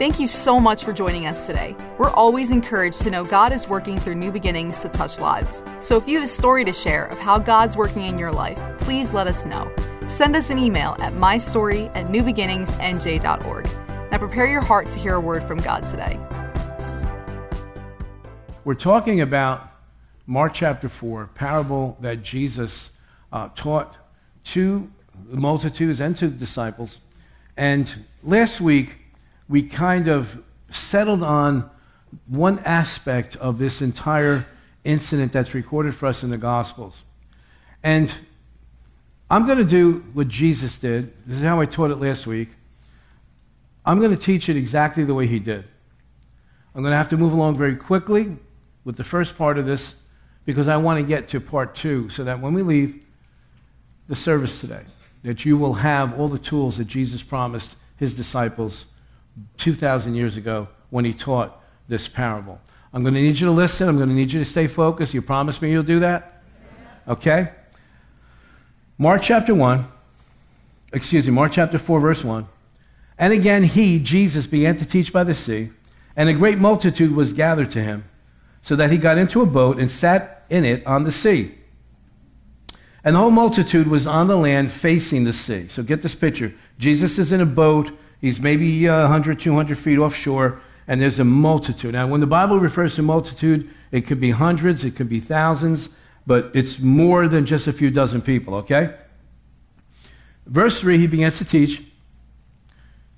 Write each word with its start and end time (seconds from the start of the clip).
Thank 0.00 0.18
you 0.18 0.28
so 0.28 0.58
much 0.58 0.82
for 0.82 0.94
joining 0.94 1.26
us 1.26 1.46
today. 1.46 1.76
We're 1.98 2.08
always 2.08 2.52
encouraged 2.52 3.02
to 3.02 3.10
know 3.10 3.22
God 3.22 3.52
is 3.52 3.68
working 3.68 3.98
through 3.98 4.14
new 4.14 4.32
beginnings 4.32 4.80
to 4.80 4.88
touch 4.88 5.20
lives. 5.20 5.62
So 5.78 5.98
if 5.98 6.08
you 6.08 6.14
have 6.14 6.24
a 6.24 6.26
story 6.26 6.64
to 6.64 6.72
share 6.72 7.04
of 7.04 7.18
how 7.18 7.38
God's 7.38 7.76
working 7.76 8.04
in 8.04 8.18
your 8.18 8.32
life, 8.32 8.58
please 8.78 9.12
let 9.12 9.26
us 9.26 9.44
know. 9.44 9.70
Send 10.08 10.36
us 10.36 10.48
an 10.48 10.56
email 10.56 10.96
at 11.02 11.12
mystory 11.12 11.94
at 11.94 12.06
newbeginningsnj.org. 12.06 13.64
Now 14.10 14.16
prepare 14.16 14.46
your 14.46 14.62
heart 14.62 14.86
to 14.86 14.98
hear 14.98 15.16
a 15.16 15.20
word 15.20 15.42
from 15.42 15.58
God 15.58 15.82
today. 15.82 16.18
We're 18.64 18.76
talking 18.76 19.20
about 19.20 19.70
Mark 20.26 20.54
chapter 20.54 20.88
4, 20.88 21.28
parable 21.34 21.98
that 22.00 22.22
Jesus 22.22 22.88
uh, 23.34 23.50
taught 23.54 23.98
to 24.44 24.90
the 25.30 25.36
multitudes 25.36 26.00
and 26.00 26.16
to 26.16 26.28
the 26.28 26.38
disciples. 26.38 27.00
And 27.54 28.06
last 28.22 28.62
week, 28.62 28.96
we 29.50 29.64
kind 29.64 30.06
of 30.06 30.42
settled 30.70 31.24
on 31.24 31.68
one 32.28 32.60
aspect 32.60 33.34
of 33.36 33.58
this 33.58 33.82
entire 33.82 34.46
incident 34.84 35.32
that's 35.32 35.54
recorded 35.54 35.94
for 35.94 36.06
us 36.06 36.22
in 36.22 36.30
the 36.30 36.38
Gospels. 36.38 37.02
And 37.82 38.14
I'm 39.28 39.46
going 39.46 39.58
to 39.58 39.64
do 39.64 40.04
what 40.12 40.28
Jesus 40.28 40.78
did. 40.78 41.12
This 41.26 41.38
is 41.38 41.42
how 41.42 41.60
I 41.60 41.66
taught 41.66 41.90
it 41.90 41.96
last 41.96 42.28
week. 42.28 42.48
I'm 43.84 43.98
going 43.98 44.12
to 44.12 44.16
teach 44.16 44.48
it 44.48 44.56
exactly 44.56 45.02
the 45.02 45.14
way 45.14 45.26
he 45.26 45.40
did. 45.40 45.64
I'm 46.72 46.82
going 46.82 46.92
to 46.92 46.96
have 46.96 47.08
to 47.08 47.16
move 47.16 47.32
along 47.32 47.58
very 47.58 47.74
quickly 47.74 48.36
with 48.84 48.96
the 48.96 49.04
first 49.04 49.36
part 49.36 49.58
of 49.58 49.66
this 49.66 49.96
because 50.46 50.68
I 50.68 50.76
want 50.76 51.00
to 51.00 51.06
get 51.06 51.26
to 51.28 51.40
part 51.40 51.74
two 51.74 52.08
so 52.08 52.22
that 52.22 52.38
when 52.38 52.54
we 52.54 52.62
leave 52.62 53.04
the 54.06 54.14
service 54.14 54.60
today, 54.60 54.84
that 55.24 55.44
you 55.44 55.58
will 55.58 55.74
have 55.74 56.18
all 56.18 56.28
the 56.28 56.38
tools 56.38 56.78
that 56.78 56.86
Jesus 56.86 57.24
promised 57.24 57.76
his 57.96 58.16
disciples 58.16 58.86
2,000 59.58 60.14
years 60.14 60.36
ago 60.36 60.68
when 60.90 61.04
he 61.04 61.12
taught 61.12 61.60
this 61.88 62.08
parable. 62.08 62.60
I'm 62.92 63.02
going 63.02 63.14
to 63.14 63.20
need 63.20 63.38
you 63.38 63.46
to 63.46 63.52
listen. 63.52 63.88
I'm 63.88 63.96
going 63.96 64.08
to 64.08 64.14
need 64.14 64.32
you 64.32 64.40
to 64.40 64.44
stay 64.44 64.66
focused. 64.66 65.14
You 65.14 65.22
promise 65.22 65.62
me 65.62 65.70
you'll 65.70 65.82
do 65.82 66.00
that? 66.00 66.42
Okay? 67.06 67.50
Mark 68.98 69.22
chapter 69.22 69.54
1, 69.54 69.86
excuse 70.92 71.26
me, 71.26 71.32
Mark 71.32 71.52
chapter 71.52 71.78
4, 71.78 72.00
verse 72.00 72.24
1. 72.24 72.46
And 73.18 73.32
again, 73.32 73.64
he, 73.64 73.98
Jesus, 73.98 74.46
began 74.46 74.76
to 74.76 74.84
teach 74.84 75.12
by 75.12 75.24
the 75.24 75.34
sea, 75.34 75.70
and 76.16 76.28
a 76.28 76.34
great 76.34 76.58
multitude 76.58 77.14
was 77.14 77.32
gathered 77.32 77.70
to 77.72 77.82
him, 77.82 78.04
so 78.62 78.76
that 78.76 78.90
he 78.90 78.98
got 78.98 79.18
into 79.18 79.40
a 79.40 79.46
boat 79.46 79.78
and 79.78 79.90
sat 79.90 80.44
in 80.50 80.64
it 80.64 80.86
on 80.86 81.04
the 81.04 81.12
sea. 81.12 81.54
And 83.02 83.16
the 83.16 83.20
whole 83.20 83.30
multitude 83.30 83.86
was 83.86 84.06
on 84.06 84.26
the 84.26 84.36
land 84.36 84.70
facing 84.70 85.24
the 85.24 85.32
sea. 85.32 85.68
So 85.68 85.82
get 85.82 86.02
this 86.02 86.14
picture. 86.14 86.52
Jesus 86.78 87.18
is 87.18 87.32
in 87.32 87.40
a 87.40 87.46
boat 87.46 87.92
He's 88.20 88.40
maybe 88.40 88.88
uh, 88.88 89.02
100, 89.02 89.40
200 89.40 89.78
feet 89.78 89.98
offshore, 89.98 90.60
and 90.86 91.00
there's 91.00 91.18
a 91.18 91.24
multitude. 91.24 91.92
Now, 91.92 92.06
when 92.06 92.20
the 92.20 92.26
Bible 92.26 92.58
refers 92.58 92.96
to 92.96 93.02
multitude, 93.02 93.68
it 93.90 94.02
could 94.02 94.20
be 94.20 94.30
hundreds, 94.30 94.84
it 94.84 94.96
could 94.96 95.08
be 95.08 95.20
thousands, 95.20 95.88
but 96.26 96.50
it's 96.54 96.78
more 96.78 97.28
than 97.28 97.46
just 97.46 97.66
a 97.66 97.72
few 97.72 97.90
dozen 97.90 98.20
people, 98.20 98.54
okay? 98.56 98.94
Verse 100.46 100.80
3, 100.80 100.98
he 100.98 101.06
begins 101.06 101.38
to 101.38 101.44
teach 101.44 101.82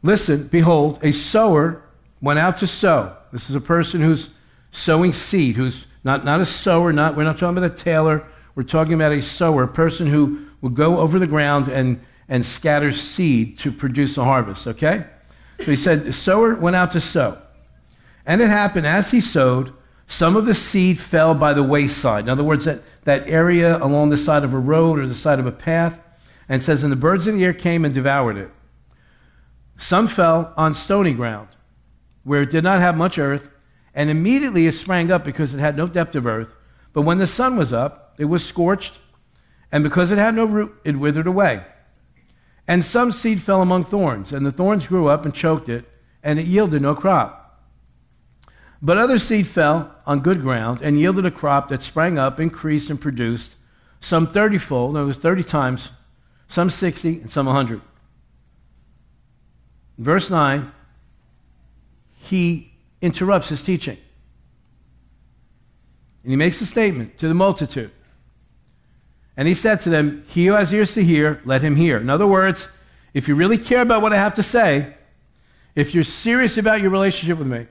Listen, 0.05 0.48
behold, 0.48 0.98
a 1.03 1.12
sower 1.12 1.80
went 2.20 2.39
out 2.39 2.56
to 2.56 2.67
sow. 2.67 3.17
This 3.33 3.48
is 3.48 3.55
a 3.55 3.61
person 3.61 4.00
who's 4.00 4.30
sowing 4.73 5.12
seed, 5.12 5.55
who's 5.56 5.86
not, 6.03 6.25
not 6.25 6.41
a 6.41 6.45
sower, 6.45 6.92
not, 6.92 7.17
we're 7.17 7.23
not 7.23 7.39
talking 7.39 7.56
about 7.56 7.70
a 7.70 7.75
tailor, 7.75 8.25
we're 8.55 8.64
talking 8.64 8.95
about 8.95 9.12
a 9.12 9.23
sower, 9.23 9.62
a 9.62 9.69
person 9.69 10.08
who 10.08 10.47
would 10.61 10.75
go 10.75 10.98
over 10.98 11.19
the 11.19 11.27
ground 11.27 11.69
and 11.69 12.00
and 12.33 12.47
scatters 12.47 12.98
seed 12.98 13.58
to 13.58 13.70
produce 13.70 14.16
a 14.16 14.25
harvest, 14.25 14.66
okay? 14.66 15.05
So 15.58 15.66
he 15.66 15.77
said, 15.77 16.06
the 16.06 16.14
sower 16.14 16.55
went 16.55 16.74
out 16.74 16.92
to 16.92 17.00
sow. 17.00 17.36
And 18.24 18.41
it 18.41 18.48
happened 18.48 18.86
as 18.86 19.11
he 19.11 19.20
sowed, 19.20 19.74
some 20.06 20.34
of 20.34 20.47
the 20.47 20.55
seed 20.55 20.98
fell 20.98 21.34
by 21.34 21.52
the 21.52 21.62
wayside. 21.62 22.24
In 22.24 22.30
other 22.30 22.42
words, 22.42 22.64
that, 22.64 22.80
that 23.05 23.28
area 23.28 23.77
along 23.77 24.08
the 24.08 24.17
side 24.17 24.45
of 24.45 24.55
a 24.55 24.58
road 24.58 24.98
or 24.98 25.07
the 25.07 25.14
side 25.14 25.40
of 25.40 25.46
a 25.46 25.52
path. 25.52 26.01
And 26.48 26.62
says, 26.62 26.83
And 26.83 26.90
the 26.90 26.96
birds 26.96 27.27
of 27.27 27.34
the 27.34 27.45
air 27.45 27.52
came 27.52 27.84
and 27.84 27.92
devoured 27.92 28.39
it. 28.39 28.51
Some 29.77 30.07
fell 30.07 30.55
on 30.57 30.73
stony 30.73 31.12
ground, 31.12 31.48
where 32.24 32.40
it 32.40 32.51
did 32.51 32.64
not 32.64 32.78
have 32.78 32.96
much 32.96 33.18
earth, 33.18 33.51
and 33.95 34.08
immediately 34.08 34.67
it 34.67 34.73
sprang 34.73 35.12
up 35.12 35.23
because 35.23 35.55
it 35.55 35.61
had 35.61 35.77
no 35.77 35.86
depth 35.86 36.14
of 36.14 36.27
earth. 36.27 36.55
But 36.95 37.02
when 37.02 37.18
the 37.18 37.27
sun 37.27 37.58
was 37.58 37.74
up, 37.74 38.14
it 38.17 38.24
was 38.24 38.42
scorched, 38.42 38.95
and 39.70 39.84
because 39.84 40.12
it 40.12 40.18
had 40.18 40.34
no 40.34 40.46
root, 40.46 40.74
it 40.83 40.96
withered 40.96 41.27
away. 41.27 41.64
And 42.67 42.84
some 42.84 43.12
seed 43.12 43.42
fell 43.42 43.61
among 43.61 43.84
thorns, 43.84 44.33
and 44.33 44.46
the 44.46 44.52
thorns 44.52 44.86
grew 44.86 45.08
up 45.08 45.24
and 45.24 45.34
choked 45.34 45.68
it, 45.68 45.84
and 46.23 46.39
it 46.39 46.46
yielded 46.46 46.83
no 46.83 46.95
crop. 46.95 47.61
But 48.80 48.98
other 48.98 49.18
seed 49.18 49.46
fell 49.46 49.95
on 50.06 50.20
good 50.20 50.40
ground 50.40 50.80
and 50.83 50.98
yielded 50.98 51.24
a 51.24 51.30
crop 51.30 51.68
that 51.68 51.83
sprang 51.83 52.18
up, 52.18 52.40
increased, 52.40 52.90
and 52.90 53.01
produced 53.01 53.55
some 54.01 54.27
thirtyfold, 54.27 54.95
no, 54.95 55.05
it 55.05 55.06
was 55.06 55.17
30 55.17 55.45
times, 55.45 55.90
some 56.48 56.68
60, 56.68 57.20
and 57.20 57.30
some 57.30 57.46
100. 57.46 57.80
Verse 59.96 60.28
9, 60.28 60.72
he 62.18 62.72
interrupts 63.01 63.48
his 63.48 63.62
teaching. 63.62 63.96
And 66.24 66.33
he 66.33 66.36
makes 66.36 66.61
a 66.61 66.67
statement 66.67 67.17
to 67.18 67.28
the 67.28 67.34
multitude. 67.34 67.92
And 69.37 69.48
he 69.48 69.55
said 69.55 69.81
to 69.83 69.91
them, 69.91 70.25
He 70.29 70.47
who 70.47 70.53
has 70.53 70.73
ears 70.73 70.95
to 70.95 71.05
hear, 71.05 71.41
let 71.45 71.63
him 71.63 71.77
hear. 71.77 71.98
In 71.98 72.11
other 72.11 72.27
words, 72.27 72.69
if 73.15 73.29
you 73.29 73.35
really 73.35 73.59
care 73.59 73.81
about 73.81 74.03
what 74.03 74.13
I 74.13 74.17
have 74.17 74.35
to 74.35 74.43
say, 74.43 74.95
if 75.75 75.95
you're 75.95 76.05
serious 76.05 76.59
about 76.59 76.81
your 76.81 76.91
relationship 76.91 77.39
with 77.39 77.47
me, 77.47 77.67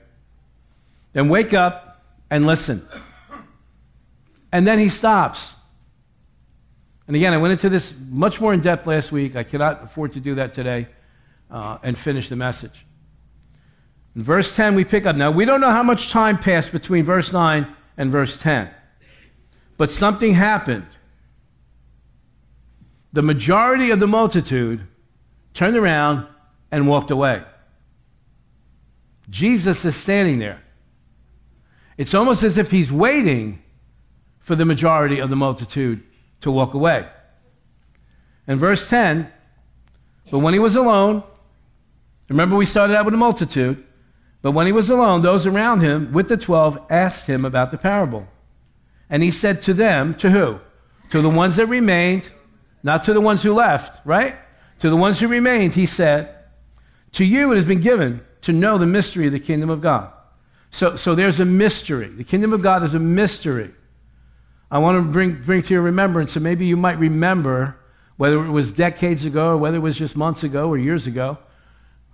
then 1.12 1.28
wake 1.28 1.54
up 1.54 2.04
and 2.30 2.46
listen. 2.46 2.86
And 4.50 4.66
then 4.66 4.78
he 4.78 4.88
stops. 4.88 5.54
And 7.06 7.16
again, 7.16 7.32
I 7.32 7.38
went 7.38 7.52
into 7.52 7.68
this 7.68 7.94
much 8.10 8.40
more 8.40 8.54
in 8.54 8.60
depth 8.60 8.86
last 8.86 9.12
week. 9.12 9.36
I 9.36 9.42
cannot 9.42 9.84
afford 9.84 10.12
to 10.12 10.20
do 10.20 10.34
that 10.36 10.54
today 10.54 10.88
uh, 11.50 11.78
and 11.82 11.96
finish 11.96 12.28
the 12.28 12.36
message. 12.36 12.84
In 14.14 14.22
verse 14.22 14.54
10, 14.54 14.74
we 14.74 14.84
pick 14.84 15.06
up. 15.06 15.16
Now, 15.16 15.30
we 15.30 15.44
don't 15.44 15.60
know 15.60 15.70
how 15.70 15.82
much 15.82 16.10
time 16.10 16.38
passed 16.38 16.72
between 16.72 17.04
verse 17.04 17.32
9 17.32 17.66
and 17.96 18.10
verse 18.10 18.36
10, 18.36 18.70
but 19.76 19.90
something 19.90 20.34
happened 20.34 20.86
the 23.12 23.22
majority 23.22 23.90
of 23.90 24.00
the 24.00 24.06
multitude 24.06 24.86
turned 25.54 25.76
around 25.76 26.26
and 26.70 26.88
walked 26.88 27.10
away. 27.10 27.44
Jesus 29.28 29.84
is 29.84 29.94
standing 29.94 30.38
there. 30.38 30.62
It's 31.96 32.14
almost 32.14 32.42
as 32.42 32.58
if 32.58 32.70
he's 32.70 32.90
waiting 32.90 33.62
for 34.40 34.56
the 34.56 34.64
majority 34.64 35.18
of 35.18 35.30
the 35.30 35.36
multitude 35.36 36.02
to 36.40 36.50
walk 36.50 36.74
away. 36.74 37.06
In 38.46 38.58
verse 38.58 38.88
10, 38.88 39.30
but 40.30 40.38
when 40.38 40.52
he 40.52 40.58
was 40.58 40.74
alone, 40.74 41.22
remember 42.28 42.56
we 42.56 42.66
started 42.66 42.96
out 42.96 43.04
with 43.04 43.14
a 43.14 43.18
multitude, 43.18 43.84
but 44.40 44.52
when 44.52 44.66
he 44.66 44.72
was 44.72 44.90
alone, 44.90 45.20
those 45.22 45.46
around 45.46 45.80
him 45.80 46.12
with 46.12 46.28
the 46.28 46.36
twelve 46.36 46.78
asked 46.90 47.28
him 47.28 47.44
about 47.44 47.70
the 47.70 47.78
parable. 47.78 48.26
And 49.08 49.22
he 49.22 49.30
said 49.30 49.62
to 49.62 49.74
them, 49.74 50.14
to 50.14 50.30
who? 50.30 50.58
To 51.10 51.22
the 51.22 51.30
ones 51.30 51.56
that 51.56 51.66
remained, 51.66 52.32
not 52.82 53.04
to 53.04 53.12
the 53.12 53.20
ones 53.20 53.42
who 53.42 53.54
left, 53.54 54.04
right? 54.04 54.36
To 54.80 54.90
the 54.90 54.96
ones 54.96 55.20
who 55.20 55.28
remained, 55.28 55.74
he 55.74 55.86
said, 55.86 56.34
To 57.12 57.24
you 57.24 57.52
it 57.52 57.56
has 57.56 57.66
been 57.66 57.80
given 57.80 58.22
to 58.42 58.52
know 58.52 58.78
the 58.78 58.86
mystery 58.86 59.26
of 59.26 59.32
the 59.32 59.40
kingdom 59.40 59.70
of 59.70 59.80
God. 59.80 60.12
So, 60.70 60.96
so 60.96 61.14
there's 61.14 61.38
a 61.38 61.44
mystery. 61.44 62.08
The 62.08 62.24
kingdom 62.24 62.52
of 62.52 62.62
God 62.62 62.82
is 62.82 62.94
a 62.94 62.98
mystery. 62.98 63.70
I 64.70 64.78
want 64.78 64.96
to 64.96 65.02
bring, 65.12 65.42
bring 65.42 65.62
to 65.62 65.74
your 65.74 65.82
remembrance, 65.82 66.32
so 66.32 66.40
maybe 66.40 66.64
you 66.66 66.78
might 66.78 66.98
remember, 66.98 67.76
whether 68.16 68.42
it 68.42 68.50
was 68.50 68.72
decades 68.72 69.24
ago 69.24 69.50
or 69.50 69.56
whether 69.58 69.76
it 69.76 69.80
was 69.80 69.98
just 69.98 70.16
months 70.16 70.42
ago 70.42 70.68
or 70.68 70.78
years 70.78 71.06
ago, 71.06 71.38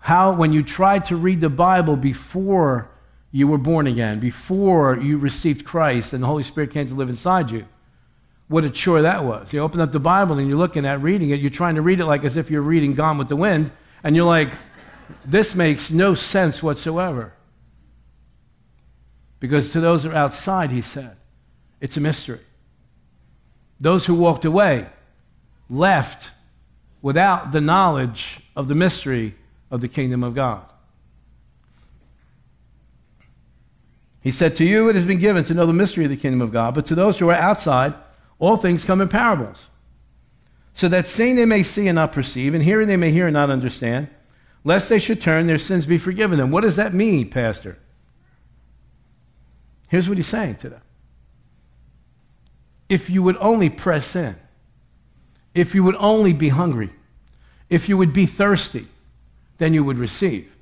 how 0.01 0.33
when 0.33 0.53
you 0.53 0.63
tried 0.63 1.05
to 1.07 1.17
read 1.17 1.41
the 1.41 1.49
Bible 1.49 1.97
before 1.97 2.91
you 3.31 3.47
were 3.47 3.59
born 3.59 3.87
again, 3.87 4.19
before 4.19 4.99
you 4.99 5.19
received 5.19 5.65
Christ 5.65 6.13
and 6.13 6.23
the 6.23 6.27
Holy 6.27 6.43
Spirit 6.43 6.73
came 6.73 6.89
to 6.89 6.95
live 6.95 7.09
inside 7.09 7.51
you, 7.51 7.67
what 8.49 8.65
a 8.65 8.71
chore 8.71 9.03
that 9.03 9.25
was. 9.25 9.53
You 9.53 9.61
open 9.61 9.81
up 9.81 9.93
the 9.93 10.01
Bible 10.01 10.39
and 10.39 10.49
you're 10.49 10.59
looking 10.59 10.87
at 10.87 11.01
reading 11.01 11.31
it, 11.31 11.41
you're 11.41 11.51
trying 11.51 11.77
to 11.77 11.83
read 11.83 12.01
it 12.01 12.07
like 12.07 12.25
as 12.25 12.37
if 12.37 12.51
you're 12.51 12.63
reading 12.63 12.95
Gone 12.95 13.19
with 13.19 13.29
the 13.29 13.37
Wind, 13.37 13.71
and 14.03 14.17
you're 14.17 14.27
like, 14.27 14.53
this 15.25 15.55
makes 15.55 15.91
no 15.91 16.15
sense 16.15 16.63
whatsoever. 16.63 17.33
Because 19.41 19.73
to 19.73 19.81
those 19.81 20.03
who 20.03 20.11
are 20.11 20.15
outside, 20.15 20.71
he 20.71 20.81
said, 20.81 21.17
it's 21.81 21.97
a 21.97 22.01
mystery. 22.01 22.41
Those 23.81 24.07
who 24.07 24.15
walked 24.15 24.45
away 24.45 24.89
left 25.71 26.33
without 27.03 27.53
the 27.53 27.61
knowledge 27.61 28.41
of 28.57 28.69
the 28.69 28.75
mystery 28.75 29.35
of 29.71 29.81
the 29.81 29.89
kingdom 29.89 30.25
of 30.25 30.35
God. 30.35 30.65
He 34.23 34.33
said, 34.33 34.57
To 34.57 34.65
you 34.65 34.89
it 34.89 34.97
has 34.97 35.05
been 35.05 35.21
given 35.21 35.45
to 35.45 35.55
know 35.55 35.67
the 35.67 35.73
mystery 35.73 36.05
of 36.05 36.11
the 36.11 36.17
kingdom 36.17 36.43
of 36.43 36.53
God, 36.53 36.75
but 36.75 36.87
to 36.87 36.95
those 36.95 37.19
who 37.19 37.29
are 37.29 37.35
outside, 37.35 37.95
all 38.39 38.57
things 38.57 38.85
come 38.85 39.01
in 39.01 39.09
parables. 39.09 39.69
So 40.75 40.89
that 40.89 41.07
seeing 41.07 41.37
they 41.37 41.45
may 41.45 41.63
see 41.63 41.89
and 41.89 41.97
not 41.97 42.13
perceive, 42.13 42.55
and 42.55 42.63
hearing 42.63 42.87
they 42.87 42.97
may 42.97 43.11
hear 43.11 43.27
and 43.27 43.35
not 43.35 43.51
understand. 43.51 44.09
lest 44.65 44.89
they 44.89 44.99
should 44.99 45.21
turn, 45.21 45.47
their 45.47 45.59
sins 45.59 45.87
be 45.87 45.99
forgiven 45.99 46.39
them. 46.39 46.51
What 46.51 46.61
does 46.63 46.77
that 46.77 46.95
mean, 46.95 47.31
Pastor? 47.31 47.79
Here's 49.89 50.09
what 50.09 50.19
he's 50.19 50.27
saying 50.27 50.57
to 50.57 50.69
them. 50.69 50.83
If 52.89 53.09
you 53.09 53.23
would 53.23 53.37
only 53.39 53.71
press 53.71 54.15
in, 54.15 54.37
if 55.55 55.75
you 55.75 55.83
would 55.85 55.97
only 55.97 56.33
be 56.33 56.51
hungry, 56.51 56.91
if 57.71 57.89
you 57.89 57.97
would 57.97 58.13
be 58.13 58.27
thirsty, 58.27 58.87
then 59.59 59.75
you 59.75 59.83
would 59.85 59.99
receive. 59.99 60.55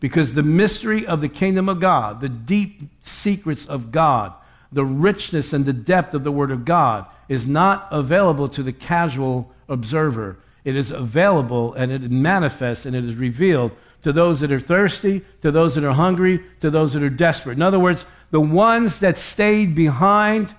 Because 0.00 0.34
the 0.34 0.42
mystery 0.42 1.06
of 1.06 1.20
the 1.20 1.28
kingdom 1.28 1.68
of 1.68 1.80
God, 1.80 2.20
the 2.20 2.28
deep 2.28 2.82
secrets 3.02 3.64
of 3.66 3.90
God, 3.90 4.34
the 4.70 4.84
richness 4.84 5.52
and 5.52 5.64
the 5.64 5.72
depth 5.72 6.14
of 6.14 6.24
the 6.24 6.32
Word 6.32 6.50
of 6.50 6.64
God 6.64 7.06
is 7.28 7.46
not 7.46 7.88
available 7.90 8.48
to 8.48 8.62
the 8.62 8.72
casual 8.72 9.50
observer. 9.68 10.36
It 10.64 10.76
is 10.76 10.90
available 10.90 11.74
and 11.74 11.92
it 11.92 12.10
manifests 12.10 12.86
and 12.86 12.94
it 12.94 13.04
is 13.04 13.16
revealed 13.16 13.72
to 14.02 14.12
those 14.12 14.40
that 14.40 14.52
are 14.52 14.60
thirsty, 14.60 15.22
to 15.40 15.50
those 15.50 15.74
that 15.74 15.84
are 15.84 15.94
hungry, 15.94 16.40
to 16.60 16.70
those 16.70 16.92
that 16.92 17.02
are 17.02 17.10
desperate. 17.10 17.56
In 17.56 17.62
other 17.62 17.78
words, 17.78 18.04
the 18.30 18.40
ones 18.40 19.00
that 19.00 19.16
stayed 19.16 19.74
behind 19.74 20.54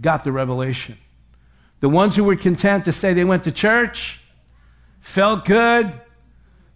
got 0.00 0.24
the 0.24 0.32
revelation. 0.32 0.98
The 1.80 1.88
ones 1.88 2.16
who 2.16 2.24
were 2.24 2.36
content 2.36 2.84
to 2.84 2.92
say 2.92 3.14
they 3.14 3.24
went 3.24 3.44
to 3.44 3.52
church, 3.52 4.20
felt 5.00 5.44
good, 5.44 5.98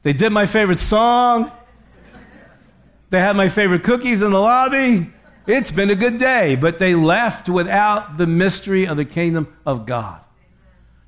they 0.02 0.12
did 0.12 0.30
my 0.30 0.46
favorite 0.46 0.78
song, 0.78 1.50
they 3.10 3.20
had 3.20 3.36
my 3.36 3.48
favorite 3.48 3.82
cookies 3.82 4.22
in 4.22 4.30
the 4.30 4.40
lobby. 4.40 5.10
It's 5.46 5.70
been 5.70 5.90
a 5.90 5.94
good 5.94 6.18
day, 6.18 6.54
but 6.56 6.78
they 6.78 6.94
left 6.94 7.48
without 7.48 8.18
the 8.18 8.26
mystery 8.26 8.86
of 8.86 8.96
the 8.96 9.04
kingdom 9.04 9.54
of 9.64 9.86
God. 9.86 10.20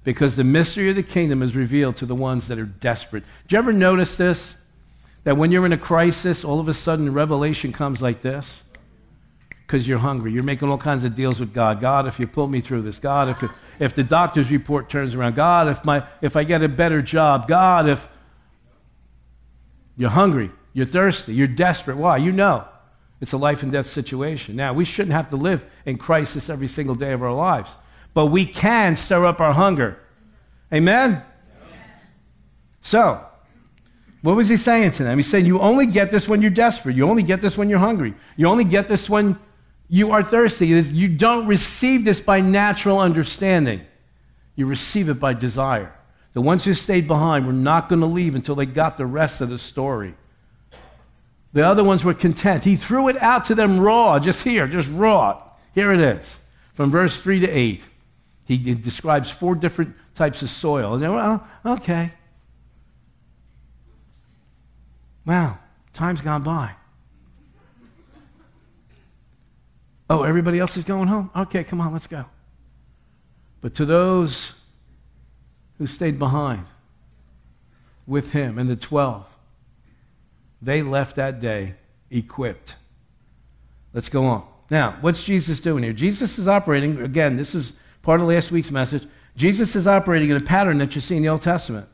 Because 0.05 0.35
the 0.37 0.45
mystery 0.45 0.91
of 0.91 0.97
the 0.97 1.03
kingdom 1.03 1.43
is 1.43 1.55
revealed 1.55 1.97
to 1.97 2.07
the 2.07 2.15
ones 2.15 2.49
that 2.49 2.59
are 2.59 2.65
desperate. 2.65 3.23
Do 3.47 3.55
you 3.55 3.59
ever 3.59 3.73
notice 3.73 4.17
this? 4.17 4.57
That 5.25 5.37
when 5.37 5.53
you're 5.53 5.65
in 5.65 5.73
a 5.73 5.79
crisis, 5.79 6.45
all 6.45 6.59
of 6.59 6.67
a 6.67 6.75
sudden 6.75 7.13
revelation 7.13 7.73
comes 7.73 8.03
like 8.03 8.23
this? 8.23 8.65
Because 9.65 9.87
you're 9.87 9.99
hungry. 9.99 10.33
You're 10.33 10.43
making 10.43 10.69
all 10.69 10.79
kinds 10.79 11.05
of 11.05 11.15
deals 11.15 11.39
with 11.39 11.55
God. 11.55 11.81
God, 11.81 12.09
if 12.09 12.19
you 12.19 12.27
pull 12.27 12.49
me 12.49 12.61
through 12.61 12.83
this. 12.83 12.99
God, 12.99 13.29
if, 13.29 13.43
it, 13.45 13.51
if 13.79 13.95
the 13.95 14.03
doctor's 14.03 14.51
report 14.51 14.91
turns 14.91 15.15
around. 15.15 15.37
God, 15.37 15.69
if, 15.69 15.85
my, 15.85 16.05
if 16.21 16.37
I 16.37 16.43
get 16.43 16.63
a 16.63 16.69
better 16.69 17.01
job. 17.01 17.47
God, 17.47 17.89
if 17.89 18.09
you're 19.97 20.11
hungry, 20.11 20.51
you're 20.73 20.87
thirsty, 20.87 21.35
you're 21.35 21.47
desperate. 21.47 21.97
Why? 21.97 22.17
You 22.17 22.33
know. 22.33 22.67
It's 23.23 23.33
a 23.33 23.39
life 23.39 23.63
and 23.63 23.71
death 23.71 23.87
situation. 23.87 24.57
Now, 24.57 24.73
we 24.73 24.85
shouldn't 24.85 25.13
have 25.13 25.31
to 25.31 25.37
live 25.37 25.65
in 25.87 25.97
crisis 25.97 26.51
every 26.51 26.67
single 26.67 26.97
day 26.97 27.13
of 27.13 27.23
our 27.23 27.33
lives, 27.33 27.71
but 28.15 28.27
we 28.27 28.45
can 28.45 28.97
stir 28.97 29.25
up 29.25 29.41
our 29.41 29.53
hunger. 29.53 29.97
Amen? 30.75 31.23
So, 32.81 33.25
what 34.23 34.35
was 34.35 34.49
he 34.49 34.57
saying 34.57 34.91
to 34.93 35.05
them? 35.05 35.19
He's 35.19 35.31
saying, 35.31 35.47
You 35.47 35.61
only 35.61 35.87
get 35.87 36.11
this 36.11 36.29
when 36.29 36.43
you're 36.43 36.51
desperate. 36.51 36.97
You 36.97 37.09
only 37.09 37.23
get 37.23 37.41
this 37.41 37.57
when 37.57 37.71
you're 37.71 37.79
hungry. 37.79 38.15
You 38.37 38.49
only 38.49 38.65
get 38.65 38.89
this 38.89 39.09
when 39.09 39.39
you 39.89 40.11
are 40.11 40.25
thirsty. 40.25 40.67
You 40.67 41.07
don't 41.07 41.47
receive 41.47 42.05
this 42.05 42.21
by 42.21 42.41
natural 42.41 42.99
understanding, 42.99 43.83
you 44.57 44.67
receive 44.67 45.09
it 45.09 45.21
by 45.21 45.35
desire. 45.35 45.95
The 46.33 46.41
ones 46.41 46.65
who 46.65 46.75
stayed 46.75 47.07
behind 47.07 47.47
were 47.47 47.53
not 47.53 47.89
going 47.89 48.01
to 48.01 48.07
leave 48.07 48.35
until 48.35 48.57
they 48.57 48.67
got 48.67 48.97
the 48.97 49.07
rest 49.07 49.41
of 49.41 49.49
the 49.49 49.59
story. 49.59 50.17
The 51.53 51.67
other 51.67 51.85
ones 51.85 52.03
were 52.05 52.15
content. 52.15 52.65
He 52.65 52.77
threw 52.77 53.09
it 53.09 53.21
out 53.21 53.45
to 53.47 53.55
them 53.55 53.79
raw, 53.79 54.19
just 54.19 54.43
here, 54.43 54.67
just 54.67 54.91
raw. 54.91 55.43
Here 55.75 55.93
it 55.93 56.01
is, 56.01 56.41
from 56.73 56.91
verse 56.91 57.21
3 57.21 57.41
to 57.41 57.49
8. 57.49 57.87
He 58.47 58.75
describes 58.75 59.31
four 59.31 59.55
different 59.55 59.95
types 60.15 60.43
of 60.43 60.51
soil. 60.51 60.95
And 60.95 61.03
they 61.03 61.09
well, 61.09 61.47
oh, 61.65 61.73
okay. 61.75 62.13
Wow, 65.25 65.59
time's 65.93 66.21
gone 66.21 66.43
by. 66.43 66.73
Oh, 70.11 70.25
everybody 70.25 70.59
else 70.59 70.77
is 70.77 70.85
going 70.85 71.09
home? 71.09 71.31
Okay, 71.35 71.65
come 71.65 71.81
on, 71.81 71.93
let's 71.93 72.07
go. 72.07 72.27
But 73.63 73.75
to 73.75 73.85
those 73.85 74.53
who 75.79 75.87
stayed 75.87 76.19
behind 76.19 76.67
with 78.07 78.33
him 78.33 78.59
and 78.59 78.69
the 78.69 78.77
12, 78.77 79.27
they 80.63 80.83
left 80.83 81.17
that 81.17 81.41
day 81.41 81.75
equipped. 82.11 82.77
Let's 83.93 84.09
go 84.09 84.25
on. 84.25 84.47
Now, 84.71 84.97
what's 85.01 85.23
Jesus 85.23 85.61
doing 85.61 85.83
here? 85.83 85.93
Jesus 85.93 86.39
is 86.39 86.49
operating, 86.49 87.03
again, 87.03 87.37
this 87.37 87.55
is 87.55 87.75
part 88.01 88.21
of 88.21 88.29
last 88.29 88.51
week's 88.51 88.71
message. 88.71 89.07
Jesus 89.37 89.77
is 89.77 89.87
operating 89.87 90.31
in 90.31 90.37
a 90.37 90.41
pattern 90.41 90.79
that 90.79 90.95
you 90.95 91.01
see 91.01 91.17
in 91.17 91.23
the 91.23 91.29
Old 91.29 91.43
Testament. 91.43 91.89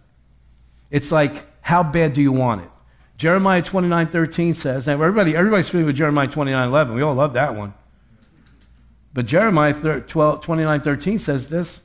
It's 0.90 1.10
like, 1.10 1.46
how 1.62 1.82
bad 1.82 2.12
do 2.12 2.22
you 2.22 2.32
want 2.32 2.62
it? 2.62 2.70
Jeremiah 3.16 3.62
29 3.62 4.06
13 4.06 4.54
says, 4.54 4.86
now 4.86 4.92
everybody, 4.92 5.34
everybody's 5.34 5.68
familiar 5.68 5.86
with 5.86 5.96
Jeremiah 5.96 6.28
29 6.28 6.68
11. 6.68 6.94
We 6.94 7.02
all 7.02 7.14
love 7.14 7.32
that 7.32 7.56
one. 7.56 7.74
But 9.12 9.26
Jeremiah 9.26 10.00
12, 10.00 10.40
29 10.40 10.80
13 10.80 11.18
says 11.18 11.48
this, 11.48 11.82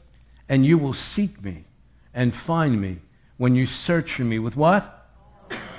and 0.47 0.65
you 0.65 0.77
will 0.77 0.93
seek 0.93 1.43
me 1.43 1.63
and 2.13 2.35
find 2.35 2.79
me 2.79 2.99
when 3.37 3.55
you 3.55 3.65
search 3.65 4.13
for 4.13 4.23
me 4.23 4.37
with 4.37 4.55
what? 4.55 5.02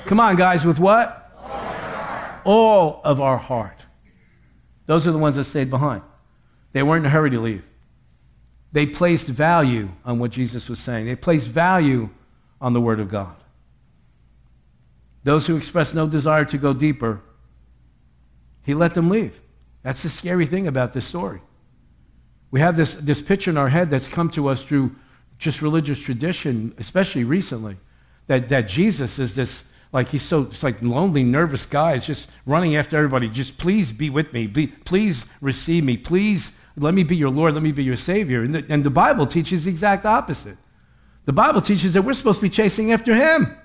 Come 0.06 0.20
on, 0.20 0.36
guys, 0.36 0.64
with 0.64 0.78
what? 0.78 1.20
All, 2.44 3.00
of 3.04 3.20
our 3.20 3.38
heart. 3.38 3.86
Those 4.86 5.06
are 5.06 5.12
the 5.12 5.18
ones 5.18 5.36
that 5.36 5.44
stayed 5.44 5.70
behind. 5.70 6.02
They 6.72 6.82
weren't 6.82 7.04
in 7.04 7.06
a 7.06 7.10
hurry 7.10 7.30
to 7.30 7.40
leave. 7.40 7.64
They 8.72 8.86
placed 8.86 9.28
value 9.28 9.90
on 10.04 10.18
what 10.18 10.30
Jesus 10.30 10.68
was 10.68 10.78
saying, 10.78 11.06
they 11.06 11.16
placed 11.16 11.48
value 11.48 12.10
on 12.60 12.72
the 12.72 12.80
Word 12.80 13.00
of 13.00 13.08
God. 13.08 13.34
Those 15.22 15.46
who 15.46 15.56
expressed 15.56 15.94
no 15.94 16.06
desire 16.06 16.44
to 16.44 16.58
go 16.58 16.74
deeper, 16.74 17.22
he 18.62 18.74
let 18.74 18.94
them 18.94 19.08
leave. 19.08 19.40
That's 19.82 20.02
the 20.02 20.08
scary 20.08 20.44
thing 20.44 20.66
about 20.66 20.92
this 20.92 21.06
story. 21.06 21.40
We 22.50 22.60
have 22.60 22.76
this, 22.76 22.94
this 22.94 23.22
picture 23.22 23.50
in 23.50 23.56
our 23.56 23.68
head 23.68 23.90
that's 23.90 24.08
come 24.08 24.30
to 24.30 24.48
us 24.48 24.62
through 24.62 24.94
just 25.38 25.62
religious 25.62 25.98
tradition, 25.98 26.74
especially 26.78 27.24
recently, 27.24 27.76
that, 28.26 28.48
that 28.50 28.68
Jesus 28.68 29.18
is 29.18 29.34
this 29.34 29.64
like 29.94 30.08
he's 30.08 30.24
so 30.24 30.42
it's 30.50 30.64
like 30.64 30.82
lonely, 30.82 31.22
nervous 31.22 31.66
guy. 31.66 31.92
It's 31.92 32.06
just 32.06 32.28
running 32.46 32.74
after 32.74 32.96
everybody. 32.96 33.28
Just 33.28 33.56
please 33.58 33.92
be 33.92 34.10
with 34.10 34.32
me. 34.32 34.48
Be, 34.48 34.66
please 34.66 35.24
receive 35.40 35.84
me. 35.84 35.96
Please 35.96 36.50
let 36.76 36.94
me 36.94 37.04
be 37.04 37.14
your 37.16 37.30
Lord. 37.30 37.54
Let 37.54 37.62
me 37.62 37.70
be 37.70 37.84
your 37.84 37.96
Savior. 37.96 38.42
And 38.42 38.56
the, 38.56 38.66
and 38.68 38.82
the 38.82 38.90
Bible 38.90 39.24
teaches 39.24 39.66
the 39.66 39.70
exact 39.70 40.04
opposite. 40.04 40.58
The 41.26 41.32
Bible 41.32 41.60
teaches 41.60 41.92
that 41.92 42.02
we're 42.02 42.14
supposed 42.14 42.40
to 42.40 42.42
be 42.42 42.50
chasing 42.50 42.92
after 42.92 43.14
Him. 43.14 43.56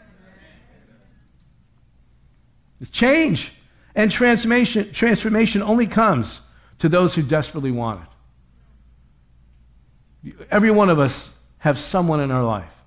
It's 2.80 2.92
change 2.92 3.52
and 3.96 4.12
transformation. 4.12 4.92
Transformation 4.94 5.64
only 5.64 5.88
comes 5.88 6.42
to 6.78 6.88
those 6.88 7.16
who 7.16 7.24
desperately 7.24 7.72
want 7.72 8.02
it. 10.24 10.36
Every 10.52 10.70
one 10.70 10.92
of 10.92 11.00
us 11.00 11.32
have 11.58 11.80
someone 11.80 12.20
in 12.20 12.30
our 12.30 12.44
life. 12.44 12.84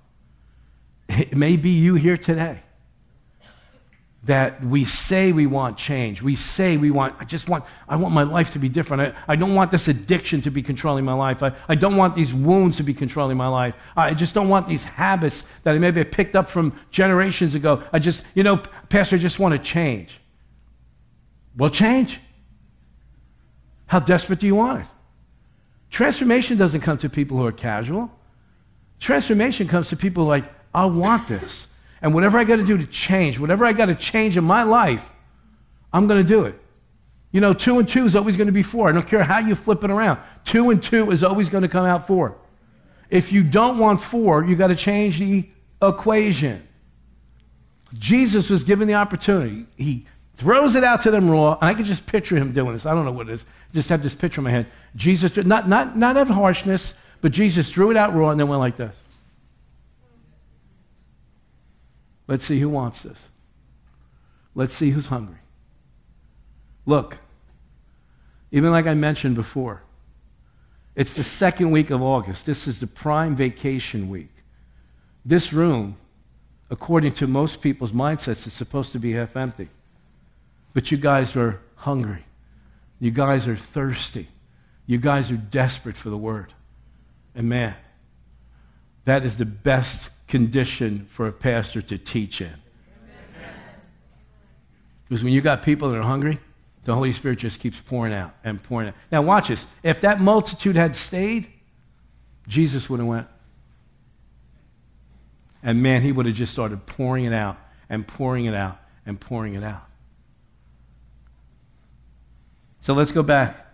It 1.09 1.35
may 1.35 1.57
be 1.57 1.71
you 1.71 1.95
here 1.95 2.15
today 2.15 2.61
that 4.25 4.63
we 4.63 4.85
say 4.85 5.33
we 5.33 5.45
want 5.45 5.77
change. 5.77 6.21
We 6.21 6.35
say 6.35 6.77
we 6.77 6.91
want, 6.91 7.15
I 7.19 7.25
just 7.25 7.49
want, 7.49 7.65
I 7.89 7.97
want 7.97 8.13
my 8.13 8.23
life 8.23 8.53
to 8.53 8.59
be 8.59 8.69
different. 8.69 9.15
I, 9.27 9.33
I 9.33 9.35
don't 9.35 9.53
want 9.53 9.69
this 9.69 9.89
addiction 9.89 10.39
to 10.41 10.51
be 10.51 10.61
controlling 10.61 11.03
my 11.03 11.13
life. 11.13 11.43
I, 11.43 11.53
I 11.67 11.75
don't 11.75 11.97
want 11.97 12.15
these 12.15 12.33
wounds 12.33 12.77
to 12.77 12.83
be 12.83 12.93
controlling 12.93 13.35
my 13.35 13.49
life. 13.49 13.75
I 13.97 14.13
just 14.13 14.33
don't 14.33 14.47
want 14.47 14.67
these 14.67 14.85
habits 14.85 15.43
that 15.63 15.75
I 15.75 15.77
maybe 15.77 15.99
I 15.99 16.05
picked 16.05 16.37
up 16.37 16.49
from 16.49 16.79
generations 16.89 17.53
ago. 17.53 17.83
I 17.91 17.99
just, 17.99 18.23
you 18.33 18.43
know, 18.43 18.57
Pastor, 18.87 19.17
I 19.17 19.19
just 19.19 19.39
want 19.39 19.53
to 19.53 19.59
change. 19.59 20.21
Well, 21.57 21.69
change. 21.69 22.21
How 23.87 23.99
desperate 23.99 24.39
do 24.39 24.47
you 24.47 24.55
want 24.55 24.81
it? 24.81 24.87
Transformation 25.91 26.57
doesn't 26.57 26.81
come 26.81 26.97
to 26.99 27.09
people 27.09 27.37
who 27.37 27.45
are 27.45 27.51
casual. 27.51 28.09
Transformation 29.01 29.67
comes 29.67 29.89
to 29.89 29.97
people 29.97 30.23
like, 30.23 30.45
I 30.73 30.85
want 30.85 31.27
this. 31.27 31.67
And 32.03 32.13
whatever 32.13 32.37
I 32.37 32.43
got 32.43 32.57
to 32.57 32.65
do 32.65 32.77
to 32.77 32.85
change, 32.85 33.39
whatever 33.39 33.65
I 33.65 33.71
got 33.71 33.85
to 33.85 33.95
change 33.95 34.35
in 34.35 34.43
my 34.43 34.63
life, 34.63 35.09
I'm 35.93 36.05
going 36.05 36.21
to 36.21 36.27
do 36.27 36.43
it. 36.43 36.59
You 37.31 37.39
know, 37.39 37.53
two 37.53 37.79
and 37.79 37.87
two 37.87 38.05
is 38.05 38.15
always 38.15 38.35
going 38.35 38.47
to 38.47 38.53
be 38.53 38.61
four. 38.61 38.89
I 38.89 38.91
don't 38.91 39.07
care 39.07 39.23
how 39.23 39.39
you 39.39 39.55
flip 39.55 39.83
it 39.85 39.89
around. 39.89 40.19
Two 40.43 40.69
and 40.69 40.83
two 40.83 41.11
is 41.11 41.23
always 41.23 41.49
going 41.49 41.61
to 41.61 41.69
come 41.69 41.85
out 41.85 42.05
four. 42.05 42.35
If 43.09 43.31
you 43.31 43.41
don't 43.41 43.79
want 43.79 44.01
four, 44.01 44.43
you 44.43 44.55
got 44.55 44.67
to 44.67 44.75
change 44.75 45.17
the 45.17 45.47
equation. 45.81 46.67
Jesus 47.97 48.49
was 48.49 48.65
given 48.65 48.87
the 48.87 48.95
opportunity. 48.95 49.65
He 49.77 50.05
throws 50.35 50.75
it 50.75 50.83
out 50.83 51.01
to 51.01 51.11
them 51.11 51.29
raw, 51.29 51.53
and 51.53 51.69
I 51.69 51.73
can 51.73 51.85
just 51.85 52.05
picture 52.05 52.35
him 52.35 52.51
doing 52.51 52.73
this. 52.73 52.85
I 52.85 52.93
don't 52.93 53.05
know 53.05 53.11
what 53.11 53.29
it 53.29 53.33
is. 53.33 53.45
Just 53.73 53.89
have 53.89 54.03
this 54.03 54.13
picture 54.13 54.41
in 54.41 54.43
my 54.43 54.51
head. 54.51 54.67
Jesus, 54.95 55.37
not, 55.37 55.69
not, 55.69 55.97
not 55.97 56.17
of 56.17 56.27
harshness, 56.27 56.95
but 57.21 57.31
Jesus 57.31 57.69
threw 57.69 57.91
it 57.91 57.97
out 57.97 58.13
raw 58.13 58.29
and 58.29 58.39
then 58.39 58.47
went 58.49 58.59
like 58.59 58.75
this. 58.75 58.93
Let's 62.27 62.43
see 62.45 62.59
who 62.59 62.69
wants 62.69 63.03
this. 63.03 63.27
Let's 64.55 64.73
see 64.73 64.91
who's 64.91 65.07
hungry. 65.07 65.39
Look, 66.85 67.17
even 68.51 68.71
like 68.71 68.87
I 68.87 68.93
mentioned 68.93 69.35
before, 69.35 69.81
it's 70.95 71.15
the 71.15 71.23
second 71.23 71.71
week 71.71 71.89
of 71.89 72.01
August. 72.01 72.45
This 72.45 72.67
is 72.67 72.79
the 72.79 72.87
prime 72.87 73.35
vacation 73.35 74.09
week. 74.09 74.29
This 75.25 75.53
room 75.53 75.97
according 76.73 77.11
to 77.11 77.27
most 77.27 77.61
people's 77.61 77.91
mindsets, 77.91 78.47
is 78.47 78.53
supposed 78.53 78.91
to 78.93 78.99
be 78.99 79.13
half 79.13 79.37
empty. 79.37 79.69
But 80.73 80.91
you 80.91 80.97
guys 80.97 81.35
are 81.35 81.59
hungry. 81.75 82.23
You 82.99 83.11
guys 83.11 83.47
are 83.47 83.55
thirsty. 83.55 84.27
You 84.87 84.97
guys 84.97 85.29
are 85.29 85.37
desperate 85.37 85.95
for 85.95 86.09
the 86.09 86.17
word. 86.17 86.51
And 87.35 87.47
man, 87.47 87.75
that 89.05 89.23
is 89.23 89.37
the 89.37 89.45
best 89.45 90.09
condition 90.33 91.05
for 91.11 91.27
a 91.27 91.31
pastor 91.31 91.79
to 91.79 91.95
teach 91.95 92.41
in. 92.41 92.55
Because 95.07 95.23
when 95.23 95.31
you 95.31 95.41
got 95.41 95.61
people 95.61 95.91
that 95.91 95.99
are 95.99 96.01
hungry, 96.01 96.39
the 96.85 96.95
Holy 96.95 97.13
Spirit 97.13 97.37
just 97.37 97.59
keeps 97.59 97.79
pouring 97.79 98.15
out 98.15 98.33
and 98.43 98.61
pouring 98.63 98.87
out. 98.87 98.95
Now 99.11 99.21
watch 99.21 99.49
this. 99.49 99.67
If 99.83 100.01
that 100.01 100.19
multitude 100.19 100.75
had 100.75 100.95
stayed, 100.95 101.49
Jesus 102.47 102.89
would 102.89 102.99
have 102.99 103.07
went. 103.07 103.27
And 105.61 105.83
man, 105.83 106.01
he 106.01 106.11
would 106.11 106.25
have 106.25 106.33
just 106.33 106.51
started 106.51 106.83
pouring 106.87 107.25
it 107.25 107.33
out 107.33 107.57
and 107.87 108.07
pouring 108.07 108.45
it 108.45 108.55
out 108.55 108.81
and 109.05 109.19
pouring 109.19 109.53
it 109.53 109.63
out. 109.63 109.83
So 112.81 112.95
let's 112.95 113.11
go 113.11 113.21
back 113.21 113.67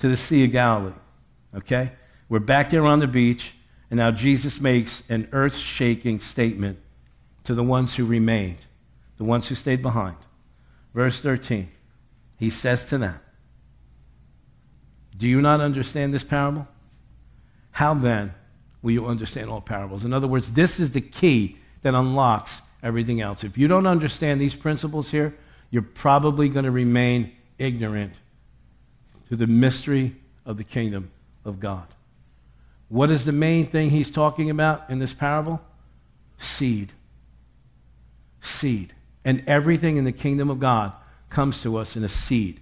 to 0.00 0.08
the 0.08 0.16
Sea 0.16 0.42
of 0.42 0.50
Galilee. 0.50 0.92
Okay? 1.54 1.92
We're 2.28 2.40
back 2.40 2.70
there 2.70 2.84
on 2.84 2.98
the 2.98 3.06
beach, 3.06 3.54
and 3.90 3.98
now 3.98 4.10
Jesus 4.10 4.60
makes 4.60 5.02
an 5.08 5.28
earth 5.32 5.56
shaking 5.56 6.20
statement 6.20 6.78
to 7.44 7.54
the 7.54 7.62
ones 7.62 7.94
who 7.94 8.04
remained, 8.04 8.58
the 9.18 9.24
ones 9.24 9.48
who 9.48 9.54
stayed 9.54 9.82
behind. 9.82 10.16
Verse 10.94 11.20
13. 11.20 11.68
He 12.38 12.50
says 12.50 12.84
to 12.86 12.98
them, 12.98 13.18
Do 15.16 15.26
you 15.28 15.40
not 15.40 15.60
understand 15.60 16.12
this 16.12 16.24
parable? 16.24 16.66
How 17.72 17.94
then 17.94 18.34
will 18.82 18.92
you 18.92 19.06
understand 19.06 19.50
all 19.50 19.60
parables? 19.60 20.04
In 20.04 20.12
other 20.12 20.26
words, 20.26 20.52
this 20.52 20.80
is 20.80 20.90
the 20.90 21.00
key 21.00 21.56
that 21.82 21.94
unlocks 21.94 22.62
everything 22.82 23.20
else. 23.20 23.44
If 23.44 23.56
you 23.56 23.68
don't 23.68 23.86
understand 23.86 24.40
these 24.40 24.54
principles 24.54 25.10
here, 25.10 25.34
you're 25.70 25.82
probably 25.82 26.48
going 26.48 26.64
to 26.64 26.70
remain 26.70 27.32
ignorant 27.58 28.14
to 29.28 29.36
the 29.36 29.46
mystery 29.46 30.16
of 30.44 30.56
the 30.56 30.64
kingdom 30.64 31.10
of 31.44 31.60
God. 31.60 31.86
What 32.88 33.10
is 33.10 33.24
the 33.24 33.32
main 33.32 33.66
thing 33.66 33.90
he's 33.90 34.10
talking 34.10 34.50
about 34.50 34.88
in 34.88 34.98
this 34.98 35.12
parable? 35.12 35.60
Seed. 36.38 36.92
Seed. 38.40 38.92
And 39.24 39.42
everything 39.46 39.96
in 39.96 40.04
the 40.04 40.12
kingdom 40.12 40.50
of 40.50 40.60
God 40.60 40.92
comes 41.30 41.62
to 41.62 41.76
us 41.76 41.96
in 41.96 42.04
a 42.04 42.08
seed. 42.08 42.60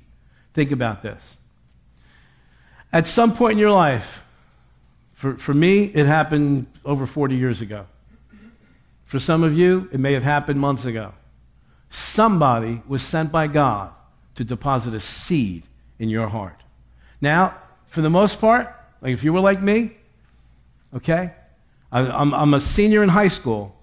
Think 0.54 0.70
about 0.70 1.02
this. 1.02 1.36
At 2.92 3.06
some 3.06 3.34
point 3.34 3.52
in 3.52 3.58
your 3.58 3.72
life, 3.72 4.24
for, 5.12 5.34
for 5.36 5.52
me, 5.52 5.84
it 5.84 6.06
happened 6.06 6.66
over 6.84 7.06
40 7.06 7.36
years 7.36 7.60
ago. 7.60 7.86
For 9.04 9.18
some 9.18 9.42
of 9.42 9.56
you, 9.56 9.88
it 9.92 10.00
may 10.00 10.12
have 10.12 10.22
happened 10.22 10.58
months 10.60 10.84
ago. 10.84 11.12
Somebody 11.90 12.82
was 12.88 13.02
sent 13.02 13.30
by 13.30 13.46
God 13.46 13.92
to 14.36 14.44
deposit 14.44 14.94
a 14.94 15.00
seed 15.00 15.64
in 15.98 16.08
your 16.08 16.28
heart. 16.28 16.60
Now, 17.20 17.56
for 17.86 18.00
the 18.00 18.10
most 18.10 18.40
part, 18.40 18.74
like 19.00 19.12
if 19.12 19.22
you 19.22 19.32
were 19.32 19.40
like 19.40 19.62
me, 19.62 19.92
okay, 20.96 21.32
I'm, 21.92 22.34
I'm 22.34 22.54
a 22.54 22.60
senior 22.60 23.02
in 23.02 23.08
high 23.08 23.28
school, 23.28 23.76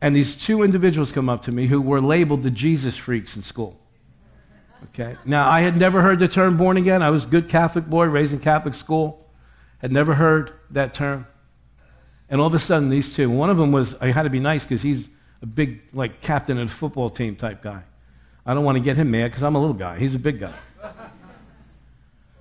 and 0.00 0.14
these 0.14 0.36
two 0.36 0.62
individuals 0.62 1.12
come 1.12 1.28
up 1.28 1.42
to 1.42 1.52
me 1.52 1.66
who 1.66 1.80
were 1.80 2.00
labeled 2.00 2.42
the 2.42 2.50
Jesus 2.50 2.96
freaks 2.96 3.36
in 3.36 3.42
school. 3.42 3.80
Okay, 4.90 5.16
now 5.24 5.48
I 5.48 5.62
had 5.62 5.78
never 5.78 6.02
heard 6.02 6.18
the 6.18 6.28
term 6.28 6.56
born 6.56 6.76
again. 6.76 7.02
I 7.02 7.10
was 7.10 7.24
a 7.24 7.28
good 7.28 7.48
Catholic 7.48 7.86
boy, 7.86 8.06
raised 8.06 8.32
in 8.32 8.40
Catholic 8.40 8.74
school, 8.74 9.26
had 9.78 9.92
never 9.92 10.14
heard 10.14 10.52
that 10.70 10.94
term. 10.94 11.26
And 12.28 12.40
all 12.40 12.46
of 12.46 12.54
a 12.54 12.58
sudden, 12.58 12.88
these 12.88 13.14
two, 13.14 13.30
one 13.30 13.50
of 13.50 13.56
them 13.56 13.72
was, 13.72 13.94
I 14.00 14.10
had 14.10 14.24
to 14.24 14.30
be 14.30 14.40
nice 14.40 14.64
because 14.64 14.82
he's 14.82 15.08
a 15.42 15.46
big, 15.46 15.80
like, 15.92 16.20
captain 16.20 16.58
of 16.58 16.68
the 16.68 16.74
football 16.74 17.08
team 17.08 17.36
type 17.36 17.62
guy. 17.62 17.82
I 18.44 18.54
don't 18.54 18.64
want 18.64 18.78
to 18.78 18.84
get 18.84 18.96
him 18.96 19.10
mad 19.10 19.28
because 19.28 19.42
I'm 19.42 19.54
a 19.54 19.60
little 19.60 19.74
guy. 19.74 19.98
He's 19.98 20.14
a 20.14 20.18
big 20.18 20.40
guy. 20.40 20.52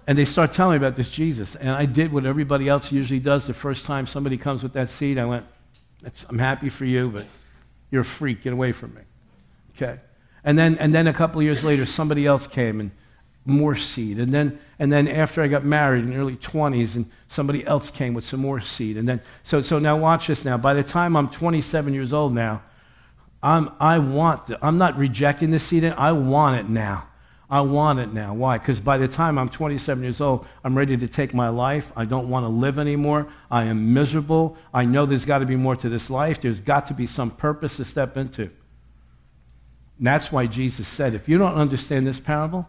And 0.07 0.17
they 0.17 0.25
start 0.25 0.51
telling 0.51 0.79
me 0.79 0.85
about 0.85 0.95
this 0.95 1.09
Jesus. 1.09 1.55
And 1.55 1.69
I 1.69 1.85
did 1.85 2.13
what 2.13 2.25
everybody 2.25 2.69
else 2.69 2.91
usually 2.91 3.19
does 3.19 3.47
the 3.47 3.53
first 3.53 3.85
time 3.85 4.05
somebody 4.05 4.37
comes 4.37 4.61
with 4.61 4.73
that 4.73 4.89
seed. 4.89 5.17
I 5.17 5.25
went, 5.25 5.45
I'm 6.29 6.39
happy 6.39 6.69
for 6.69 6.85
you, 6.85 7.09
but 7.09 7.25
you're 7.89 8.01
a 8.01 8.05
freak. 8.05 8.43
Get 8.43 8.53
away 8.53 8.71
from 8.71 8.93
me. 8.93 9.01
Okay? 9.75 9.99
And 10.43 10.59
then, 10.59 10.77
and 10.77 10.93
then 10.93 11.07
a 11.07 11.13
couple 11.13 11.41
years 11.41 11.63
later, 11.63 11.85
somebody 11.85 12.25
else 12.25 12.47
came 12.47 12.79
and 12.79 12.91
more 13.45 13.75
seed. 13.75 14.19
And 14.19 14.31
then, 14.31 14.59
and 14.77 14.91
then 14.91 15.07
after 15.07 15.41
I 15.41 15.47
got 15.47 15.65
married 15.65 16.03
in 16.03 16.11
the 16.11 16.17
early 16.17 16.35
20s, 16.35 16.95
and 16.95 17.09
somebody 17.27 17.65
else 17.65 17.89
came 17.89 18.13
with 18.13 18.25
some 18.25 18.39
more 18.39 18.61
seed. 18.61 18.97
And 18.97 19.09
then, 19.09 19.21
so, 19.43 19.61
so 19.61 19.79
now 19.79 19.97
watch 19.97 20.27
this 20.27 20.45
now. 20.45 20.57
By 20.57 20.75
the 20.75 20.83
time 20.83 21.15
I'm 21.15 21.29
27 21.29 21.93
years 21.93 22.13
old 22.13 22.33
now, 22.33 22.61
I'm, 23.41 23.71
I 23.79 23.99
want, 23.99 24.47
the, 24.47 24.63
I'm 24.65 24.77
not 24.77 24.97
rejecting 24.97 25.51
the 25.51 25.59
seed. 25.59 25.83
I 25.83 26.11
want 26.11 26.59
it 26.59 26.69
now. 26.69 27.07
I 27.49 27.61
want 27.61 27.99
it 27.99 28.11
now. 28.11 28.33
Why? 28.33 28.57
Because 28.57 28.79
by 28.79 28.97
the 28.97 29.07
time 29.07 29.37
I'm 29.37 29.49
27 29.49 30.03
years 30.03 30.19
old, 30.19 30.47
I'm 30.63 30.75
ready 30.75 30.97
to 30.97 31.07
take 31.07 31.33
my 31.33 31.49
life. 31.49 31.91
I 31.95 32.05
don't 32.05 32.29
want 32.29 32.43
to 32.43 32.49
live 32.49 32.79
anymore. 32.79 33.27
I 33.51 33.65
am 33.65 33.93
miserable. 33.93 34.57
I 34.73 34.85
know 34.85 35.05
there's 35.05 35.25
got 35.25 35.39
to 35.39 35.45
be 35.45 35.55
more 35.55 35.75
to 35.75 35.89
this 35.89 36.09
life. 36.09 36.41
There's 36.41 36.61
got 36.61 36.87
to 36.87 36.93
be 36.93 37.05
some 37.05 37.29
purpose 37.29 37.77
to 37.77 37.85
step 37.85 38.17
into. 38.17 38.49
And 39.97 40.07
that's 40.07 40.31
why 40.31 40.47
Jesus 40.47 40.87
said, 40.87 41.13
if 41.13 41.29
you 41.29 41.37
don't 41.37 41.55
understand 41.55 42.07
this 42.07 42.19
parable, 42.19 42.67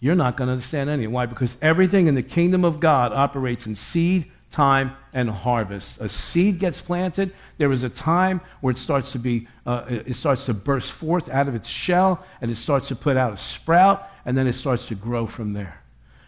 you're 0.00 0.16
not 0.16 0.36
going 0.36 0.48
to 0.48 0.52
understand 0.52 0.90
anything. 0.90 1.12
Why? 1.12 1.26
Because 1.26 1.56
everything 1.62 2.06
in 2.06 2.14
the 2.14 2.22
kingdom 2.22 2.64
of 2.64 2.80
God 2.80 3.12
operates 3.12 3.66
in 3.66 3.76
seed, 3.76 4.30
time, 4.50 4.96
and 5.12 5.30
harvest. 5.30 6.00
A 6.00 6.08
seed 6.08 6.58
gets 6.58 6.80
planted. 6.80 7.32
There 7.58 7.70
is 7.72 7.82
a 7.82 7.88
time 7.88 8.40
where 8.60 8.72
it 8.72 8.78
starts 8.78 9.12
to 9.12 9.18
be, 9.18 9.46
uh, 9.64 9.84
it 9.88 10.14
starts 10.14 10.46
to 10.46 10.54
burst 10.54 10.90
forth 10.92 11.28
out 11.28 11.48
of 11.48 11.54
its 11.54 11.68
shell, 11.68 12.24
and 12.40 12.50
it 12.50 12.56
starts 12.56 12.88
to 12.88 12.96
put 12.96 13.16
out 13.16 13.32
a 13.32 13.36
sprout, 13.36 14.08
and 14.24 14.36
then 14.36 14.46
it 14.46 14.54
starts 14.54 14.88
to 14.88 14.94
grow 14.94 15.26
from 15.26 15.52
there. 15.52 15.82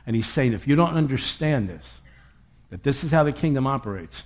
And 0.07 0.17
he's 0.17 0.26
saying, 0.26 0.52
if 0.52 0.67
you 0.67 0.76
don't 0.76 0.95
understand 0.95 1.69
this, 1.69 2.00
that 2.71 2.83
this 2.83 3.05
is 3.05 3.12
how 3.12 3.23
the 3.23 3.33
kingdom 3.33 3.67
operates, 3.67 4.25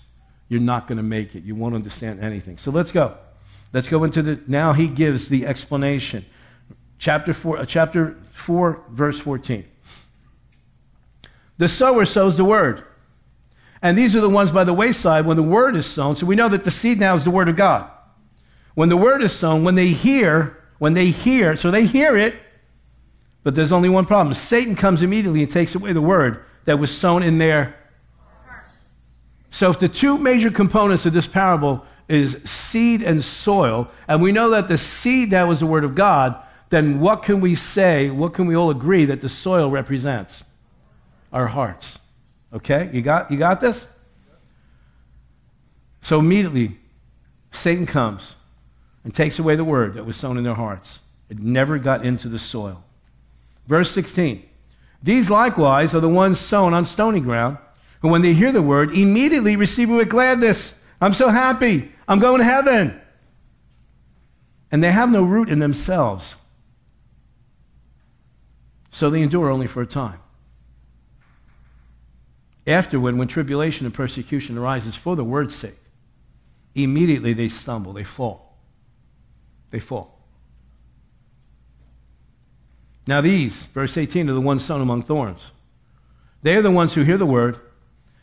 you're 0.49 0.61
not 0.61 0.87
going 0.87 0.97
to 0.97 1.03
make 1.03 1.35
it. 1.35 1.43
You 1.43 1.55
won't 1.55 1.75
understand 1.75 2.21
anything. 2.21 2.57
So 2.57 2.71
let's 2.71 2.93
go. 2.93 3.17
Let's 3.73 3.89
go 3.89 4.05
into 4.05 4.23
the. 4.23 4.41
Now 4.47 4.73
he 4.73 4.89
gives 4.89 5.29
the 5.29 5.45
explanation. 5.47 6.25
Chapter 6.99 7.35
four, 7.35 7.59
uh, 7.59 7.67
chapter 7.67 8.17
four, 8.31 8.85
verse 8.89 9.19
fourteen. 9.19 9.65
The 11.59 11.69
sower 11.69 12.05
sows 12.05 12.37
the 12.37 12.45
word. 12.45 12.85
And 13.83 13.97
these 13.97 14.17
are 14.17 14.21
the 14.21 14.29
ones 14.29 14.51
by 14.51 14.65
the 14.65 14.73
wayside 14.73 15.27
when 15.27 15.37
the 15.37 15.43
word 15.43 15.77
is 15.77 15.87
sown. 15.87 16.17
So 16.17 16.27
we 16.27 16.37
know 16.37 16.49
that 16.49 16.65
the 16.65 16.71
seed 16.71 16.99
now 16.99 17.15
is 17.15 17.25
the 17.25 17.31
word 17.31 17.49
of 17.49 17.57
God. 17.57 17.91
When 18.75 18.89
the 18.89 18.97
word 18.97 19.23
is 19.23 19.33
sown, 19.33 19.65
when 19.65 19.75
they 19.75 19.89
hear, 19.89 20.63
when 20.79 20.95
they 20.95 21.07
hear, 21.07 21.57
so 21.57 21.71
they 21.71 21.87
hear 21.87 22.17
it, 22.17 22.37
but 23.43 23.55
there's 23.55 23.73
only 23.73 23.89
one 23.89 24.07
problem. 24.07 24.35
Satan 24.35 24.75
comes 24.75 25.03
immediately 25.03 25.43
and 25.43 25.51
takes 25.51 25.75
away 25.75 25.93
the 25.93 26.01
word 26.01 26.45
that 26.65 26.79
was 26.79 26.97
sown 26.97 27.23
in 27.23 27.39
their. 27.39 27.77
So 29.51 29.71
if 29.71 29.79
the 29.79 29.89
two 29.89 30.19
major 30.19 30.51
components 30.51 31.07
of 31.07 31.13
this 31.13 31.27
parable 31.27 31.87
is 32.09 32.43
seed 32.45 33.03
and 33.03 33.25
soil, 33.25 33.89
and 34.09 34.21
we 34.21 34.33
know 34.33 34.51
that 34.51 34.69
the 34.69 34.77
seed 34.77 35.31
that 35.31 35.49
was 35.49 35.61
the 35.61 35.67
word 35.67 35.85
of 35.85 35.95
God, 35.95 36.37
then 36.71 37.01
what 37.01 37.23
can 37.23 37.41
we 37.41 37.55
say, 37.55 38.11
what 38.11 38.35
can 38.35 38.47
we 38.47 38.57
all 38.57 38.71
agree 38.71 39.05
that 39.05 39.21
the 39.21 39.29
soil 39.29 39.71
represents? 39.71 40.45
Our 41.33 41.47
hearts. 41.47 41.99
Okay? 42.57 42.91
You 42.93 43.03
got, 43.03 43.31
you 43.31 43.37
got 43.37 43.61
this? 43.61 43.87
So 46.01 46.19
immediately, 46.19 46.79
Satan 47.53 47.85
comes 47.87 48.35
and 49.05 49.15
takes 49.15 49.39
away 49.39 49.57
the 49.57 49.65
word 49.65 49.95
that 49.95 50.07
was 50.07 50.17
sown 50.17 50.39
in 50.39 50.45
their 50.45 50.55
hearts. 50.55 51.01
It 51.29 51.39
never 51.39 51.79
got 51.79 52.05
into 52.05 52.29
the 52.29 52.39
soil. 52.39 52.83
Verse 53.67 53.91
16 53.91 54.43
These 55.03 55.31
likewise 55.31 55.95
are 55.95 56.01
the 56.01 56.09
ones 56.09 56.41
sown 56.41 56.73
on 56.73 56.85
stony 56.85 57.21
ground, 57.21 57.59
who 58.01 58.09
when 58.09 58.23
they 58.23 58.33
hear 58.33 58.53
the 58.53 58.63
word, 58.63 58.93
immediately 58.93 59.57
receive 59.57 59.91
it 59.91 59.95
with 59.95 60.09
gladness. 60.09 60.81
I'm 61.01 61.13
so 61.13 61.29
happy. 61.29 61.93
I'm 62.09 62.19
going 62.19 62.39
to 62.39 62.45
heaven. 62.45 62.99
And 64.73 64.83
they 64.83 64.93
have 64.93 65.11
no 65.11 65.23
root 65.23 65.49
in 65.49 65.59
themselves. 65.59 66.37
So 68.91 69.11
they 69.11 69.21
endure 69.21 69.51
only 69.51 69.67
for 69.67 69.83
a 69.83 69.87
time. 69.87 70.21
Afterward, 72.67 73.17
when 73.17 73.29
tribulation 73.29 73.87
and 73.87 73.95
persecution 73.95 74.59
arises 74.59 74.97
for 74.97 75.15
the 75.15 75.25
word's 75.25 75.55
sake, 75.55 75.79
immediately 76.75 77.33
they 77.33 77.49
stumble, 77.49 77.93
they 77.93 78.05
fall. 78.05 78.59
They 79.71 79.79
fall. 79.79 80.19
Now, 83.07 83.21
these, 83.21 83.67
verse 83.67 83.97
18, 83.97 84.29
are 84.29 84.33
the 84.33 84.41
ones 84.41 84.65
sown 84.65 84.81
among 84.81 85.03
thorns. 85.03 85.53
They 86.43 86.57
are 86.57 86.63
the 86.63 86.73
ones 86.73 86.95
who 86.95 87.05
hear 87.05 87.17
the 87.17 87.27
word, 87.27 87.61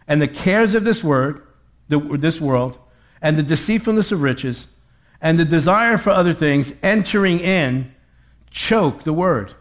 and 0.08 0.22
the 0.22 0.28
cares 0.28 0.76
of 0.76 0.84
this 0.84 1.04
word, 1.04 1.42
the, 1.88 2.00
this 2.00 2.42
world, 2.42 2.78
and 3.22 3.38
the 3.38 3.44
deceitfulness 3.44 4.12
of 4.12 4.22
riches, 4.22 4.68
and 5.22 5.40
the 5.40 5.46
desire 5.46 5.98
for 5.98 6.10
other 6.10 6.34
things 6.34 6.74
entering 6.84 7.40
in, 7.40 7.94
choke 8.52 9.04
the 9.04 9.14
word, 9.14 9.54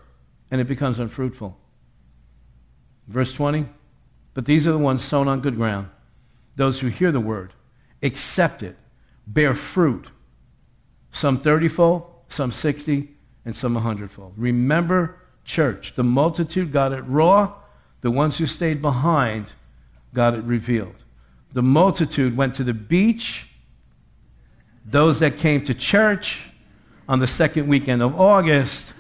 and 0.50 0.60
it 0.60 0.66
becomes 0.66 0.98
unfruitful. 0.98 1.56
Verse 3.06 3.32
20 3.32 3.66
But 4.34 4.46
these 4.46 4.66
are 4.66 4.72
the 4.72 4.78
ones 4.78 5.02
sown 5.04 5.28
on 5.28 5.40
good 5.40 5.56
ground, 5.56 5.88
those 6.56 6.80
who 6.80 6.88
hear 6.88 7.12
the 7.12 7.20
word, 7.20 7.52
accept 8.02 8.62
it 8.62 8.76
bear 9.26 9.54
fruit, 9.54 10.10
some 11.12 11.38
30 11.38 11.68
fold, 11.68 12.10
some 12.28 12.50
60, 12.50 13.08
and 13.44 13.54
some 13.54 13.74
100 13.74 14.10
fold. 14.10 14.34
Remember, 14.36 15.16
church, 15.44 15.94
the 15.94 16.02
multitude 16.02 16.72
got 16.72 16.92
it 16.92 17.02
raw, 17.02 17.52
the 18.00 18.10
ones 18.10 18.38
who 18.38 18.46
stayed 18.46 18.82
behind 18.82 19.52
got 20.14 20.34
it 20.34 20.42
revealed. 20.44 20.94
The 21.52 21.62
multitude 21.62 22.36
went 22.36 22.54
to 22.54 22.64
the 22.64 22.74
beach, 22.74 23.48
those 24.84 25.20
that 25.20 25.36
came 25.36 25.62
to 25.64 25.74
church 25.74 26.48
on 27.08 27.18
the 27.18 27.26
second 27.26 27.68
weekend 27.68 28.02
of 28.02 28.18
August 28.18 28.94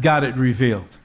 got 0.00 0.24
it 0.24 0.34
revealed. 0.36 0.98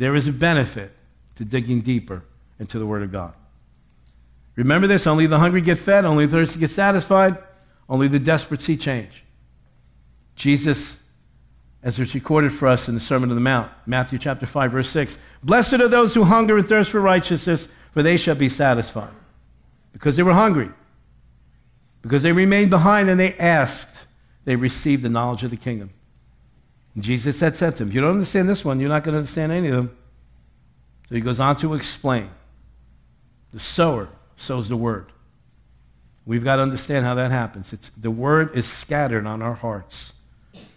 There 0.00 0.16
is 0.16 0.26
a 0.26 0.32
benefit 0.32 0.92
to 1.34 1.44
digging 1.44 1.82
deeper 1.82 2.22
into 2.58 2.78
the 2.78 2.86
Word 2.86 3.02
of 3.02 3.12
God. 3.12 3.34
Remember 4.56 4.86
this 4.86 5.06
only 5.06 5.26
the 5.26 5.38
hungry 5.38 5.60
get 5.60 5.76
fed, 5.76 6.06
only 6.06 6.24
the 6.24 6.38
thirsty 6.38 6.58
get 6.58 6.70
satisfied, 6.70 7.36
only 7.86 8.08
the 8.08 8.18
desperate 8.18 8.60
see 8.60 8.78
change. 8.78 9.24
Jesus, 10.36 10.96
as 11.82 12.00
it's 12.00 12.14
recorded 12.14 12.50
for 12.50 12.66
us 12.66 12.88
in 12.88 12.94
the 12.94 13.00
Sermon 13.00 13.28
on 13.28 13.34
the 13.34 13.42
Mount, 13.42 13.70
Matthew 13.84 14.18
chapter 14.18 14.46
5, 14.46 14.72
verse 14.72 14.88
6 14.88 15.18
Blessed 15.42 15.74
are 15.74 15.88
those 15.88 16.14
who 16.14 16.24
hunger 16.24 16.56
and 16.56 16.66
thirst 16.66 16.90
for 16.90 17.00
righteousness, 17.02 17.68
for 17.92 18.02
they 18.02 18.16
shall 18.16 18.34
be 18.34 18.48
satisfied. 18.48 19.12
Because 19.92 20.16
they 20.16 20.22
were 20.22 20.32
hungry, 20.32 20.70
because 22.00 22.22
they 22.22 22.32
remained 22.32 22.70
behind 22.70 23.10
and 23.10 23.20
they 23.20 23.34
asked, 23.34 24.06
they 24.46 24.56
received 24.56 25.02
the 25.02 25.10
knowledge 25.10 25.44
of 25.44 25.50
the 25.50 25.58
kingdom. 25.58 25.90
Jesus 26.98 27.38
said 27.38 27.54
to 27.56 27.84
them, 27.84 27.92
You 27.92 28.00
don't 28.00 28.10
understand 28.10 28.48
this 28.48 28.64
one, 28.64 28.80
you're 28.80 28.88
not 28.88 29.04
going 29.04 29.12
to 29.12 29.18
understand 29.18 29.52
any 29.52 29.68
of 29.68 29.74
them. 29.74 29.96
So 31.08 31.14
he 31.14 31.20
goes 31.20 31.40
on 31.40 31.56
to 31.56 31.74
explain. 31.74 32.30
The 33.52 33.60
sower 33.60 34.08
sows 34.36 34.68
the 34.68 34.76
word. 34.76 35.06
We've 36.26 36.44
got 36.44 36.56
to 36.56 36.62
understand 36.62 37.04
how 37.04 37.14
that 37.14 37.30
happens. 37.30 37.72
It's, 37.72 37.88
the 37.90 38.10
word 38.10 38.56
is 38.56 38.66
scattered 38.66 39.26
on 39.26 39.42
our 39.42 39.54
hearts. 39.54 40.12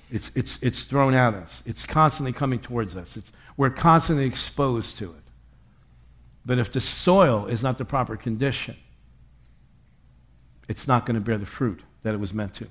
It's, 0.09 0.31
it's, 0.35 0.57
it's 0.61 0.83
thrown 0.83 1.13
at 1.13 1.33
us. 1.33 1.61
It's 1.65 1.85
constantly 1.85 2.33
coming 2.33 2.59
towards 2.59 2.95
us. 2.95 3.17
It's, 3.17 3.31
we're 3.57 3.69
constantly 3.69 4.25
exposed 4.25 4.97
to 4.97 5.11
it. 5.11 5.23
But 6.45 6.59
if 6.59 6.71
the 6.71 6.81
soil 6.81 7.45
is 7.45 7.63
not 7.63 7.77
the 7.77 7.85
proper 7.85 8.15
condition, 8.17 8.75
it's 10.67 10.87
not 10.87 11.05
going 11.05 11.15
to 11.15 11.21
bear 11.21 11.37
the 11.37 11.45
fruit 11.45 11.81
that 12.03 12.13
it 12.13 12.19
was 12.19 12.33
meant 12.33 12.53
to. 12.55 12.67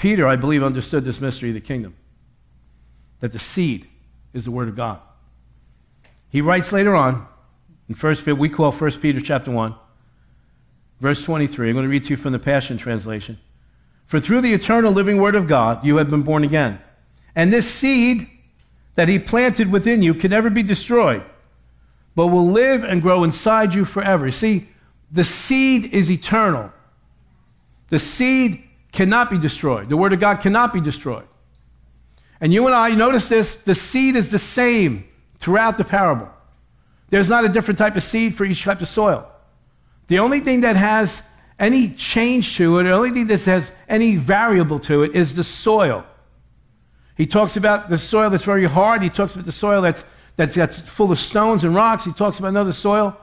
Peter, 0.00 0.26
I 0.26 0.34
believe, 0.36 0.64
understood 0.64 1.04
this 1.04 1.20
mystery 1.20 1.50
of 1.50 1.54
the 1.54 1.60
kingdom 1.60 1.94
that 3.20 3.32
the 3.32 3.38
seed 3.38 3.86
is 4.32 4.46
the 4.46 4.50
word 4.50 4.66
of 4.66 4.74
God. 4.74 4.98
He 6.30 6.40
writes 6.40 6.72
later 6.72 6.96
on 6.96 7.26
in 7.86 7.94
first 7.94 8.26
we 8.26 8.48
call 8.48 8.72
1 8.72 8.92
Peter 8.92 9.20
chapter 9.20 9.50
1, 9.50 9.74
verse 11.00 11.22
23. 11.22 11.68
I'm 11.68 11.74
going 11.74 11.84
to 11.84 11.90
read 11.90 12.04
to 12.04 12.10
you 12.10 12.16
from 12.16 12.32
the 12.32 12.38
Passion 12.38 12.78
Translation. 12.78 13.38
For 14.06 14.18
through 14.18 14.40
the 14.40 14.54
eternal 14.54 14.90
living 14.90 15.18
word 15.18 15.34
of 15.34 15.46
God 15.46 15.84
you 15.84 15.98
have 15.98 16.08
been 16.08 16.22
born 16.22 16.44
again. 16.44 16.80
And 17.36 17.52
this 17.52 17.70
seed 17.70 18.26
that 18.94 19.06
he 19.06 19.18
planted 19.18 19.70
within 19.70 20.00
you 20.00 20.14
can 20.14 20.30
never 20.30 20.48
be 20.48 20.62
destroyed, 20.62 21.22
but 22.16 22.28
will 22.28 22.50
live 22.50 22.84
and 22.84 23.02
grow 23.02 23.22
inside 23.22 23.74
you 23.74 23.84
forever. 23.84 24.30
See, 24.30 24.66
the 25.12 25.24
seed 25.24 25.92
is 25.92 26.10
eternal. 26.10 26.72
The 27.90 27.98
seed 27.98 28.64
cannot 28.92 29.30
be 29.30 29.38
destroyed. 29.38 29.88
The 29.88 29.96
Word 29.96 30.12
of 30.12 30.20
God 30.20 30.40
cannot 30.40 30.72
be 30.72 30.80
destroyed. 30.80 31.26
And 32.40 32.52
you 32.52 32.66
and 32.66 32.74
I, 32.74 32.90
notice 32.94 33.28
this 33.28 33.56
the 33.56 33.74
seed 33.74 34.16
is 34.16 34.30
the 34.30 34.38
same 34.38 35.04
throughout 35.38 35.78
the 35.78 35.84
parable. 35.84 36.28
There's 37.10 37.28
not 37.28 37.44
a 37.44 37.48
different 37.48 37.78
type 37.78 37.96
of 37.96 38.02
seed 38.02 38.34
for 38.34 38.44
each 38.44 38.62
type 38.62 38.80
of 38.80 38.88
soil. 38.88 39.26
The 40.08 40.18
only 40.18 40.40
thing 40.40 40.62
that 40.62 40.76
has 40.76 41.22
any 41.58 41.90
change 41.90 42.56
to 42.56 42.78
it, 42.78 42.84
the 42.84 42.92
only 42.92 43.10
thing 43.10 43.26
that 43.26 43.44
has 43.44 43.72
any 43.88 44.16
variable 44.16 44.80
to 44.80 45.02
it 45.02 45.14
is 45.14 45.34
the 45.34 45.44
soil. 45.44 46.04
He 47.16 47.26
talks 47.26 47.56
about 47.56 47.90
the 47.90 47.98
soil 47.98 48.30
that's 48.30 48.44
very 48.44 48.64
hard. 48.64 49.02
He 49.02 49.10
talks 49.10 49.34
about 49.34 49.44
the 49.44 49.52
soil 49.52 49.82
that's, 49.82 50.04
that's, 50.36 50.54
that's 50.54 50.80
full 50.80 51.12
of 51.12 51.18
stones 51.18 51.64
and 51.64 51.74
rocks. 51.74 52.04
He 52.04 52.12
talks 52.12 52.38
about 52.38 52.48
another 52.48 52.72
soil 52.72 53.16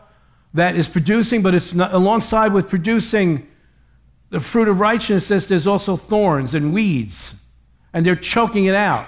that 0.53 0.75
is 0.75 0.88
producing, 0.88 1.41
but 1.41 1.56
it's 1.56 1.73
not, 1.73 1.93
alongside 1.93 2.53
with 2.53 2.69
producing 2.69 3.47
the 4.29 4.39
fruit 4.39 4.67
of 4.67 4.79
righteousness, 4.79 5.47
there's 5.47 5.67
also 5.67 5.95
thorns 5.95 6.53
and 6.53 6.73
weeds, 6.73 7.33
and 7.93 8.05
they're 8.05 8.15
choking 8.15 8.65
it 8.65 8.75
out. 8.75 9.07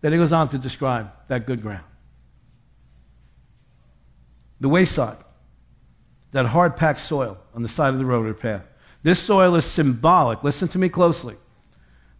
Then 0.00 0.12
he 0.12 0.18
goes 0.18 0.32
on 0.32 0.48
to 0.50 0.58
describe 0.58 1.10
that 1.28 1.46
good 1.46 1.62
ground. 1.62 1.84
The 4.60 4.68
wayside, 4.68 5.18
that 6.32 6.46
hard 6.46 6.76
packed 6.76 7.00
soil 7.00 7.38
on 7.54 7.62
the 7.62 7.68
side 7.68 7.92
of 7.92 7.98
the 7.98 8.04
road 8.04 8.26
or 8.26 8.34
path. 8.34 8.66
This 9.02 9.20
soil 9.20 9.54
is 9.54 9.64
symbolic. 9.64 10.42
Listen 10.42 10.68
to 10.68 10.78
me 10.78 10.88
closely. 10.88 11.36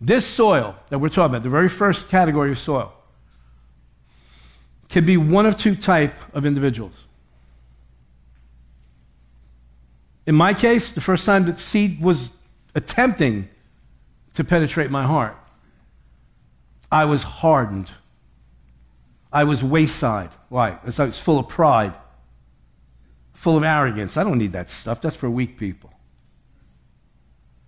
This 0.00 0.26
soil 0.26 0.76
that 0.90 0.98
we're 0.98 1.08
talking 1.08 1.34
about, 1.34 1.42
the 1.42 1.48
very 1.48 1.68
first 1.68 2.08
category 2.08 2.50
of 2.50 2.58
soil, 2.58 2.92
can 4.88 5.04
be 5.04 5.16
one 5.16 5.46
of 5.46 5.56
two 5.56 5.74
type 5.74 6.14
of 6.34 6.46
individuals. 6.46 7.05
In 10.26 10.34
my 10.34 10.54
case, 10.54 10.90
the 10.90 11.00
first 11.00 11.24
time 11.24 11.44
that 11.46 11.60
seed 11.60 12.00
was 12.00 12.30
attempting 12.74 13.48
to 14.34 14.44
penetrate 14.44 14.90
my 14.90 15.04
heart, 15.06 15.36
I 16.90 17.04
was 17.04 17.22
hardened. 17.22 17.90
I 19.32 19.44
was 19.44 19.62
wayside. 19.62 20.30
Why? 20.48 20.78
I 20.82 21.04
was 21.04 21.18
full 21.18 21.38
of 21.38 21.48
pride, 21.48 21.94
full 23.34 23.56
of 23.56 23.62
arrogance. 23.62 24.16
I 24.16 24.24
don't 24.24 24.38
need 24.38 24.52
that 24.52 24.68
stuff. 24.68 25.00
That's 25.00 25.16
for 25.16 25.30
weak 25.30 25.58
people. 25.58 25.92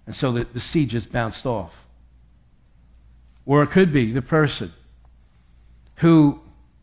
And 0.06 0.14
so 0.14 0.32
the, 0.32 0.44
the 0.44 0.60
seed 0.60 0.88
just 0.88 1.12
bounced 1.12 1.46
off. 1.46 1.86
Or 3.46 3.62
it 3.62 3.68
could 3.68 3.92
be 3.92 4.10
the 4.10 4.22
person 4.22 4.72
who 5.96 6.40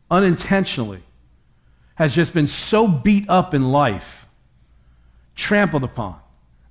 unintentionally 0.10 1.02
has 1.96 2.14
just 2.14 2.34
been 2.34 2.48
so 2.48 2.88
beat 2.88 3.28
up 3.30 3.54
in 3.54 3.72
life 3.72 4.25
trampled 5.36 5.84
upon. 5.84 6.19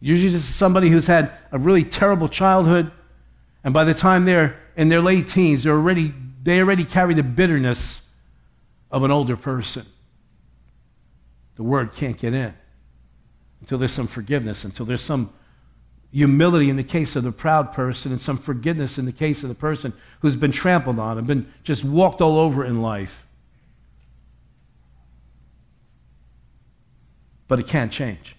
Usually, 0.00 0.35
is 0.35 0.44
somebody 0.44 0.90
who's 0.90 1.07
had 1.07 1.33
a 1.50 1.59
really 1.59 1.85
terrible 1.85 2.29
childhood, 2.29 2.90
and 3.62 3.72
by 3.72 3.85
the 3.85 3.94
time 3.94 4.24
they're 4.24 4.61
in 4.77 4.88
their 4.88 5.00
late 5.00 5.29
teens, 5.29 5.64
they're 5.64 5.74
already, 5.74 6.12
they 6.42 6.61
already 6.61 6.85
carry 6.85 7.14
the 7.14 7.22
bitterness 7.22 8.03
of 8.90 9.03
an 9.03 9.11
older 9.11 9.37
person. 9.37 9.87
The 11.57 11.62
word 11.62 11.94
can't 11.94 12.18
get 12.18 12.35
in 12.35 12.55
until 13.61 13.79
there's 13.79 13.92
some 13.92 14.07
forgiveness, 14.07 14.64
until 14.64 14.85
there's 14.85 15.00
some 15.00 15.31
humility 16.12 16.68
in 16.68 16.77
the 16.77 16.85
case 16.85 17.16
of 17.16 17.24
the 17.24 17.33
proud 17.33 17.72
person, 17.72 18.12
and 18.12 18.20
some 18.20 18.37
forgiveness 18.37 18.98
in 18.98 19.07
the 19.07 19.12
case 19.12 19.42
of 19.42 19.48
the 19.48 19.55
person 19.55 19.92
who's 20.20 20.37
been 20.37 20.53
trampled 20.53 20.98
on 20.98 21.18
and 21.18 21.27
been 21.27 21.53
just 21.62 21.85
walked 21.85 22.20
all 22.20 22.38
over 22.38 22.64
in 22.64 22.83
life. 22.83 23.27
But 27.48 27.59
it 27.59 27.66
can't 27.66 27.90
change. 27.90 28.37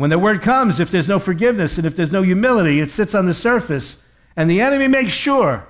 When 0.00 0.08
the 0.08 0.18
word 0.18 0.40
comes, 0.40 0.80
if 0.80 0.90
there's 0.90 1.08
no 1.08 1.18
forgiveness 1.18 1.76
and 1.76 1.86
if 1.86 1.94
there's 1.94 2.10
no 2.10 2.22
humility, 2.22 2.80
it 2.80 2.88
sits 2.88 3.14
on 3.14 3.26
the 3.26 3.34
surface, 3.34 4.02
and 4.34 4.48
the 4.48 4.62
enemy 4.62 4.88
makes 4.88 5.12
sure 5.12 5.68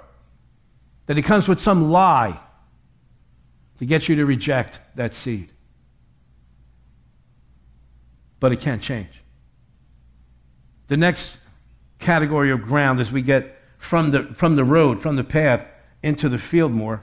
that 1.06 1.18
it 1.18 1.22
comes 1.22 1.48
with 1.48 1.58
some 1.58 1.90
lie 1.90 2.38
to 3.80 3.84
get 3.84 4.08
you 4.08 4.14
to 4.14 4.24
reject 4.24 4.78
that 4.94 5.14
seed. 5.14 5.50
But 8.38 8.52
it 8.52 8.60
can't 8.60 8.80
change. 8.80 9.10
The 10.86 10.96
next 10.96 11.36
category 11.98 12.52
of 12.52 12.62
ground 12.62 13.00
as 13.00 13.10
we 13.10 13.22
get 13.22 13.58
from 13.78 14.12
the, 14.12 14.22
from 14.22 14.54
the 14.54 14.62
road, 14.62 15.00
from 15.00 15.16
the 15.16 15.24
path 15.24 15.68
into 16.04 16.28
the 16.28 16.38
field 16.38 16.70
more, 16.70 17.02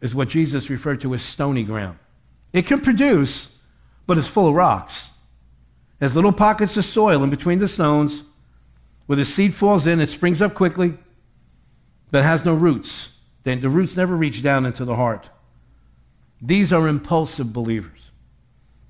is 0.00 0.16
what 0.16 0.30
Jesus 0.30 0.68
referred 0.68 1.00
to 1.02 1.14
as 1.14 1.22
stony 1.22 1.62
ground. 1.62 1.96
It 2.52 2.66
can 2.66 2.80
produce, 2.80 3.46
but 4.04 4.18
it's 4.18 4.26
full 4.26 4.48
of 4.48 4.54
rocks. 4.56 5.10
There's 5.98 6.14
little 6.14 6.32
pockets 6.32 6.76
of 6.76 6.84
soil 6.84 7.24
in 7.24 7.30
between 7.30 7.58
the 7.58 7.68
stones 7.68 8.22
where 9.06 9.16
the 9.16 9.24
seed 9.24 9.54
falls 9.54 9.86
in, 9.86 10.00
it 10.00 10.08
springs 10.08 10.40
up 10.40 10.54
quickly, 10.54 10.94
but 12.10 12.22
has 12.22 12.44
no 12.44 12.54
roots. 12.54 13.10
The 13.42 13.56
roots 13.56 13.96
never 13.96 14.14
reach 14.14 14.42
down 14.42 14.66
into 14.66 14.84
the 14.84 14.96
heart. 14.96 15.30
These 16.42 16.72
are 16.72 16.86
impulsive 16.86 17.52
believers. 17.52 18.10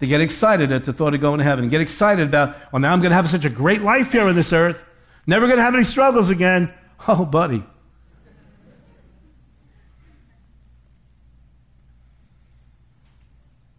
They 0.01 0.09
get 0.09 0.21
excited 0.21 0.73
at 0.73 0.85
the 0.85 0.93
thought 0.93 1.15
of 1.15 1.21
going 1.21 1.39
to 1.39 1.45
heaven, 1.45 1.69
get 1.69 1.81
excited 1.81 2.29
about, 2.29 2.57
well, 2.73 2.81
now 2.81 2.93
I'm 2.93 3.01
going 3.01 3.11
to 3.11 3.17
have 3.17 3.31
such 3.31 3.45
a 3.45 3.51
great 3.51 3.83
life 3.83 4.13
here 4.13 4.25
on 4.25 4.35
this 4.35 4.53
earth, 4.53 4.83
never 5.27 5.47
going 5.47 5.59
to 5.59 5.63
have 5.63 5.75
any 5.75 5.85
struggles 5.85 6.31
again. 6.31 6.73
Oh, 7.07 7.25
buddy. 7.25 7.63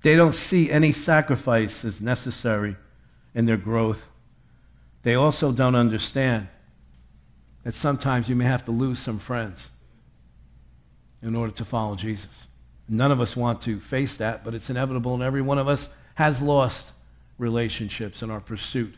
They 0.01 0.15
don't 0.15 0.33
see 0.33 0.71
any 0.71 0.93
sacrifice 0.93 1.83
as 1.83 1.99
necessary 1.99 2.77
in 3.33 3.45
their 3.45 3.57
growth. 3.57 4.07
They 5.03 5.15
also 5.15 5.51
don't 5.51 5.75
understand 5.75 6.47
that 7.63 7.73
sometimes 7.73 8.29
you 8.29 8.35
may 8.35 8.45
have 8.45 8.65
to 8.65 8.71
lose 8.71 8.99
some 8.99 9.19
friends 9.19 9.69
in 11.21 11.35
order 11.35 11.51
to 11.53 11.65
follow 11.65 11.95
Jesus. 11.95 12.47
None 12.87 13.11
of 13.11 13.21
us 13.21 13.35
want 13.35 13.61
to 13.63 13.79
face 13.79 14.17
that, 14.17 14.43
but 14.43 14.53
it's 14.55 14.69
inevitable, 14.69 15.13
and 15.13 15.21
every 15.21 15.41
one 15.41 15.57
of 15.57 15.67
us 15.67 15.89
has 16.15 16.41
lost 16.41 16.91
relationships 17.37 18.21
in 18.21 18.31
our 18.31 18.39
pursuit 18.39 18.93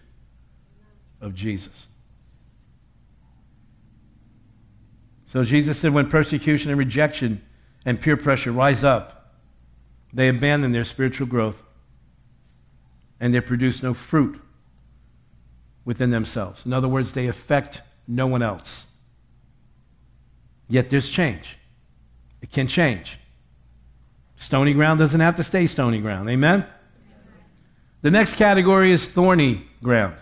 of 1.20 1.36
Jesus. 1.36 1.88
So 5.32 5.44
Jesus 5.44 5.78
said, 5.78 5.94
when 5.94 6.10
persecution 6.10 6.72
and 6.72 6.80
rejection 6.80 7.42
and 7.86 8.02
peer 8.02 8.18
pressure 8.18 8.52
rise 8.52 8.84
up, 8.84 9.36
they 10.14 10.28
abandon 10.28 10.72
their 10.72 10.84
spiritual 10.84 11.28
growth 11.28 11.64
and 13.22 13.34
they 13.34 13.40
produce 13.40 13.84
no 13.84 13.94
fruit 13.94 14.42
within 15.86 16.10
themselves. 16.10 16.66
In 16.66 16.74
other 16.74 16.88
words, 16.88 17.14
they 17.14 17.28
affect 17.28 17.82
no 18.08 18.26
one 18.26 18.42
else. 18.42 18.86
Yet 20.68 20.90
there's 20.90 21.08
change. 21.08 21.58
It 22.42 22.52
can 22.52 22.68
change. 22.68 23.20
Stony 24.38 24.74
ground 24.74 25.00
doesn't 25.00 25.20
have 25.20 25.36
to 25.36 25.44
stay 25.44 25.68
stony 25.68 26.00
ground. 26.00 26.28
Amen? 26.28 26.66
The 28.02 28.10
next 28.10 28.36
category 28.36 28.92
is 28.92 29.08
thorny 29.08 29.68
ground. 29.84 30.16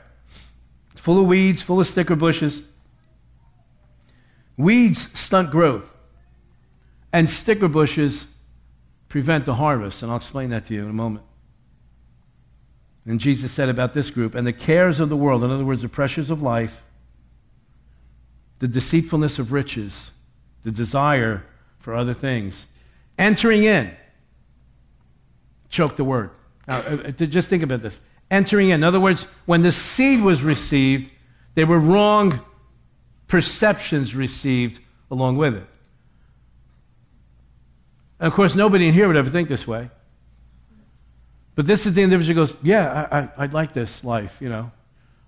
It's 0.92 1.02
Full 1.02 1.22
of 1.22 1.28
weeds, 1.28 1.62
full 1.62 1.80
of 1.80 1.88
sticker 1.88 2.18
bushes. 2.18 2.62
Weeds 4.58 5.18
stunt 5.18 5.52
growth, 5.52 5.90
and 7.14 7.30
sticker 7.30 7.70
bushes 7.70 8.26
prevent 9.08 9.46
the 9.46 9.56
harvest. 9.56 10.04
And 10.04 10.12
I'll 10.12 10.18
explain 10.18 10.50
that 10.50 10.66
to 10.66 10.74
you 10.74 10.84
in 10.84 10.90
a 10.90 10.94
moment. 10.94 11.24
And 13.06 13.20
Jesus 13.20 13.52
said 13.52 13.70
about 13.70 13.94
this 13.94 14.10
group, 14.12 14.36
and 14.36 14.46
the 14.46 14.54
cares 14.54 15.00
of 15.00 15.10
the 15.10 15.16
world, 15.18 15.44
in 15.44 15.52
other 15.52 15.66
words, 15.66 15.82
the 15.82 15.90
pressures 15.90 16.30
of 16.30 16.42
life, 16.42 16.84
the 18.60 18.68
deceitfulness 18.68 19.40
of 19.40 19.52
riches, 19.52 20.12
the 20.64 20.72
desire 20.72 21.46
for 21.80 21.96
other 21.96 22.14
things, 22.14 22.68
entering 23.18 23.64
in, 23.64 23.96
choke 25.70 25.96
the 25.96 26.04
word. 26.04 26.32
Now, 26.68 26.80
uh, 26.80 26.98
uh, 27.08 27.12
just 27.12 27.50
think 27.50 27.64
about 27.64 27.82
this. 27.82 28.00
Entering 28.30 28.70
in. 28.70 28.76
In 28.76 28.84
other 28.84 29.00
words, 29.00 29.24
when 29.46 29.62
the 29.62 29.72
seed 29.72 30.22
was 30.22 30.44
received, 30.44 31.10
there 31.56 31.66
were 31.66 31.80
wrong 31.80 32.42
perceptions 33.28 34.14
received 34.14 34.80
along 35.10 35.38
with 35.38 35.56
it. 35.56 35.66
And 38.20 38.28
of 38.28 38.34
course, 38.34 38.56
nobody 38.56 38.88
in 38.88 38.94
here 38.94 39.08
would 39.08 39.16
ever 39.16 39.30
think 39.30 39.48
this 39.48 39.66
way. 39.66 39.90
But 41.60 41.67
this 41.67 41.86
is 41.86 41.93
the 41.93 42.04
individual 42.04 42.45
who 42.45 42.54
goes, 42.54 42.63
Yeah, 42.63 43.10
I, 43.12 43.17
I, 43.36 43.41
would 43.41 43.54
like 43.54 43.74
this 43.74 44.02
life, 44.06 44.38
you 44.39 44.48
know. 44.48 44.72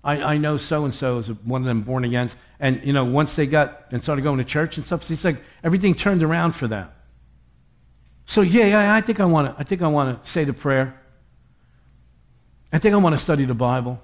I, 0.02 0.22
I 0.22 0.38
know 0.38 0.56
so 0.56 0.86
and 0.86 0.94
so 0.94 1.18
is 1.18 1.28
one 1.28 1.60
of 1.60 1.66
them 1.66 1.82
born 1.82 2.04
agains. 2.04 2.36
And, 2.58 2.82
you 2.82 2.94
know, 2.94 3.04
once 3.04 3.36
they 3.36 3.46
got 3.46 3.88
and 3.90 4.02
started 4.02 4.22
going 4.22 4.38
to 4.38 4.44
church 4.44 4.78
and 4.78 4.86
stuff, 4.86 5.10
it's 5.10 5.24
like 5.26 5.42
everything 5.62 5.94
turned 5.94 6.22
around 6.22 6.52
for 6.52 6.66
them. 6.66 6.88
So, 8.24 8.40
yeah, 8.40 8.64
yeah 8.64 8.94
I 8.94 9.02
think 9.02 9.20
I 9.20 9.26
want 9.26 9.54
to 9.54 9.60
I 9.60 9.62
think 9.62 9.82
I 9.82 9.88
want 9.88 10.24
to 10.24 10.30
say 10.30 10.44
the 10.44 10.54
prayer. 10.54 10.98
I 12.72 12.78
think 12.78 12.94
I 12.94 12.96
want 12.96 13.14
to 13.14 13.20
study 13.20 13.44
the 13.44 13.52
Bible. 13.52 14.00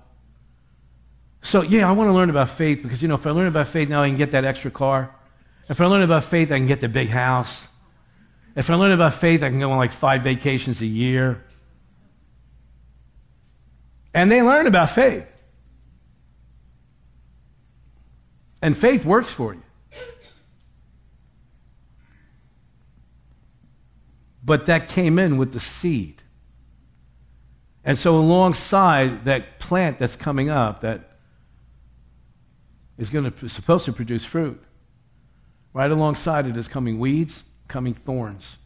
So, 1.41 1.63
yeah, 1.63 1.89
I 1.89 1.93
want 1.93 2.09
to 2.09 2.13
learn 2.13 2.29
about 2.29 2.51
faith 2.51 2.83
because, 2.83 3.01
you 3.01 3.09
know, 3.09 3.15
if 3.15 3.27
I 3.27 3.31
learn 3.31 3.47
about 3.47 3.69
faith, 3.69 3.89
now 3.89 4.03
I 4.03 4.09
can 4.09 4.19
get 4.19 4.33
that 4.33 4.45
extra 4.45 4.71
car. 4.71 5.15
If 5.71 5.81
I 5.81 5.87
learn 5.87 6.03
about 6.03 6.25
faith, 6.25 6.53
I 6.53 6.59
can 6.59 6.67
get 6.67 6.81
the 6.81 6.91
big 6.91 7.09
house. 7.09 7.69
If 8.55 8.69
I 8.69 8.75
learn 8.75 8.93
about 8.93 9.15
faith, 9.15 9.43
I 9.43 9.49
can 9.49 9.61
go 9.61 9.71
on 9.71 9.79
like 9.79 9.93
five 9.93 10.21
vacations 10.21 10.83
a 10.83 10.87
year. 10.87 11.43
And 14.19 14.33
they 14.33 14.43
learn 14.43 14.67
about 14.67 14.91
faith. 14.91 15.29
And 18.61 18.77
faith 18.77 19.05
works 19.05 19.31
for 19.33 19.55
you. 19.55 19.63
But 24.45 24.67
that 24.67 24.89
came 24.89 25.21
in 25.21 25.37
with 25.37 25.53
the 25.53 25.61
seed. 25.61 26.25
And 27.85 27.97
so, 27.97 28.19
alongside 28.19 29.25
that 29.25 29.61
plant 29.61 30.01
that's 30.01 30.17
coming 30.17 30.51
up, 30.51 30.81
that 30.81 31.11
is 32.99 33.11
going 33.11 33.31
to 33.31 33.49
supposed 33.49 33.85
to 33.85 33.93
produce 33.93 34.25
fruit. 34.25 34.61
Right 35.73 35.93
alongside 35.93 36.45
it 36.47 36.57
is 36.57 36.67
coming 36.67 36.99
weeds, 36.99 37.45
coming 37.69 37.95
thorns. 37.95 38.59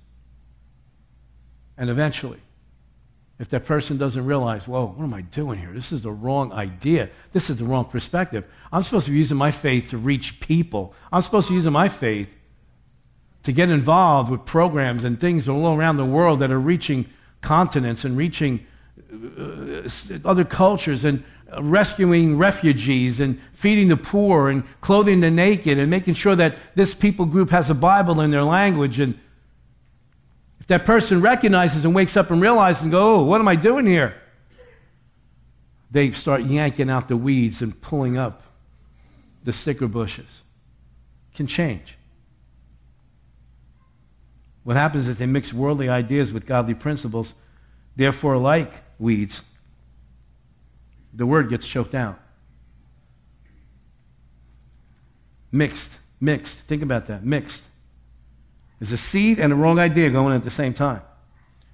And 1.76 1.90
eventually, 1.90 2.40
if 3.42 3.48
that 3.48 3.64
person 3.64 3.98
doesn't 3.98 4.24
realize, 4.24 4.68
whoa, 4.68 4.86
what 4.86 5.02
am 5.02 5.12
I 5.12 5.22
doing 5.22 5.58
here? 5.58 5.72
This 5.72 5.90
is 5.90 6.02
the 6.02 6.12
wrong 6.12 6.52
idea. 6.52 7.10
This 7.32 7.50
is 7.50 7.56
the 7.56 7.64
wrong 7.64 7.84
perspective. 7.84 8.46
I'm 8.70 8.84
supposed 8.84 9.06
to 9.06 9.10
be 9.10 9.18
using 9.18 9.36
my 9.36 9.50
faith 9.50 9.90
to 9.90 9.98
reach 9.98 10.38
people. 10.38 10.94
I'm 11.10 11.22
supposed 11.22 11.48
to 11.48 11.50
be 11.50 11.56
using 11.56 11.72
my 11.72 11.88
faith 11.88 12.32
to 13.42 13.50
get 13.50 13.68
involved 13.68 14.30
with 14.30 14.44
programs 14.44 15.02
and 15.02 15.20
things 15.20 15.48
all 15.48 15.76
around 15.76 15.96
the 15.96 16.04
world 16.04 16.38
that 16.38 16.52
are 16.52 16.60
reaching 16.60 17.06
continents 17.40 18.04
and 18.04 18.16
reaching 18.16 18.64
uh, 19.12 19.88
other 20.24 20.44
cultures 20.44 21.04
and 21.04 21.24
rescuing 21.58 22.38
refugees 22.38 23.18
and 23.18 23.40
feeding 23.54 23.88
the 23.88 23.96
poor 23.96 24.50
and 24.50 24.62
clothing 24.80 25.20
the 25.20 25.32
naked 25.32 25.80
and 25.80 25.90
making 25.90 26.14
sure 26.14 26.36
that 26.36 26.56
this 26.76 26.94
people 26.94 27.26
group 27.26 27.50
has 27.50 27.68
a 27.68 27.74
Bible 27.74 28.20
in 28.20 28.30
their 28.30 28.44
language. 28.44 29.00
And 29.00 29.18
if 30.62 30.68
that 30.68 30.84
person 30.84 31.20
recognizes 31.20 31.84
and 31.84 31.92
wakes 31.92 32.16
up 32.16 32.30
and 32.30 32.40
realizes 32.40 32.84
and 32.84 32.92
go, 32.92 33.16
oh, 33.16 33.22
what 33.24 33.40
am 33.40 33.48
I 33.48 33.56
doing 33.56 33.84
here? 33.84 34.14
They 35.90 36.12
start 36.12 36.42
yanking 36.42 36.88
out 36.88 37.08
the 37.08 37.16
weeds 37.16 37.62
and 37.62 37.78
pulling 37.82 38.16
up 38.16 38.44
the 39.42 39.52
sticker 39.52 39.88
bushes. 39.88 40.42
Can 41.34 41.48
change. 41.48 41.96
What 44.62 44.76
happens 44.76 45.08
is 45.08 45.18
they 45.18 45.26
mix 45.26 45.52
worldly 45.52 45.88
ideas 45.88 46.32
with 46.32 46.46
godly 46.46 46.74
principles, 46.74 47.34
therefore, 47.96 48.36
like 48.36 48.84
weeds, 49.00 49.42
the 51.12 51.26
word 51.26 51.48
gets 51.48 51.66
choked 51.66 51.92
out. 51.92 52.20
Mixed, 55.50 55.98
mixed. 56.20 56.60
Think 56.60 56.82
about 56.82 57.06
that. 57.06 57.24
Mixed. 57.24 57.64
There's 58.82 58.90
a 58.90 58.96
seed 58.96 59.38
and 59.38 59.52
a 59.52 59.54
wrong 59.54 59.78
idea 59.78 60.10
going 60.10 60.34
at 60.34 60.42
the 60.42 60.50
same 60.50 60.74
time. 60.74 61.02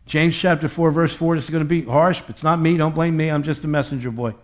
James 0.05 0.39
chapter 0.39 0.69
4, 0.69 0.91
verse 0.91 1.15
4. 1.15 1.37
This 1.37 1.45
is 1.45 1.51
going 1.51 1.65
to 1.65 1.67
be 1.67 1.81
harsh, 1.81 2.21
but 2.21 2.29
it's 2.29 2.43
not 2.43 2.61
me. 2.61 2.77
Don't 2.77 2.95
blame 2.95 3.17
me. 3.17 3.31
I'm 3.31 3.43
just 3.43 3.65
a 3.65 3.67
messenger 3.67 4.11
boy. 4.11 4.35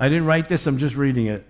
I 0.00 0.08
didn't 0.08 0.24
write 0.24 0.48
this, 0.48 0.66
I'm 0.66 0.78
just 0.78 0.96
reading 0.96 1.26
it. 1.26 1.46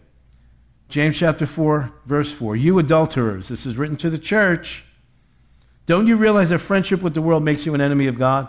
James 0.90 1.16
chapter 1.16 1.46
4, 1.46 1.90
verse 2.04 2.30
4. 2.30 2.54
You 2.54 2.78
adulterers, 2.80 3.48
this 3.48 3.64
is 3.64 3.78
written 3.78 3.96
to 3.96 4.10
the 4.10 4.18
church. 4.18 4.84
Don't 5.86 6.06
you 6.06 6.16
realize 6.16 6.50
that 6.50 6.58
friendship 6.58 7.00
with 7.00 7.14
the 7.14 7.22
world 7.22 7.42
makes 7.42 7.64
you 7.64 7.74
an 7.74 7.80
enemy 7.80 8.08
of 8.08 8.18
God? 8.18 8.48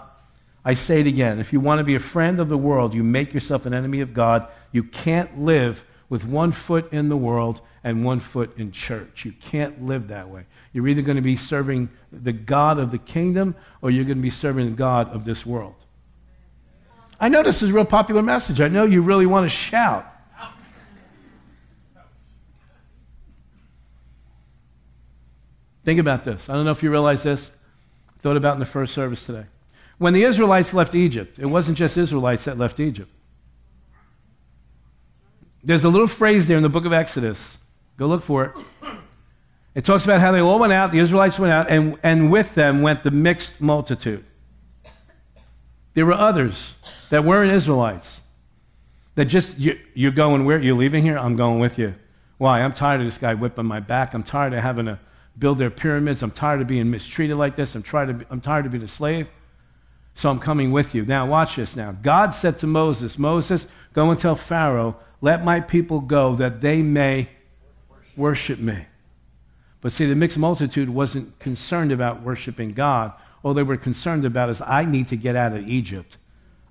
I 0.66 0.74
say 0.74 1.00
it 1.00 1.08
again. 1.08 1.40
If 1.40 1.54
you 1.54 1.62
want 1.62 1.80
to 1.80 1.86
be 1.86 1.96
a 1.96 2.02
friend 2.02 2.42
of 2.42 2.50
the 2.50 2.58
world, 2.58 2.94
you 2.94 3.02
make 3.02 3.34
yourself 3.34 3.66
an 3.66 3.74
enemy 3.74 4.02
of 4.02 4.14
God. 4.14 4.46
You 4.74 4.84
can't 4.84 5.40
live 5.40 5.86
with 6.14 6.24
one 6.24 6.52
foot 6.52 6.94
in 6.94 7.10
the 7.10 7.18
world 7.18 7.60
and 7.84 8.06
one 8.06 8.20
foot 8.20 8.56
in 8.56 8.72
church. 8.72 9.26
You 9.26 9.32
can't 9.32 9.84
live 9.84 10.10
that 10.10 10.30
way. 10.30 10.46
You're 10.72 10.88
either 10.88 11.02
going 11.02 11.16
to 11.16 11.24
be 11.24 11.36
serving 11.36 11.90
the 12.12 12.32
God 12.32 12.78
of 12.78 12.92
the 12.92 13.00
kingdom 13.00 13.56
or 13.82 13.90
you're 13.90 14.06
going 14.06 14.20
to 14.20 14.22
be 14.22 14.30
serving 14.30 14.68
the 14.68 14.78
God 14.78 15.10
of 15.10 15.26
this 15.26 15.44
world. 15.44 15.74
I 17.20 17.30
know 17.30 17.42
this 17.42 17.64
is 17.64 17.72
a 17.72 17.74
real 17.74 17.84
popular 17.84 18.22
message. 18.22 18.62
I 18.62 18.68
know 18.68 18.84
you 18.84 19.02
really 19.02 19.26
want 19.26 19.46
to 19.46 19.50
shout. 19.50 20.06
Think 25.84 26.00
about 26.00 26.26
this. 26.26 26.48
I 26.48 26.54
don't 26.54 26.64
know 26.64 26.70
if 26.70 26.84
you 26.84 26.92
realize 26.92 27.24
this. 27.24 27.50
Thought 28.20 28.38
about 28.38 28.54
in 28.54 28.60
the 28.60 28.68
first 28.68 28.94
service 28.94 29.26
today. 29.26 29.46
When 29.98 30.14
the 30.14 30.26
Israelites 30.26 30.76
left 30.76 30.94
Egypt, 30.94 31.40
it 31.40 31.48
wasn't 31.48 31.76
just 31.76 31.98
Israelites 31.98 32.46
that 32.46 32.60
left 32.60 32.80
Egypt. 32.80 33.10
There's 35.64 35.86
a 35.86 35.90
little 35.90 36.08
phrase 36.08 36.48
there 36.48 36.58
in 36.58 36.64
the 36.64 36.70
book 36.70 36.86
of 36.86 36.94
Exodus. 36.94 37.58
Go 37.98 38.08
look 38.08 38.24
for 38.24 38.46
it. 38.46 38.52
It 39.76 39.86
talks 39.86 40.04
about 40.04 40.22
how 40.22 40.32
they 40.32 40.40
all 40.40 40.60
went 40.60 40.74
out, 40.74 40.92
the 40.92 41.00
Israelites 41.00 41.40
went 41.40 41.52
out, 41.52 41.70
and, 41.70 41.98
and 42.04 42.32
with 42.32 42.54
them 42.54 42.82
went 42.82 43.04
the 43.04 43.12
mixed 43.12 43.60
multitude. 43.60 44.24
There 45.94 46.06
were 46.06 46.14
others 46.14 46.76
that 47.10 47.24
weren't 47.24 47.52
Israelites. 47.52 48.22
That 49.16 49.26
just, 49.26 49.58
you, 49.58 49.80
you're 49.94 50.12
going 50.12 50.46
where? 50.46 50.60
You're 50.60 50.76
leaving 50.76 51.04
here? 51.04 51.18
I'm 51.18 51.36
going 51.36 51.60
with 51.60 51.78
you. 51.78 51.96
Why? 52.38 52.62
I'm 52.62 52.74
tired 52.74 53.00
of 53.02 53.06
this 53.06 53.18
guy 53.18 53.36
whipping 53.36 53.66
my 53.66 53.80
back. 53.80 54.14
I'm 54.14 54.24
tired 54.24 54.54
of 54.54 54.64
having 54.64 54.88
to 54.88 55.00
build 55.38 55.60
their 55.60 55.70
pyramids. 55.70 56.24
I'm 56.24 56.32
tired 56.32 56.62
of 56.62 56.68
being 56.68 56.90
mistreated 56.90 57.38
like 57.38 57.56
this. 57.56 57.76
I'm, 57.76 57.84
tired 57.84 58.10
of, 58.10 58.26
I'm 58.30 58.42
tired 58.42 58.66
of 58.66 58.72
being 58.72 58.84
a 58.84 58.88
slave. 58.88 59.30
So 60.16 60.30
I'm 60.30 60.40
coming 60.40 60.72
with 60.72 60.94
you. 60.94 61.06
Now, 61.06 61.26
watch 61.26 61.56
this 61.56 61.76
now. 61.76 61.92
God 61.92 62.34
said 62.34 62.60
to 62.60 62.68
Moses, 62.68 63.18
Moses, 63.18 63.68
go 63.94 64.10
and 64.10 64.20
tell 64.20 64.36
Pharaoh, 64.36 64.98
let 65.22 65.46
my 65.46 65.60
people 65.60 66.02
go 66.02 66.36
that 66.36 66.62
they 66.62 66.82
may 66.82 67.30
worship 68.18 68.60
me. 68.60 68.86
But 69.82 69.92
see, 69.92 70.06
the 70.06 70.16
mixed 70.16 70.38
multitude 70.38 70.90
wasn't 70.90 71.38
concerned 71.40 71.92
about 71.92 72.22
worshiping 72.22 72.74
God. 72.74 73.14
All 73.44 73.54
they 73.54 73.64
were 73.64 73.78
concerned 73.78 74.26
about 74.26 74.50
is, 74.50 74.62
I 74.62 74.86
need 74.86 75.08
to 75.10 75.18
get 75.18 75.36
out 75.36 75.54
of 75.54 75.68
Egypt. 75.68 76.18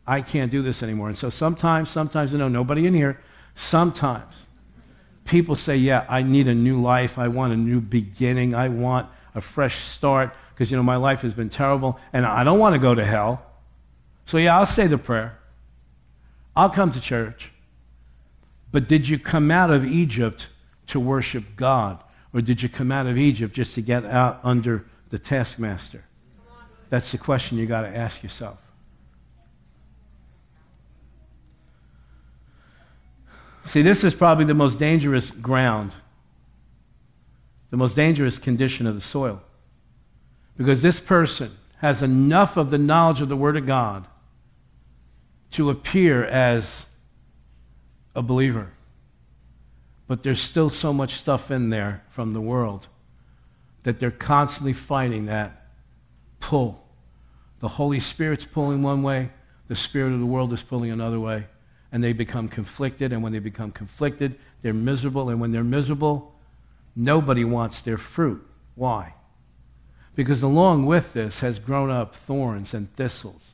I 0.06 0.20
can't 0.20 0.50
do 0.50 0.62
this 0.62 0.82
anymore. 0.82 1.08
And 1.08 1.18
so 1.18 1.30
sometimes, 1.30 1.90
sometimes, 1.90 2.34
I 2.34 2.38
know 2.38 2.48
nobody 2.48 2.86
in 2.86 2.94
here, 2.94 3.20
sometimes 3.54 4.46
people 5.24 5.54
say, 5.54 5.76
Yeah, 5.76 6.06
I 6.08 6.22
need 6.22 6.48
a 6.48 6.54
new 6.54 6.80
life. 6.80 7.18
I 7.18 7.28
want 7.28 7.52
a 7.52 7.56
new 7.56 7.80
beginning. 7.80 8.54
I 8.54 8.68
want 8.68 9.08
a 9.34 9.40
fresh 9.40 9.76
start 9.76 10.34
because, 10.54 10.70
you 10.70 10.76
know, 10.76 10.82
my 10.82 10.96
life 10.96 11.22
has 11.22 11.34
been 11.34 11.50
terrible 11.50 11.98
and 12.12 12.26
I 12.26 12.44
don't 12.44 12.58
want 12.58 12.74
to 12.74 12.78
go 12.78 12.94
to 12.94 13.04
hell. 13.04 13.44
So, 14.26 14.38
yeah, 14.38 14.58
I'll 14.58 14.66
say 14.66 14.86
the 14.86 14.98
prayer. 14.98 15.38
I'll 16.56 16.70
come 16.70 16.90
to 16.90 17.00
church. 17.00 17.50
But 18.70 18.88
did 18.88 19.08
you 19.08 19.18
come 19.18 19.50
out 19.50 19.70
of 19.70 19.84
Egypt 19.84 20.48
to 20.88 21.00
worship 21.00 21.44
God? 21.56 22.02
Or 22.34 22.40
did 22.40 22.62
you 22.62 22.68
come 22.68 22.90
out 22.90 23.06
of 23.06 23.18
Egypt 23.18 23.54
just 23.54 23.74
to 23.74 23.82
get 23.82 24.04
out 24.04 24.40
under 24.42 24.86
the 25.10 25.18
taskmaster? 25.18 26.04
That's 26.88 27.12
the 27.12 27.18
question 27.18 27.58
you 27.58 27.66
got 27.66 27.82
to 27.82 27.96
ask 27.96 28.22
yourself. 28.22 28.58
See, 33.64 33.82
this 33.82 34.04
is 34.04 34.14
probably 34.14 34.44
the 34.44 34.54
most 34.54 34.78
dangerous 34.78 35.30
ground, 35.30 35.94
the 37.70 37.76
most 37.76 37.94
dangerous 37.94 38.38
condition 38.38 38.86
of 38.86 38.94
the 38.94 39.00
soil. 39.00 39.40
Because 40.56 40.82
this 40.82 41.00
person 41.00 41.56
has 41.78 42.02
enough 42.02 42.56
of 42.56 42.70
the 42.70 42.78
knowledge 42.78 43.20
of 43.20 43.28
the 43.28 43.36
Word 43.36 43.56
of 43.56 43.66
God 43.66 44.06
to 45.52 45.70
appear 45.70 46.24
as 46.24 46.86
a 48.14 48.22
believer. 48.22 48.70
But 50.08 50.22
there's 50.22 50.40
still 50.40 50.70
so 50.70 50.92
much 50.92 51.14
stuff 51.14 51.50
in 51.50 51.70
there 51.70 52.04
from 52.10 52.32
the 52.32 52.40
world 52.40 52.88
that 53.84 53.98
they're 53.98 54.10
constantly 54.10 54.72
fighting 54.72 55.26
that 55.26 55.66
pull. 56.40 56.84
The 57.60 57.68
Holy 57.68 58.00
Spirit's 58.00 58.46
pulling 58.46 58.82
one 58.82 59.02
way, 59.02 59.30
the 59.68 59.76
Spirit 59.76 60.12
of 60.12 60.20
the 60.20 60.26
world 60.26 60.52
is 60.52 60.62
pulling 60.62 60.90
another 60.90 61.20
way 61.20 61.46
and 61.92 62.02
they 62.02 62.12
become 62.12 62.48
conflicted. 62.48 63.12
And 63.12 63.22
when 63.22 63.32
they 63.32 63.38
become 63.38 63.70
conflicted, 63.70 64.36
they're 64.62 64.72
miserable. 64.72 65.28
And 65.28 65.40
when 65.40 65.52
they're 65.52 65.62
miserable, 65.62 66.34
nobody 66.96 67.44
wants 67.44 67.80
their 67.80 67.98
fruit. 67.98 68.44
Why? 68.74 69.14
Because 70.14 70.42
along 70.42 70.86
with 70.86 71.12
this 71.12 71.40
has 71.40 71.58
grown 71.58 71.90
up 71.90 72.14
thorns 72.14 72.74
and 72.74 72.92
thistles. 72.94 73.51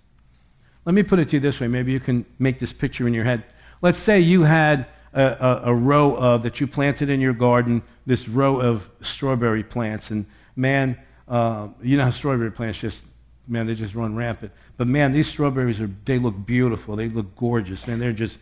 Let 0.89 0.95
me 0.95 1.03
put 1.03 1.19
it 1.19 1.29
to 1.29 1.37
you 1.37 1.41
this 1.41 1.61
way. 1.61 1.69
Maybe 1.69 1.93
you 1.93 2.01
can 2.01 2.25
make 2.39 2.61
this 2.61 2.73
picture 2.73 3.07
in 3.07 3.13
your 3.13 3.25
head. 3.25 3.45
Let's 3.83 3.99
say 3.99 4.21
you 4.21 4.45
had 4.45 4.87
a, 5.13 5.23
a, 5.23 5.61
a 5.65 5.75
row 5.75 6.17
of, 6.17 6.45
that 6.45 6.61
you 6.61 6.67
planted 6.67 7.11
in 7.11 7.21
your 7.21 7.35
garden, 7.35 7.83
this 8.07 8.27
row 8.27 8.59
of 8.59 8.89
strawberry 9.03 9.63
plants. 9.63 10.11
And 10.11 10.25
man, 10.57 10.99
uh, 11.29 11.69
you 11.83 11.99
know 11.99 12.05
how 12.05 12.11
strawberry 12.11 12.51
plants 12.51 12.81
just 12.81 13.05
man, 13.47 13.67
they 13.67 13.75
just 13.75 13.95
run 13.95 14.17
rampant. 14.17 14.51
But 14.79 14.87
man, 14.87 15.13
these 15.13 15.29
strawberries 15.29 15.79
are 15.79 15.91
they 16.07 16.19
look 16.19 16.47
beautiful. 16.47 16.97
They 16.97 17.11
look 17.11 17.37
gorgeous. 17.37 17.87
Man, 17.87 17.99
they're 17.99 18.13
just 18.15 18.39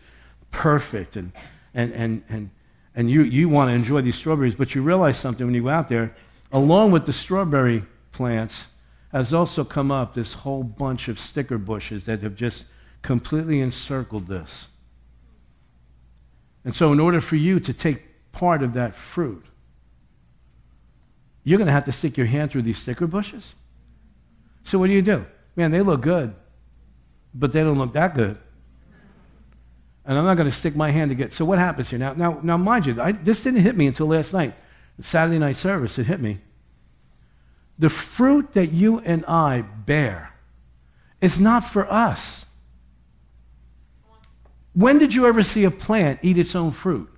perfect. 0.51 1.17
And 1.17 1.33
and 1.73 1.91
and 1.91 2.23
and 2.29 2.49
and 2.95 3.11
you 3.11 3.23
you 3.23 3.49
want 3.49 3.71
to 3.71 3.75
enjoy 3.75 3.99
these 3.99 4.15
strawberries, 4.15 4.55
but 4.55 4.73
you 4.73 4.81
realize 4.81 5.17
something 5.17 5.45
when 5.45 5.53
you 5.53 5.63
go 5.63 5.69
out 5.69 5.89
there, 5.89 6.15
along 6.53 6.91
with 6.91 7.07
the 7.07 7.13
strawberry 7.13 7.83
plants, 8.13 8.67
has 9.11 9.33
also 9.33 9.63
come 9.63 9.91
up 9.91 10.13
this 10.13 10.33
whole 10.33 10.63
bunch 10.63 11.07
of 11.07 11.19
sticker 11.19 11.57
bushes 11.57 12.05
that 12.05 12.21
have 12.21 12.35
just 12.35 12.65
completely 13.01 13.61
encircled 13.61 14.27
this. 14.27 14.67
And 16.65 16.75
so, 16.75 16.91
in 16.91 16.99
order 16.99 17.21
for 17.21 17.37
you 17.37 17.59
to 17.61 17.73
take 17.73 18.31
part 18.31 18.61
of 18.61 18.73
that 18.73 18.93
fruit, 18.93 19.45
you're 21.43 21.57
going 21.57 21.67
to 21.67 21.71
have 21.73 21.85
to 21.85 21.93
stick 21.93 22.17
your 22.17 22.27
hand 22.27 22.51
through 22.51 22.63
these 22.63 22.77
sticker 22.77 23.07
bushes. 23.07 23.55
So 24.65 24.77
what 24.77 24.87
do 24.87 24.93
you 24.93 25.01
do? 25.01 25.25
Man, 25.55 25.71
they 25.71 25.81
look 25.81 26.01
good, 26.01 26.35
but 27.33 27.53
they 27.53 27.63
don't 27.63 27.77
look 27.77 27.93
that 27.93 28.15
good. 28.15 28.37
And 30.05 30.17
I'm 30.17 30.25
not 30.25 30.35
going 30.35 30.49
to 30.49 30.55
stick 30.55 30.75
my 30.75 30.91
hand 30.91 31.09
to 31.11 31.15
get. 31.15 31.31
So 31.31 31.45
what 31.45 31.57
happens 31.57 31.89
here? 31.89 31.99
Now, 31.99 32.11
now, 32.11 32.39
now 32.43 32.57
mind 32.57 32.85
you, 32.85 33.01
I, 33.01 33.13
this 33.13 33.43
didn't 33.43 33.61
hit 33.61 33.77
me 33.77 33.87
until 33.87 34.07
last 34.07 34.33
night. 34.33 34.55
Saturday 34.99 35.39
night 35.39 35.55
service, 35.55 35.97
it 35.97 36.07
hit 36.07 36.19
me. 36.19 36.39
The 37.79 37.89
fruit 37.89 38.53
that 38.53 38.67
you 38.67 38.99
and 38.99 39.23
I 39.25 39.61
bear 39.61 40.33
is 41.21 41.39
not 41.39 41.63
for 41.63 41.91
us. 41.91 42.45
When 44.73 44.99
did 44.99 45.13
you 45.13 45.25
ever 45.25 45.43
see 45.43 45.63
a 45.63 45.71
plant 45.71 46.19
eat 46.21 46.37
its 46.37 46.55
own 46.55 46.71
fruit? 46.71 47.09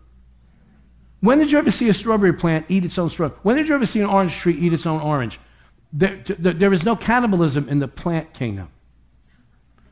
When 1.22 1.40
did 1.40 1.52
you 1.52 1.58
ever 1.58 1.72
see 1.72 1.90
a 1.90 1.94
strawberry 1.94 2.34
plant 2.34 2.66
eat 2.70 2.86
its 2.86 2.98
own 2.98 3.10
strawberry? 3.10 3.40
When 3.44 3.58
did 3.58 3.68
you 3.68 3.76
ever 3.76 3.86
see 3.86 4.00
an 4.00 4.06
orange 4.06 4.36
tree 4.36 4.54
eat 4.54 4.72
its 4.72 4.86
own 4.86 5.02
orange? 5.02 5.40
There, 5.92 6.18
there 6.26 6.72
is 6.72 6.86
no 6.86 6.96
cannibalism 6.96 7.68
in 7.68 7.80
the 7.80 7.88
plant 7.88 8.34
kingdom. 8.34 8.70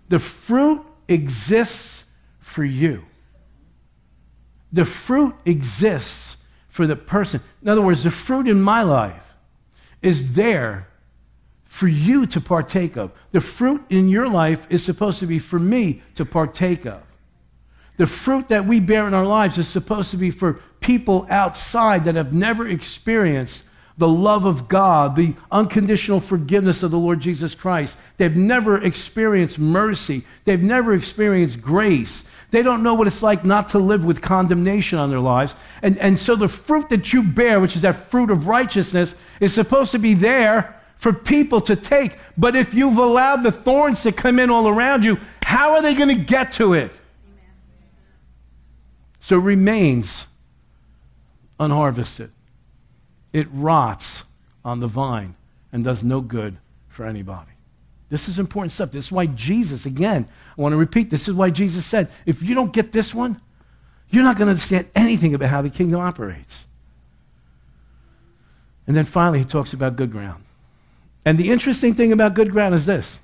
The 0.09 0.19
fruit 0.19 0.81
exists 1.07 2.05
for 2.39 2.63
you. 2.63 3.03
The 4.71 4.85
fruit 4.85 5.35
exists 5.43 6.37
for 6.69 6.87
the 6.87 6.95
person. 6.95 7.41
In 7.61 7.69
other 7.69 7.81
words, 7.81 8.03
the 8.03 8.11
fruit 8.11 8.47
in 8.47 8.61
my 8.61 8.83
life 8.83 9.26
is 10.01 10.35
there 10.35 10.87
for 11.65 11.87
you 11.87 12.25
to 12.25 12.41
partake 12.41 12.95
of. 12.95 13.11
The 13.31 13.41
fruit 13.41 13.83
in 13.89 14.09
your 14.09 14.27
life 14.27 14.65
is 14.69 14.83
supposed 14.83 15.19
to 15.19 15.27
be 15.27 15.39
for 15.39 15.59
me 15.59 16.01
to 16.15 16.25
partake 16.25 16.85
of. 16.85 17.03
The 17.97 18.07
fruit 18.07 18.47
that 18.49 18.65
we 18.65 18.79
bear 18.79 19.07
in 19.07 19.13
our 19.13 19.25
lives 19.25 19.57
is 19.57 19.67
supposed 19.67 20.11
to 20.11 20.17
be 20.17 20.31
for 20.31 20.61
people 20.79 21.27
outside 21.29 22.05
that 22.05 22.15
have 22.15 22.33
never 22.33 22.67
experienced 22.67 23.63
the 23.97 24.07
love 24.07 24.45
of 24.45 24.67
God, 24.67 25.15
the 25.15 25.35
unconditional 25.51 26.19
forgiveness 26.19 26.83
of 26.83 26.91
the 26.91 26.99
Lord 26.99 27.19
Jesus 27.19 27.55
Christ. 27.55 27.97
They've 28.17 28.35
never 28.35 28.81
experienced 28.81 29.57
mercy, 29.57 30.23
they've 30.45 30.61
never 30.61 30.93
experienced 30.93 31.61
grace. 31.61 32.23
They 32.51 32.63
don't 32.63 32.81
know 32.81 32.93
what 32.93 33.07
it's 33.07 33.21
like 33.21 33.43
not 33.43 33.69
to 33.69 33.79
live 33.79 34.05
with 34.05 34.21
condemnation 34.21 34.99
on 34.99 35.09
their 35.09 35.19
lives. 35.19 35.53
And, 35.81 35.97
and 35.97 36.17
so 36.17 36.35
the 36.35 36.47
fruit 36.47 36.89
that 36.89 37.11
you 37.11 37.23
bear, 37.23 37.59
which 37.59 37.75
is 37.75 37.81
that 37.81 37.95
fruit 37.95 38.31
of 38.31 38.47
righteousness, 38.47 39.15
is 39.39 39.53
supposed 39.53 39.91
to 39.91 39.99
be 39.99 40.13
there 40.13 40.79
for 40.95 41.11
people 41.11 41.59
to 41.61 41.75
take. 41.75 42.17
But 42.37 42.55
if 42.55 42.73
you've 42.73 42.97
allowed 42.97 43.43
the 43.43 43.51
thorns 43.51 44.03
to 44.03 44.11
come 44.11 44.39
in 44.39 44.49
all 44.49 44.67
around 44.67 45.03
you, 45.03 45.19
how 45.43 45.73
are 45.73 45.81
they 45.81 45.93
going 45.93 46.15
to 46.15 46.23
get 46.23 46.53
to 46.53 46.73
it? 46.73 46.91
So 49.19 49.35
it 49.35 49.41
remains 49.41 50.25
unharvested 51.59 52.29
it 53.37 53.47
rots 53.51 54.23
on 54.65 54.79
the 54.79 54.87
vine 54.87 55.35
and 55.71 55.83
does 55.83 56.03
no 56.03 56.21
good 56.21 56.57
for 56.89 57.05
anybody. 57.05 57.51
This 58.09 58.29
is 58.29 58.39
important 58.39 58.71
stuff. 58.71 58.91
This 58.91 59.05
is 59.05 59.11
why 59.11 59.25
Jesus, 59.25 59.85
again, 59.85 60.27
I 60.57 60.61
want 60.61 60.73
to 60.73 60.77
repeat, 60.77 61.09
this 61.09 61.27
is 61.27 61.33
why 61.33 61.49
Jesus 61.49 61.85
said, 61.85 62.09
if 62.25 62.41
you 62.41 62.55
don't 62.55 62.71
get 62.71 62.91
this 62.91 63.13
one, 63.13 63.41
you're 64.09 64.23
not 64.23 64.37
going 64.37 64.47
to 64.47 64.51
understand 64.51 64.87
anything 64.95 65.33
about 65.33 65.49
how 65.49 65.61
the 65.61 65.69
kingdom 65.69 65.99
operates. 65.99 66.65
And 68.85 68.95
then 68.95 69.03
finally, 69.03 69.39
he 69.39 69.45
talks 69.45 69.73
about 69.73 69.97
good 69.97 70.11
ground. 70.11 70.43
And 71.25 71.37
the 71.37 71.51
interesting 71.51 71.93
thing 71.93 72.13
about 72.13 72.33
good 72.33 72.51
ground 72.51 72.73
is 72.73 72.85
this 72.85 73.19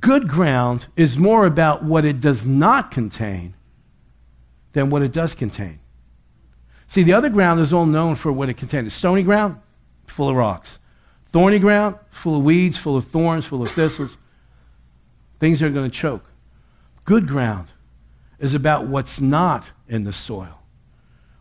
good 0.00 0.28
ground 0.28 0.86
is 0.96 1.18
more 1.18 1.44
about 1.44 1.82
what 1.82 2.04
it 2.04 2.20
does 2.20 2.46
not 2.46 2.90
contain 2.90 3.54
than 4.72 4.88
what 4.88 5.02
it 5.02 5.12
does 5.12 5.34
contain. 5.34 5.80
See, 6.86 7.02
the 7.02 7.12
other 7.12 7.28
ground 7.28 7.60
is 7.60 7.72
all 7.72 7.86
known 7.86 8.14
for 8.14 8.30
what 8.30 8.48
it 8.48 8.54
contains. 8.54 8.94
Stony 8.94 9.22
ground, 9.22 9.56
full 10.06 10.28
of 10.28 10.36
rocks. 10.36 10.78
Thorny 11.32 11.58
ground, 11.58 11.96
full 12.10 12.36
of 12.36 12.44
weeds, 12.44 12.76
full 12.76 12.96
of 12.96 13.06
thorns, 13.06 13.46
full 13.46 13.62
of 13.62 13.70
thistles. 13.70 14.16
Things 15.38 15.60
that 15.60 15.66
are 15.66 15.70
going 15.70 15.90
to 15.90 15.96
choke. 15.96 16.24
Good 17.04 17.26
ground 17.26 17.68
is 18.38 18.54
about 18.54 18.86
what's 18.86 19.20
not 19.20 19.72
in 19.88 20.04
the 20.04 20.12
soil, 20.12 20.60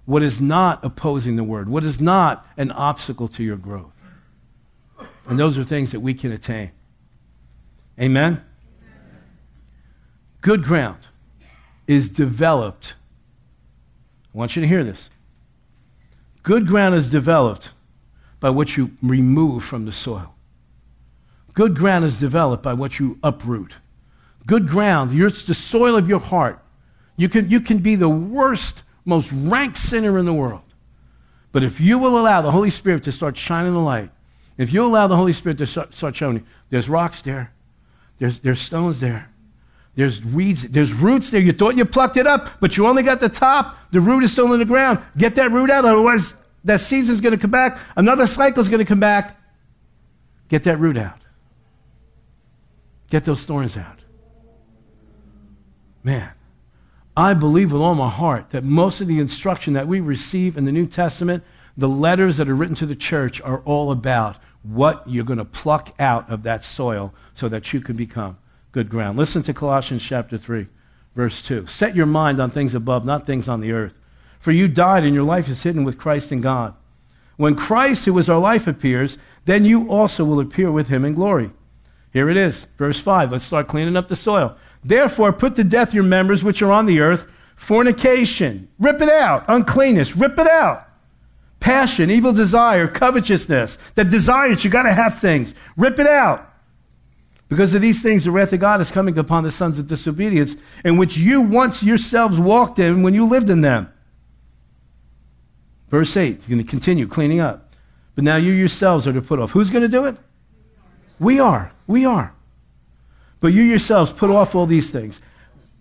what 0.06 0.24
is 0.24 0.40
not 0.40 0.84
opposing 0.84 1.36
the 1.36 1.44
word, 1.44 1.68
what 1.68 1.84
is 1.84 2.00
not 2.00 2.48
an 2.58 2.72
obstacle 2.72 3.28
to 3.28 3.44
your 3.44 3.58
growth. 3.58 3.92
And 5.28 5.38
those 5.38 5.58
are 5.58 5.64
things 5.64 5.92
that 5.92 6.00
we 6.00 6.14
can 6.14 6.32
attain. 6.32 6.72
Amen? 8.00 8.44
Good 10.42 10.64
ground 10.64 11.00
is 11.86 12.10
developed. 12.10 12.96
I 14.34 14.38
want 14.38 14.56
you 14.56 14.62
to 14.62 14.68
hear 14.68 14.84
this 14.84 15.10
Good 16.44 16.66
ground 16.66 16.96
is 16.96 17.12
developed 17.12 17.72
by 18.42 18.50
what 18.50 18.76
you 18.76 18.92
remove 19.02 19.64
from 19.64 19.86
the 19.86 19.92
soil. 19.94 20.36
Good 21.54 21.76
ground 21.76 22.04
is 22.04 22.20
developed 22.20 22.64
by 22.64 22.74
what 22.74 23.00
you 23.00 23.18
uproot. 23.24 23.78
Good 24.46 24.68
ground, 24.68 25.18
it's 25.18 25.44
the 25.44 25.54
soil 25.54 25.96
of 25.96 26.10
your 26.10 26.20
heart. 26.20 26.60
You 27.16 27.30
can, 27.30 27.50
you 27.50 27.62
can 27.62 27.78
be 27.78 27.96
the 27.96 28.10
worst, 28.10 28.84
most 29.06 29.32
rank 29.32 29.76
sinner 29.76 30.18
in 30.18 30.26
the 30.26 30.34
world. 30.34 30.64
But 31.52 31.64
if 31.64 31.80
you 31.80 32.00
will 32.00 32.20
allow 32.20 32.42
the 32.42 32.52
Holy 32.52 32.72
Spirit 32.72 33.04
to 33.04 33.12
start 33.12 33.38
shining 33.38 33.74
the 33.74 33.80
light, 33.80 34.10
if 34.58 34.74
you 34.74 34.84
allow 34.84 35.08
the 35.08 35.16
Holy 35.16 35.34
Spirit 35.34 35.60
to 35.60 35.68
start, 35.68 36.16
showing 36.16 36.38
you, 36.38 36.44
there's 36.70 36.90
rocks 36.90 37.22
there, 37.22 37.52
there's, 38.18 38.40
there's 38.40 38.60
stones 38.60 39.00
there, 39.00 39.30
there's 39.96 40.24
weeds, 40.24 40.64
there's 40.70 40.94
roots 40.94 41.30
there. 41.30 41.42
You 41.42 41.52
thought 41.52 41.76
you 41.76 41.86
plucked 41.86 42.18
it 42.18 42.26
up, 42.26 42.60
but 42.60 42.78
you 42.78 42.88
only 42.88 43.04
got 43.04 43.20
the 43.20 43.30
top. 43.30 43.78
The 43.92 44.00
root 44.00 44.24
is 44.24 44.32
still 44.32 44.52
in 44.54 44.60
the 44.60 44.66
ground. 44.66 45.00
Get 45.18 45.36
that 45.36 45.52
root 45.52 45.70
out, 45.70 45.84
otherwise 45.84 46.36
that 46.64 46.80
season's 46.80 47.22
going 47.22 47.36
to 47.36 47.42
come 47.42 47.52
back. 47.52 47.80
Another 47.96 48.28
cycle's 48.28 48.70
going 48.70 48.80
to 48.80 48.86
come 48.86 49.00
back. 49.00 49.40
Get 50.50 50.64
that 50.64 50.78
root 50.78 50.98
out. 50.98 51.18
Get 53.10 53.26
those 53.26 53.46
thorns 53.46 53.78
out. 53.78 54.00
Man, 56.04 56.32
I 57.16 57.34
believe 57.34 57.72
with 57.72 57.82
all 57.82 57.96
my 57.96 58.10
heart 58.10 58.52
that 58.52 58.64
most 58.64 59.02
of 59.02 59.08
the 59.08 59.20
instruction 59.20 59.74
that 59.74 59.88
we 59.88 60.00
receive 60.00 60.58
in 60.58 60.66
the 60.66 60.72
New 60.72 60.88
Testament, 60.88 61.44
the 61.78 61.90
letters 61.90 62.38
that 62.38 62.50
are 62.50 62.56
written 62.56 62.76
to 62.76 62.86
the 62.86 62.96
church, 62.96 63.42
are 63.42 63.60
all 63.60 63.92
about 63.92 64.38
what 64.64 65.04
you're 65.08 65.26
going 65.26 65.40
to 65.40 65.46
pluck 65.46 65.94
out 66.00 66.30
of 66.30 66.44
that 66.44 66.64
soil 66.64 67.14
so 67.34 67.50
that 67.50 67.74
you 67.74 67.82
can 67.82 67.96
become 67.96 68.38
good 68.72 68.90
ground. 68.90 69.18
Listen 69.18 69.44
to 69.44 69.54
Colossians 69.54 70.04
chapter 70.04 70.38
3, 70.38 70.68
verse 71.16 71.42
2. 71.42 71.68
Set 71.68 71.96
your 71.96 72.06
mind 72.06 72.40
on 72.40 72.50
things 72.50 72.74
above, 72.76 73.04
not 73.04 73.26
things 73.26 73.50
on 73.50 73.60
the 73.60 73.72
earth. 73.72 73.98
For 74.42 74.52
you 74.52 74.68
died, 74.68 75.06
and 75.06 75.14
your 75.14 75.24
life 75.24 75.48
is 75.48 75.64
hidden 75.64 75.84
with 75.84 75.98
Christ 75.98 76.32
in 76.32 76.42
God. 76.42 76.74
When 77.38 77.56
Christ, 77.56 78.06
who 78.06 78.18
is 78.18 78.30
our 78.30 78.40
life, 78.40 78.68
appears, 78.68 79.18
then 79.46 79.66
you 79.66 79.90
also 79.90 80.26
will 80.26 80.40
appear 80.40 80.72
with 80.72 80.90
him 80.90 81.06
in 81.06 81.14
glory. 81.14 81.52
Here 82.12 82.30
it 82.30 82.38
is, 82.38 82.68
verse 82.78 83.00
5. 83.00 83.32
Let's 83.32 83.46
start 83.46 83.68
cleaning 83.68 83.96
up 83.96 84.10
the 84.10 84.16
soil. 84.16 84.58
Therefore, 84.84 85.32
put 85.32 85.56
to 85.56 85.64
death 85.64 85.94
your 85.94 86.04
members 86.04 86.44
which 86.44 86.62
are 86.62 86.72
on 86.72 86.88
the 86.88 87.00
earth 87.00 87.26
fornication, 87.56 88.68
rip 88.80 89.02
it 89.02 89.10
out, 89.10 89.46
uncleanness, 89.48 90.16
rip 90.16 90.40
it 90.40 90.48
out. 90.48 90.88
Passion, 91.60 92.10
evil 92.10 92.34
desire, 92.34 92.88
covetousness, 92.88 93.78
that 93.94 94.10
desires, 94.10 94.64
you 94.64 94.72
got 94.72 94.84
to 94.84 94.94
have 94.94 95.20
things, 95.20 95.54
rip 95.78 96.00
it 96.00 96.08
out. 96.08 96.52
Because 97.50 97.76
of 97.76 97.82
these 97.82 98.02
things, 98.02 98.24
the 98.24 98.32
wrath 98.32 98.52
of 98.52 98.60
God 98.60 98.82
is 98.82 98.90
coming 98.90 99.16
upon 99.20 99.44
the 99.44 99.52
sons 99.52 99.78
of 99.78 99.86
disobedience, 99.86 100.56
in 100.84 100.98
which 100.98 101.18
you 101.18 101.42
once 101.42 101.84
yourselves 101.84 102.40
walked 102.40 102.80
in 102.80 103.04
when 103.04 103.14
you 103.14 103.28
lived 103.28 103.52
in 103.52 103.62
them. 103.62 103.94
Verse 105.92 106.16
8, 106.16 106.30
you're 106.30 106.48
going 106.48 106.66
to 106.66 106.70
continue 106.70 107.06
cleaning 107.06 107.42
up. 107.42 107.76
But 108.16 108.24
now 108.24 108.38
you 108.38 108.54
yourselves 108.54 109.06
are 109.08 109.14
to 109.14 109.22
put 109.22 109.40
off. 109.40 109.52
Who's 109.52 109.70
going 109.70 109.84
to 109.84 109.90
do 109.90 110.06
it? 110.06 110.16
We 111.20 111.40
are. 111.40 111.72
We 111.86 112.06
are. 112.06 112.34
But 113.42 113.50
you 113.50 113.62
yourselves 113.62 114.14
put 114.14 114.30
off 114.30 114.56
all 114.56 114.66
these 114.66 114.90
things 114.90 115.22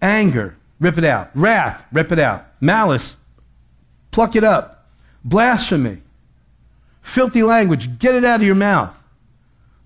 anger, 0.03 0.57
rip 0.81 0.99
it 0.99 1.05
out. 1.05 1.31
Wrath, 1.35 1.87
rip 1.93 2.11
it 2.11 2.19
out. 2.19 2.45
Malice, 2.61 3.15
pluck 4.11 4.35
it 4.35 4.45
up. 4.45 4.89
Blasphemy, 5.25 5.99
filthy 7.03 7.43
language, 7.43 7.99
get 7.99 8.15
it 8.15 8.25
out 8.25 8.41
of 8.41 8.47
your 8.47 8.55
mouth. 8.55 8.97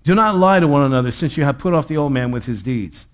Do 0.05 0.15
not 0.15 0.37
lie 0.37 0.59
to 0.59 0.67
one 0.67 0.83
another, 0.83 1.11
since 1.11 1.35
you 1.35 1.43
have 1.43 1.57
put 1.57 1.73
off 1.73 1.87
the 1.87 1.97
old 1.97 2.13
man 2.13 2.31
with 2.31 2.45
his 2.45 2.63
deeds, 2.63 3.05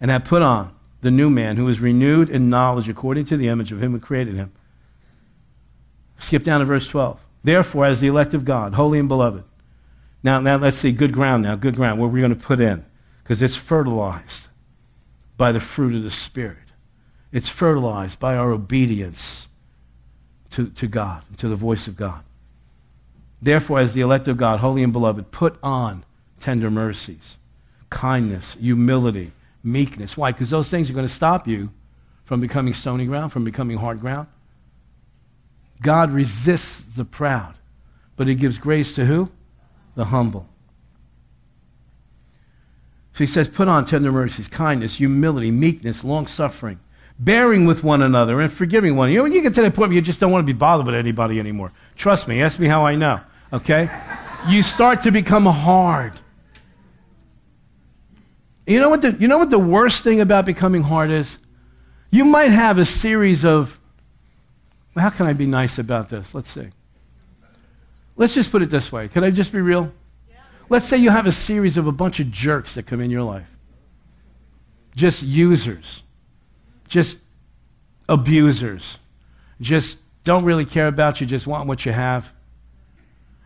and 0.00 0.10
have 0.10 0.24
put 0.24 0.42
on 0.42 0.72
the 1.00 1.10
new 1.10 1.28
man, 1.28 1.56
who 1.56 1.66
is 1.68 1.80
renewed 1.80 2.30
in 2.30 2.48
knowledge 2.48 2.88
according 2.88 3.24
to 3.26 3.36
the 3.36 3.48
image 3.48 3.72
of 3.72 3.82
him 3.82 3.92
who 3.92 3.98
created 3.98 4.36
him. 4.36 4.52
Skip 6.18 6.44
down 6.44 6.60
to 6.60 6.66
verse 6.66 6.88
12. 6.88 7.20
Therefore, 7.44 7.86
as 7.86 8.00
the 8.00 8.08
elect 8.08 8.34
of 8.34 8.44
God, 8.44 8.74
holy 8.74 8.98
and 8.98 9.08
beloved. 9.08 9.44
Now, 10.22 10.40
now 10.40 10.56
let's 10.56 10.76
see, 10.76 10.92
good 10.92 11.12
ground 11.12 11.44
now, 11.44 11.54
good 11.54 11.76
ground, 11.76 12.00
what 12.00 12.06
are 12.06 12.10
we're 12.10 12.26
going 12.26 12.34
to 12.34 12.44
put 12.44 12.60
in, 12.60 12.84
because 13.22 13.40
it's 13.40 13.54
fertilized 13.54 14.48
by 15.36 15.52
the 15.52 15.60
fruit 15.60 15.94
of 15.94 16.02
the 16.02 16.10
Spirit. 16.10 16.58
It's 17.32 17.48
fertilized 17.48 18.18
by 18.18 18.36
our 18.36 18.50
obedience 18.50 19.46
to, 20.50 20.68
to 20.68 20.86
God, 20.86 21.22
to 21.36 21.48
the 21.48 21.56
voice 21.56 21.86
of 21.86 21.96
God. 21.96 22.22
Therefore, 23.40 23.78
as 23.78 23.94
the 23.94 24.00
elect 24.00 24.26
of 24.26 24.36
God, 24.36 24.60
holy 24.60 24.82
and 24.82 24.92
beloved, 24.92 25.30
put 25.30 25.58
on 25.62 26.02
tender 26.40 26.70
mercies, 26.70 27.36
kindness, 27.90 28.54
humility, 28.54 29.32
meekness. 29.62 30.16
Why? 30.16 30.32
Because 30.32 30.50
those 30.50 30.70
things 30.70 30.90
are 30.90 30.94
going 30.94 31.06
to 31.06 31.12
stop 31.12 31.46
you 31.46 31.70
from 32.24 32.40
becoming 32.40 32.74
stony 32.74 33.06
ground, 33.06 33.32
from 33.32 33.44
becoming 33.44 33.76
hard 33.78 34.00
ground. 34.00 34.28
God 35.82 36.12
resists 36.12 36.82
the 36.96 37.04
proud, 37.04 37.54
but 38.16 38.26
he 38.26 38.34
gives 38.34 38.58
grace 38.58 38.94
to 38.94 39.04
who? 39.04 39.30
The 39.94 40.06
humble. 40.06 40.48
So 43.12 43.18
he 43.18 43.26
says, 43.26 43.48
put 43.48 43.66
on 43.66 43.86
tender 43.86 44.12
mercies, 44.12 44.46
kindness, 44.46 44.96
humility, 44.96 45.50
meekness, 45.50 46.04
long 46.04 46.26
suffering, 46.26 46.78
bearing 47.18 47.64
with 47.64 47.82
one 47.82 48.02
another, 48.02 48.40
and 48.42 48.52
forgiving 48.52 48.94
one. 48.94 49.10
You 49.10 49.16
know, 49.16 49.22
when 49.22 49.32
you 49.32 49.40
get 49.40 49.54
to 49.54 49.62
that 49.62 49.74
point 49.74 49.88
where 49.88 49.94
you 49.94 50.02
just 50.02 50.20
don't 50.20 50.30
want 50.30 50.46
to 50.46 50.52
be 50.52 50.56
bothered 50.56 50.84
with 50.84 50.94
anybody 50.94 51.40
anymore, 51.40 51.72
trust 51.96 52.28
me, 52.28 52.42
ask 52.42 52.60
me 52.60 52.66
how 52.66 52.84
I 52.84 52.94
know, 52.94 53.20
okay? 53.54 53.88
you 54.48 54.62
start 54.62 55.02
to 55.02 55.10
become 55.10 55.46
hard. 55.46 56.12
You 58.66 58.80
know, 58.80 58.90
what 58.90 59.00
the, 59.00 59.12
you 59.12 59.28
know 59.28 59.38
what 59.38 59.48
the 59.48 59.58
worst 59.58 60.04
thing 60.04 60.20
about 60.20 60.44
becoming 60.44 60.82
hard 60.82 61.10
is? 61.10 61.38
You 62.10 62.24
might 62.24 62.50
have 62.50 62.78
a 62.78 62.84
series 62.84 63.44
of, 63.44 63.78
well, 64.96 65.04
how 65.04 65.10
can 65.10 65.26
I 65.26 65.32
be 65.32 65.46
nice 65.46 65.78
about 65.78 66.08
this? 66.08 66.34
Let's 66.34 66.50
see. 66.50 66.70
Let's 68.16 68.34
just 68.34 68.50
put 68.50 68.62
it 68.62 68.70
this 68.70 68.90
way. 68.90 69.06
Can 69.06 69.22
I 69.22 69.30
just 69.30 69.52
be 69.52 69.60
real? 69.60 69.92
Let's 70.68 70.86
say 70.86 70.96
you 70.96 71.10
have 71.10 71.26
a 71.26 71.32
series 71.32 71.76
of 71.76 71.86
a 71.86 71.92
bunch 71.92 72.18
of 72.18 72.32
jerks 72.32 72.74
that 72.74 72.84
come 72.84 73.00
in 73.00 73.12
your 73.12 73.22
life. 73.22 73.48
Just 74.96 75.22
users 75.22 76.02
just 76.88 77.18
abusers, 78.08 78.98
just 79.60 79.98
don't 80.24 80.44
really 80.44 80.64
care 80.64 80.88
about 80.88 81.20
you, 81.20 81.26
just 81.26 81.46
want 81.46 81.68
what 81.68 81.84
you 81.84 81.92
have. 81.92 82.32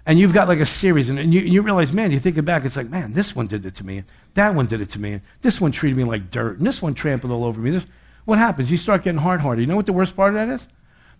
And 0.06 0.18
you've 0.18 0.32
got 0.32 0.48
like 0.48 0.60
a 0.60 0.66
series, 0.66 1.08
and, 1.08 1.18
and 1.18 1.32
you, 1.32 1.40
you 1.40 1.62
realize, 1.62 1.92
man, 1.92 2.10
you 2.10 2.18
think 2.18 2.36
it 2.36 2.42
back, 2.42 2.64
it's 2.64 2.76
like, 2.76 2.88
man, 2.88 3.12
this 3.12 3.36
one 3.36 3.46
did 3.46 3.64
it 3.64 3.74
to 3.76 3.84
me, 3.84 3.98
and 3.98 4.06
that 4.34 4.54
one 4.54 4.66
did 4.66 4.80
it 4.80 4.90
to 4.90 4.98
me, 4.98 5.12
and 5.12 5.22
this 5.42 5.60
one 5.60 5.72
treated 5.72 5.96
me 5.96 6.04
like 6.04 6.30
dirt, 6.30 6.58
and 6.58 6.66
this 6.66 6.80
one 6.82 6.94
trampled 6.94 7.32
all 7.32 7.44
over 7.44 7.60
me. 7.60 7.70
This, 7.70 7.86
what 8.24 8.38
happens? 8.38 8.70
You 8.70 8.76
start 8.76 9.02
getting 9.02 9.20
hard 9.20 9.40
hearted. 9.40 9.62
You 9.62 9.66
know 9.66 9.76
what 9.76 9.86
the 9.86 9.92
worst 9.92 10.16
part 10.16 10.34
of 10.34 10.34
that 10.34 10.48
is? 10.48 10.66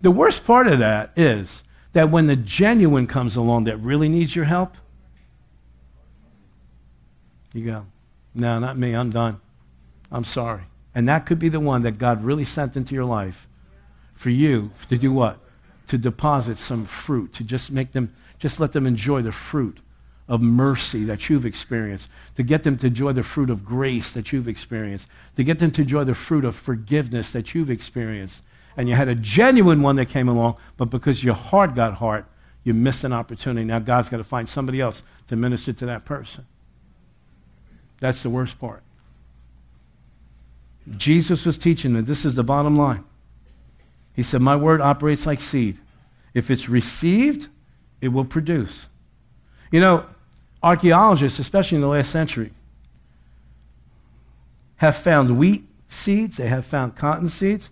The 0.01 0.11
worst 0.11 0.45
part 0.45 0.67
of 0.67 0.79
that 0.79 1.11
is 1.15 1.63
that 1.93 2.09
when 2.09 2.27
the 2.27 2.35
genuine 2.35 3.07
comes 3.07 3.35
along 3.35 3.65
that 3.65 3.77
really 3.77 4.09
needs 4.09 4.35
your 4.35 4.45
help, 4.45 4.75
you 7.53 7.65
go, 7.65 7.85
no, 8.33 8.59
not 8.59 8.77
me, 8.77 8.93
I'm 8.93 9.11
done. 9.11 9.39
I'm 10.11 10.23
sorry. 10.23 10.61
And 10.95 11.07
that 11.07 11.25
could 11.25 11.39
be 11.39 11.49
the 11.49 11.59
one 11.59 11.83
that 11.83 11.97
God 11.99 12.23
really 12.23 12.45
sent 12.45 12.75
into 12.75 12.95
your 12.95 13.05
life 13.05 13.47
for 14.13 14.29
you 14.29 14.71
to 14.89 14.97
do 14.97 15.11
what? 15.11 15.37
To 15.87 15.97
deposit 15.97 16.57
some 16.57 16.85
fruit, 16.85 17.33
to 17.33 17.43
just 17.43 17.71
make 17.71 17.91
them, 17.91 18.13
just 18.39 18.59
let 18.59 18.73
them 18.73 18.87
enjoy 18.87 19.21
the 19.21 19.31
fruit 19.31 19.77
of 20.27 20.41
mercy 20.41 21.03
that 21.03 21.29
you've 21.29 21.45
experienced, 21.45 22.07
to 22.35 22.43
get 22.43 22.63
them 22.63 22.77
to 22.77 22.87
enjoy 22.87 23.11
the 23.11 23.23
fruit 23.23 23.49
of 23.49 23.65
grace 23.65 24.13
that 24.13 24.31
you've 24.31 24.47
experienced, 24.47 25.07
to 25.35 25.43
get 25.43 25.59
them 25.59 25.71
to 25.71 25.81
enjoy 25.81 26.03
the 26.03 26.13
fruit 26.13 26.45
of 26.45 26.55
forgiveness 26.55 27.31
that 27.31 27.53
you've 27.53 27.69
experienced. 27.69 28.41
And 28.81 28.89
you 28.89 28.95
had 28.95 29.09
a 29.09 29.13
genuine 29.13 29.83
one 29.83 29.95
that 29.97 30.07
came 30.07 30.27
along, 30.27 30.57
but 30.75 30.85
because 30.85 31.23
your 31.23 31.35
heart 31.35 31.75
got 31.75 31.93
hard, 31.93 32.25
you 32.63 32.73
missed 32.73 33.03
an 33.03 33.13
opportunity. 33.13 33.63
Now 33.63 33.77
God's 33.77 34.09
got 34.09 34.17
to 34.17 34.23
find 34.23 34.49
somebody 34.49 34.81
else 34.81 35.03
to 35.27 35.35
minister 35.35 35.71
to 35.71 35.85
that 35.85 36.03
person. 36.03 36.47
That's 37.99 38.23
the 38.23 38.31
worst 38.31 38.59
part. 38.59 38.81
Jesus 40.97 41.45
was 41.45 41.59
teaching 41.59 41.93
that 41.93 42.07
this 42.07 42.25
is 42.25 42.33
the 42.33 42.43
bottom 42.43 42.75
line. 42.75 43.03
He 44.15 44.23
said, 44.23 44.41
My 44.41 44.55
word 44.55 44.81
operates 44.81 45.27
like 45.27 45.41
seed. 45.41 45.77
If 46.33 46.49
it's 46.49 46.67
received, 46.67 47.49
it 48.01 48.07
will 48.07 48.25
produce. 48.25 48.87
You 49.69 49.79
know, 49.79 50.05
archaeologists, 50.63 51.37
especially 51.37 51.75
in 51.75 51.81
the 51.83 51.87
last 51.87 52.09
century, 52.09 52.49
have 54.77 54.95
found 54.95 55.37
wheat 55.37 55.65
seeds, 55.87 56.37
they 56.37 56.47
have 56.47 56.65
found 56.65 56.95
cotton 56.95 57.29
seeds. 57.29 57.69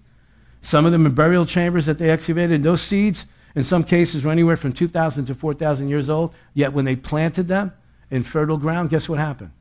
Some 0.62 0.86
of 0.86 0.91
them 0.91 1.06
in 1.06 1.13
burial 1.13 1.45
chambers 1.45 1.86
that 1.86 1.98
they 1.98 2.10
excavated. 2.10 2.63
Those 2.63 2.82
seeds, 2.82 3.26
in 3.56 3.63
some 3.63 3.84
cases, 3.84 4.24
were 4.24 4.32
anywhere 4.32 4.58
from 4.58 4.74
2,000 4.74 5.26
to 5.26 5.36
4,000 5.36 5.89
years 5.89 6.10
old. 6.10 6.34
Yet 6.54 6.74
when 6.74 6.86
they 6.86 6.95
planted 6.95 7.48
them 7.48 7.74
in 8.12 8.24
fertile 8.24 8.58
ground, 8.58 8.89
guess 8.89 9.08
what 9.08 9.19
happened? 9.19 9.52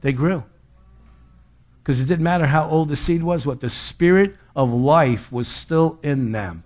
They 0.00 0.12
grew. 0.12 0.44
Because 1.82 2.00
it 2.00 2.06
didn't 2.06 2.24
matter 2.24 2.46
how 2.46 2.68
old 2.68 2.88
the 2.88 2.96
seed 2.96 3.22
was, 3.22 3.46
what 3.46 3.60
the 3.60 3.70
spirit 3.70 4.36
of 4.54 4.72
life 4.72 5.32
was 5.32 5.48
still 5.48 5.98
in 6.02 6.32
them. 6.32 6.64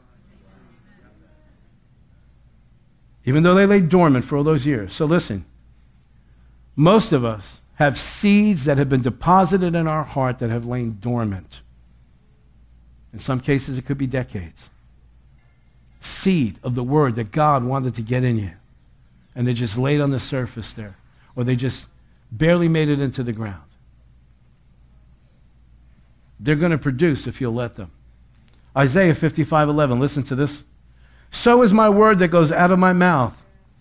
Even 3.25 3.43
though 3.43 3.55
they 3.55 3.67
lay 3.67 3.81
dormant 3.81 4.25
for 4.25 4.37
all 4.37 4.45
those 4.45 4.67
years. 4.67 4.93
So 4.93 5.05
listen, 5.05 5.45
most 6.75 7.13
of 7.13 7.25
us 7.25 7.61
have 7.77 7.99
seeds 7.99 8.65
that 8.65 8.79
have 8.79 8.89
been 8.89 9.03
deposited 9.03 9.75
in 9.75 9.87
our 9.87 10.03
heart 10.03 10.39
that 10.41 10.51
have 10.51 10.67
lain 10.67 10.99
dormant. 11.01 11.61
In 13.13 13.19
some 13.19 13.41
cases, 13.41 13.79
it 13.79 13.85
could 13.85 13.99
be 13.99 14.07
decades. 14.07 14.71
Seed 16.01 16.57
of 16.63 16.75
the 16.75 16.83
word 16.83 17.15
that 17.17 17.31
God 17.31 17.65
wanted 17.65 17.95
to 17.95 18.03
get 18.03 18.25
in 18.25 18.39
you. 18.39 18.53
And 19.35 19.47
they 19.47 19.55
just 19.55 19.79
laid 19.79 20.01
on 20.01 20.11
the 20.11 20.21
surface 20.21 20.73
there, 20.73 20.97
or 21.37 21.45
they 21.45 21.57
just 21.57 21.87
barely 22.31 22.69
made 22.69 22.89
it 22.89 23.01
into 23.01 23.23
the 23.23 23.33
ground 23.33 23.63
they're 26.43 26.57
going 26.57 26.73
to 26.73 26.79
produce 26.79 27.27
if 27.27 27.41
you'll 27.41 27.55
let 27.55 27.77
them. 27.77 27.91
Isaiah 28.77 29.15
55 29.15 29.69
11, 29.69 30.01
listen 30.01 30.23
to 30.25 30.35
this. 30.35 30.65
So 31.31 31.63
is 31.63 31.73
my 31.73 31.89
word 31.89 32.19
that 32.19 32.29
goes 32.29 32.51
out 32.51 32.71
of 32.71 32.79
my 32.79 32.93
mouth. 32.93 33.41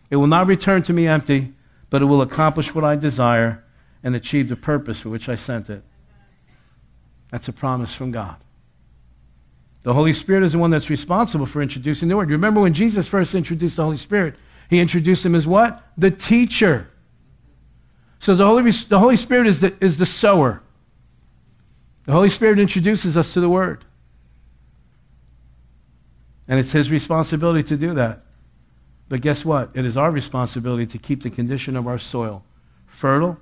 It 0.09 0.17
will 0.17 0.27
not 0.27 0.47
return 0.47 0.83
to 0.83 0.93
me 0.93 1.07
empty, 1.07 1.53
but 1.89 2.01
it 2.01 2.05
will 2.05 2.21
accomplish 2.21 2.73
what 2.75 2.83
I 2.83 2.95
desire 2.95 3.63
and 4.03 4.15
achieve 4.15 4.47
the 4.47 4.55
purpose 4.55 5.01
for 5.01 5.09
which 5.09 5.27
I 5.27 5.35
sent 5.35 5.69
it. 5.69 5.81
That's 7.31 7.47
a 7.47 7.53
promise 7.53 7.95
from 7.95 8.11
God. 8.11 8.35
The 9.83 9.93
Holy 9.93 10.13
Spirit 10.13 10.43
is 10.43 10.51
the 10.53 10.59
one 10.59 10.69
that's 10.69 10.89
responsible 10.89 11.45
for 11.45 11.61
introducing 11.61 12.07
the 12.07 12.15
word. 12.15 12.29
You 12.29 12.35
remember 12.35 12.61
when 12.61 12.73
Jesus 12.73 13.07
first 13.07 13.33
introduced 13.33 13.77
the 13.77 13.83
Holy 13.83 13.97
Spirit? 13.97 14.35
He 14.69 14.79
introduced 14.79 15.25
him 15.25 15.35
as 15.35 15.47
what? 15.47 15.83
The 15.97 16.11
teacher. 16.11 16.89
So 18.19 18.35
the 18.35 18.45
Holy, 18.45 18.69
the 18.69 18.99
Holy 18.99 19.17
Spirit 19.17 19.47
is 19.47 19.61
the, 19.61 19.75
is 19.81 19.97
the 19.97 20.05
sower. 20.05 20.61
The 22.05 22.11
Holy 22.11 22.29
Spirit 22.29 22.59
introduces 22.59 23.17
us 23.17 23.33
to 23.33 23.39
the 23.39 23.49
Word. 23.49 23.83
And 26.47 26.59
it's 26.59 26.71
His 26.71 26.91
responsibility 26.91 27.63
to 27.63 27.77
do 27.77 27.93
that. 27.95 28.21
But 29.09 29.21
guess 29.21 29.43
what? 29.43 29.71
It 29.73 29.85
is 29.85 29.97
our 29.97 30.11
responsibility 30.11 30.85
to 30.85 30.97
keep 30.97 31.23
the 31.23 31.29
condition 31.29 31.75
of 31.75 31.87
our 31.87 31.97
soil 31.97 32.43
fertile 32.85 33.37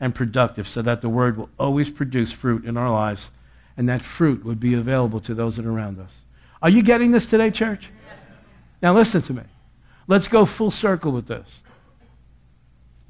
and 0.00 0.14
productive 0.14 0.66
so 0.66 0.82
that 0.82 1.00
the 1.00 1.08
word 1.08 1.36
will 1.36 1.48
always 1.58 1.90
produce 1.90 2.32
fruit 2.32 2.64
in 2.64 2.76
our 2.76 2.90
lives 2.90 3.30
and 3.76 3.88
that 3.88 4.02
fruit 4.02 4.44
would 4.44 4.60
be 4.60 4.74
available 4.74 5.20
to 5.20 5.34
those 5.34 5.56
that 5.56 5.66
are 5.66 5.72
around 5.72 5.98
us. 5.98 6.20
Are 6.60 6.70
you 6.70 6.82
getting 6.82 7.10
this 7.10 7.26
today, 7.26 7.50
church? 7.50 7.90
Now 8.82 8.92
listen 8.94 9.22
to 9.22 9.32
me. 9.32 9.42
Let's 10.06 10.28
go 10.28 10.44
full 10.44 10.70
circle 10.70 11.12
with 11.12 11.26
this. 11.26 11.60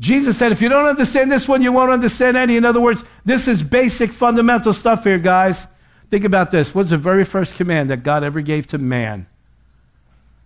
Jesus 0.01 0.37
said, 0.37 0.53
if 0.53 0.61
you 0.61 0.69
don't 0.69 0.87
understand 0.87 1.31
this 1.31 1.49
one, 1.49 1.63
you 1.63 1.73
won't 1.73 1.93
understand 1.93 2.37
any. 2.37 2.57
In 2.57 2.65
other 2.65 2.81
words, 2.81 3.05
this 3.25 3.47
is 3.47 3.63
basic 3.63 4.11
fundamental 4.11 4.73
stuff 4.73 5.05
here, 5.05 5.19
guys. 5.19 5.67
Think 6.11 6.25
about 6.25 6.51
this. 6.51 6.75
What's 6.75 6.91
the 6.91 6.99
very 6.99 7.25
first 7.25 7.55
command 7.55 7.89
that 7.91 8.03
God 8.03 8.25
ever 8.25 8.41
gave 8.41 8.67
to 8.69 8.79
man? 8.79 9.27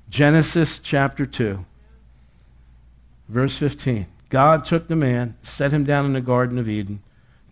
Genesis 0.09 0.79
chapter 0.79 1.27
2, 1.27 1.65
verse 3.29 3.57
15. 3.59 4.07
God 4.29 4.65
took 4.65 4.89
the 4.89 4.97
man, 4.97 5.35
set 5.43 5.73
him 5.73 5.85
down 5.85 6.05
in 6.05 6.13
the 6.13 6.21
Garden 6.21 6.59
of 6.59 6.69
Eden. 6.69 7.01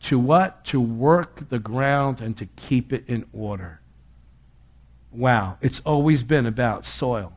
To 0.04 0.18
what? 0.18 0.64
To 0.66 0.80
work 0.80 1.48
the 1.48 1.58
ground 1.58 2.20
and 2.20 2.36
to 2.36 2.44
keep 2.56 2.92
it 2.92 3.04
in 3.06 3.24
order. 3.32 3.80
Wow. 5.10 5.56
It's 5.62 5.80
always 5.80 6.22
been 6.22 6.44
about 6.44 6.84
soil. 6.84 7.32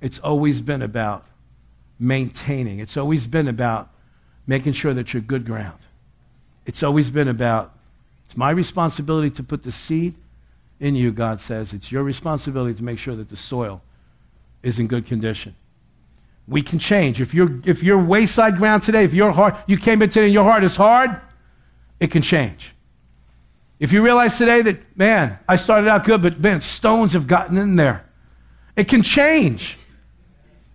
It's 0.00 0.18
always 0.18 0.60
been 0.60 0.82
about 0.82 1.24
maintaining. 2.00 2.80
It's 2.80 2.96
always 2.96 3.28
been 3.28 3.46
about 3.46 3.90
making 4.44 4.72
sure 4.72 4.92
that 4.92 5.14
you're 5.14 5.22
good 5.22 5.44
ground. 5.44 5.78
It's 6.66 6.82
always 6.82 7.10
been 7.10 7.28
about, 7.28 7.72
it's 8.26 8.36
my 8.36 8.50
responsibility 8.50 9.30
to 9.30 9.44
put 9.44 9.62
the 9.62 9.70
seed 9.70 10.14
in 10.80 10.96
you, 10.96 11.12
God 11.12 11.40
says. 11.40 11.72
It's 11.72 11.92
your 11.92 12.02
responsibility 12.02 12.74
to 12.74 12.82
make 12.82 12.98
sure 12.98 13.14
that 13.14 13.28
the 13.28 13.36
soil 13.36 13.82
is 14.64 14.80
in 14.80 14.88
good 14.88 15.06
condition. 15.06 15.54
We 16.48 16.62
can 16.62 16.80
change. 16.80 17.20
If 17.20 17.34
you're, 17.34 17.60
if 17.64 17.84
you're 17.84 18.02
wayside 18.02 18.56
ground 18.56 18.82
today, 18.82 19.04
if 19.04 19.14
your 19.14 19.30
heart, 19.30 19.56
you 19.68 19.76
came 19.76 20.02
in 20.02 20.08
today 20.08 20.24
and 20.24 20.34
your 20.34 20.44
heart 20.44 20.64
is 20.64 20.74
hard, 20.74 21.20
it 22.00 22.10
can 22.10 22.22
change. 22.22 22.74
If 23.78 23.92
you 23.92 24.02
realize 24.02 24.36
today 24.36 24.62
that, 24.62 24.96
man, 24.96 25.38
I 25.48 25.56
started 25.56 25.88
out 25.88 26.04
good, 26.04 26.22
but 26.22 26.40
man, 26.40 26.60
stones 26.60 27.12
have 27.12 27.26
gotten 27.26 27.56
in 27.56 27.76
there, 27.76 28.04
it 28.76 28.88
can 28.88 29.02
change. 29.02 29.78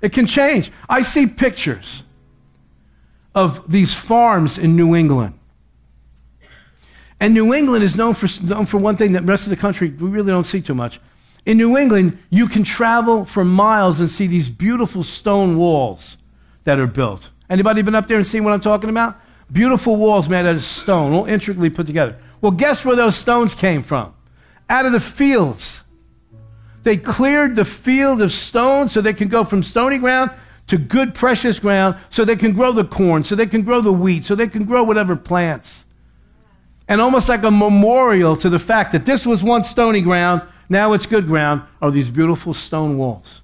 It 0.01 0.13
can 0.13 0.27
change. 0.27 0.71
I 0.87 1.01
see 1.01 1.27
pictures 1.27 2.03
of 3.33 3.69
these 3.69 3.93
farms 3.93 4.57
in 4.57 4.75
New 4.75 4.95
England. 4.95 5.37
And 7.19 7.33
New 7.33 7.53
England 7.53 7.83
is 7.83 7.95
known 7.95 8.13
for, 8.13 8.27
known 8.43 8.65
for 8.65 8.77
one 8.77 8.97
thing 8.97 9.13
that 9.13 9.21
the 9.21 9.27
rest 9.27 9.45
of 9.45 9.49
the 9.49 9.55
country 9.55 9.89
we 9.89 10.09
really 10.09 10.31
don't 10.31 10.45
see 10.45 10.61
too 10.61 10.75
much. 10.75 10.99
In 11.45 11.57
New 11.57 11.77
England, 11.77 12.17
you 12.29 12.47
can 12.47 12.63
travel 12.63 13.23
for 13.23 13.45
miles 13.45 13.99
and 13.99 14.09
see 14.09 14.27
these 14.27 14.49
beautiful 14.49 15.03
stone 15.03 15.57
walls 15.57 16.17
that 16.63 16.79
are 16.79 16.87
built. 16.87 17.29
Anybody 17.49 17.81
been 17.83 17.95
up 17.95 18.07
there 18.07 18.17
and 18.17 18.25
seen 18.25 18.43
what 18.43 18.53
I'm 18.53 18.61
talking 18.61 18.89
about? 18.89 19.15
Beautiful 19.51 19.95
walls 19.95 20.27
made 20.27 20.45
out 20.45 20.55
of 20.55 20.63
stone, 20.63 21.13
all 21.13 21.25
intricately 21.25 21.69
put 21.69 21.87
together. 21.87 22.17
Well, 22.41 22.51
guess 22.51 22.83
where 22.83 22.95
those 22.95 23.15
stones 23.15 23.55
came 23.55 23.83
from? 23.83 24.13
Out 24.69 24.85
of 24.85 24.91
the 24.91 24.99
fields. 24.99 25.81
They 26.83 26.97
cleared 26.97 27.55
the 27.55 27.65
field 27.65 28.21
of 28.21 28.31
stones 28.31 28.91
so 28.91 29.01
they 29.01 29.13
can 29.13 29.27
go 29.27 29.43
from 29.43 29.63
stony 29.63 29.97
ground 29.97 30.31
to 30.67 30.77
good, 30.77 31.13
precious 31.13 31.59
ground 31.59 31.97
so 32.09 32.25
they 32.25 32.35
can 32.35 32.53
grow 32.53 32.71
the 32.71 32.83
corn, 32.83 33.23
so 33.23 33.35
they 33.35 33.47
can 33.47 33.61
grow 33.61 33.81
the 33.81 33.93
wheat, 33.93 34.23
so 34.23 34.35
they 34.35 34.47
can 34.47 34.65
grow 34.65 34.83
whatever 34.83 35.15
plants. 35.15 35.85
And 36.87 37.01
almost 37.01 37.29
like 37.29 37.43
a 37.43 37.51
memorial 37.51 38.35
to 38.37 38.49
the 38.49 38.59
fact 38.59 38.91
that 38.91 39.05
this 39.05 39.25
was 39.25 39.43
once 39.43 39.69
stony 39.69 40.01
ground 40.01 40.41
now 40.69 40.93
it's 40.93 41.05
good 41.05 41.27
ground, 41.27 41.63
are 41.81 41.91
these 41.91 42.09
beautiful 42.09 42.53
stone 42.53 42.97
walls 42.97 43.41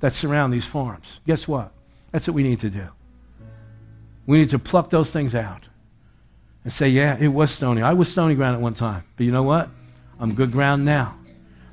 that 0.00 0.12
surround 0.12 0.52
these 0.52 0.64
farms. 0.64 1.20
Guess 1.26 1.48
what? 1.48 1.72
That's 2.12 2.28
what 2.28 2.34
we 2.34 2.42
need 2.42 2.60
to 2.60 2.70
do. 2.70 2.88
We 4.26 4.38
need 4.38 4.50
to 4.50 4.58
pluck 4.58 4.90
those 4.90 5.10
things 5.10 5.34
out 5.34 5.62
and 6.64 6.72
say, 6.72 6.88
yeah, 6.88 7.16
it 7.18 7.28
was 7.28 7.50
stony. 7.50 7.82
I 7.82 7.92
was 7.92 8.10
stony 8.10 8.34
ground 8.34 8.56
at 8.56 8.60
one 8.60 8.74
time. 8.74 9.04
But 9.16 9.24
you 9.24 9.32
know 9.32 9.44
what? 9.44 9.68
I'm 10.18 10.34
good 10.34 10.52
ground 10.52 10.84
now. 10.84 11.16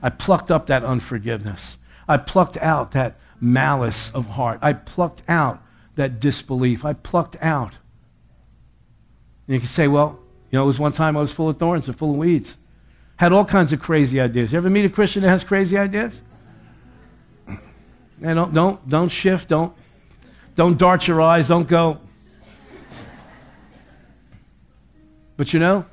I 0.01 0.09
plucked 0.09 0.51
up 0.51 0.67
that 0.67 0.83
unforgiveness. 0.83 1.77
I 2.07 2.17
plucked 2.17 2.57
out 2.57 2.91
that 2.91 3.15
malice 3.41 4.11
of 4.11 4.27
heart. 4.31 4.59
I 4.61 4.73
plucked 4.73 5.23
out 5.27 5.61
that 5.95 6.19
disbelief. 6.19 6.85
I 6.85 6.93
plucked 6.93 7.37
out. 7.41 7.79
And 9.47 9.55
you 9.55 9.59
can 9.59 9.69
say, 9.69 9.87
well, 9.87 10.19
you 10.51 10.59
know, 10.59 10.63
it 10.63 10.67
was 10.67 10.79
one 10.79 10.93
time 10.93 11.17
I 11.17 11.21
was 11.21 11.31
full 11.31 11.49
of 11.49 11.57
thorns 11.57 11.87
and 11.87 11.97
full 11.97 12.11
of 12.11 12.17
weeds 12.17 12.57
had 13.17 13.31
all 13.31 13.45
kinds 13.45 13.73
of 13.73 13.79
crazy 13.79 14.19
ideas. 14.19 14.51
You 14.51 14.57
ever 14.57 14.69
meet 14.69 14.85
a 14.85 14.89
Christian 14.89 15.21
that 15.23 15.29
has 15.29 15.43
crazy 15.43 15.77
ideas? 15.77 16.21
And 17.47 18.35
don't, 18.35 18.53
don't, 18.53 18.89
don't 18.89 19.09
shift, 19.09 19.49
don't, 19.49 19.73
don't 20.55 20.77
dart 20.77 21.07
your 21.07 21.21
eyes, 21.21 21.47
don't 21.47 21.67
go. 21.67 21.99
But 25.37 25.53
you 25.53 25.59
know, 25.59 25.85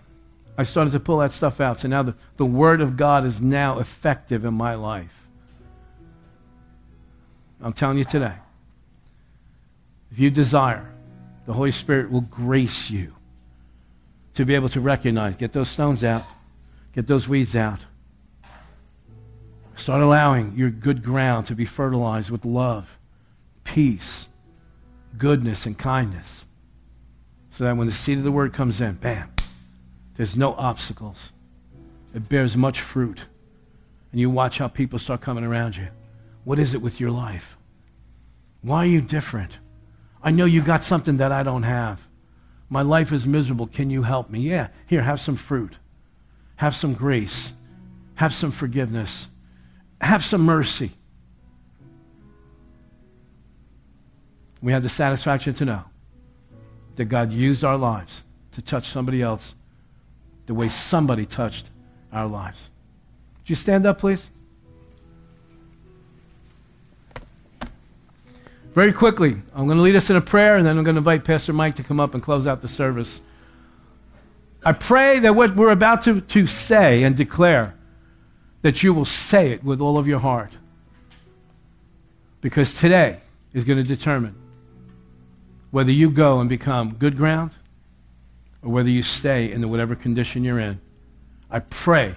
I 0.59 0.65
started 0.65 0.93
to 0.93 1.01
pull 1.01 1.19
that 1.19 1.33
stuff 1.33 1.61
out. 1.61 1.81
So 1.81 1.89
now 1.89 2.03
the, 2.03 2.15
the 2.37 2.45
Word 2.45 2.81
of 2.81 2.97
God 2.97 3.25
is 3.25 3.41
now 3.41 3.79
effective 3.79 4.45
in 4.45 4.55
my 4.55 4.75
life. 4.75 5.27
I'm 7.63 7.73
telling 7.73 7.99
you 7.99 8.05
today. 8.05 8.35
If 10.11 10.19
you 10.19 10.31
desire, 10.31 10.91
the 11.47 11.53
Holy 11.53 11.71
Spirit 11.71 12.11
will 12.11 12.23
grace 12.23 12.91
you 12.91 13.15
to 14.35 14.45
be 14.45 14.55
able 14.55 14.69
to 14.71 14.81
recognize, 14.81 15.37
get 15.37 15.53
those 15.53 15.69
stones 15.69 16.03
out 16.03 16.25
Get 16.93 17.07
those 17.07 17.29
weeds 17.29 17.55
out. 17.55 17.81
Start 19.77 20.03
allowing 20.03 20.57
your 20.57 20.71
good 20.71 21.03
ground 21.03 21.47
to 21.47 21.55
be 21.55 21.65
fertilized 21.65 22.31
with 22.31 22.45
love, 22.45 22.99
peace, 23.65 24.27
goodness, 25.17 25.67
and 25.67 25.79
kindness. 25.79 26.45
So 27.61 27.65
that 27.65 27.77
when 27.77 27.89
the 27.89 27.93
seed 27.93 28.17
of 28.17 28.25
the 28.25 28.33
word 28.33 28.55
comes 28.55 28.81
in, 28.81 28.95
bam, 28.95 29.31
there's 30.17 30.35
no 30.35 30.55
obstacles. 30.55 31.29
It 32.15 32.27
bears 32.27 32.57
much 32.57 32.81
fruit. 32.81 33.27
And 34.13 34.19
you 34.19 34.31
watch 34.31 34.57
how 34.57 34.69
people 34.69 34.99
start 34.99 35.21
coming 35.21 35.45
around 35.45 35.77
you. 35.77 35.89
What 36.45 36.59
is 36.59 36.73
it 36.73 36.81
with 36.81 37.01
your 37.01 37.11
life? 37.11 37.59
Why 38.63 38.79
are 38.79 38.87
you 38.87 39.03
different? 39.03 39.59
I 40.23 40.31
know 40.31 40.47
you 40.47 40.63
got 40.63 40.83
something 40.85 41.19
that 41.19 41.33
I 41.33 41.43
don't 41.43 41.65
have. 41.65 42.01
My 42.71 42.81
life 42.81 43.13
is 43.13 43.27
miserable. 43.27 43.67
Can 43.67 43.91
you 43.91 44.05
help 44.05 44.31
me? 44.31 44.41
Yeah, 44.41 44.69
here, 44.87 45.03
have 45.03 45.21
some 45.21 45.37
fruit 45.37 45.77
have 46.57 46.75
some 46.75 46.95
grace, 46.95 47.53
have 48.15 48.33
some 48.33 48.53
forgiveness, 48.53 49.29
have 50.01 50.25
some 50.25 50.41
mercy. 50.41 50.93
We 54.63 54.73
have 54.73 54.83
the 54.83 54.89
satisfaction 54.89 55.53
to 55.53 55.67
know 55.67 55.90
that 57.01 57.07
God 57.07 57.33
used 57.33 57.65
our 57.65 57.79
lives 57.79 58.23
to 58.53 58.61
touch 58.61 58.89
somebody 58.89 59.23
else 59.23 59.55
the 60.45 60.53
way 60.53 60.69
somebody 60.69 61.25
touched 61.25 61.71
our 62.13 62.27
lives. 62.27 62.69
Would 63.39 63.49
you 63.49 63.57
stand 63.57 63.87
up, 63.87 64.01
please? 64.01 64.29
Very 68.75 68.93
quickly, 68.93 69.31
I'm 69.55 69.65
going 69.65 69.79
to 69.79 69.83
lead 69.83 69.97
us 69.97 70.11
in 70.11 70.17
a 70.17 70.21
prayer, 70.21 70.59
and 70.59 70.67
then 70.67 70.77
I'm 70.77 70.85
going 70.85 70.97
to 70.97 70.99
invite 70.99 71.25
Pastor 71.25 71.55
Mike 71.55 71.77
to 71.77 71.83
come 71.83 72.01
up 72.01 72.13
and 72.13 72.23
close 72.23 72.47
out 72.47 72.61
the 72.61 72.69
service. 72.69 73.23
I 74.63 74.73
pray 74.73 75.21
that 75.21 75.35
what 75.35 75.57
we're 75.57 75.71
about 75.71 76.03
to, 76.03 76.21
to 76.21 76.47
say 76.47 77.03
and 77.03 77.17
declare, 77.17 77.75
that 78.61 78.83
you 78.83 78.93
will 78.93 79.07
say 79.07 79.53
it 79.53 79.65
with 79.65 79.81
all 79.81 79.97
of 79.97 80.07
your 80.07 80.19
heart. 80.19 80.53
Because 82.43 82.79
today 82.79 83.21
is 83.55 83.65
going 83.65 83.83
to 83.83 83.89
determine 83.89 84.35
whether 85.71 85.91
you 85.93 86.11
go 86.11 86.41
and 86.41 86.49
become 86.49 86.95
good 86.95 87.17
ground 87.17 87.53
or 88.63 88.71
whether 88.71 88.89
you 88.89 89.03
stay 89.03 89.51
in 89.51 89.61
the 89.61 89.69
whatever 89.69 89.95
condition 89.95 90.45
you're 90.45 90.59
in. 90.59 90.81
I 91.51 91.61
pray 91.61 92.15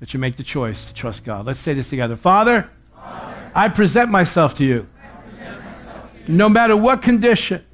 that 0.00 0.14
you 0.14 0.20
make 0.20 0.36
the 0.36 0.42
choice 0.42 0.84
to 0.86 0.94
trust 0.94 1.24
God. 1.24 1.46
Let's 1.46 1.58
say 1.58 1.74
this 1.74 1.90
together. 1.90 2.16
Father, 2.16 2.68
Father 2.94 3.50
I 3.54 3.68
present 3.68 4.10
myself 4.10 4.54
to 4.54 4.64
you. 4.64 4.86
No 6.28 6.48
matter 6.48 6.76
what 6.76 7.02
condition 7.02 7.64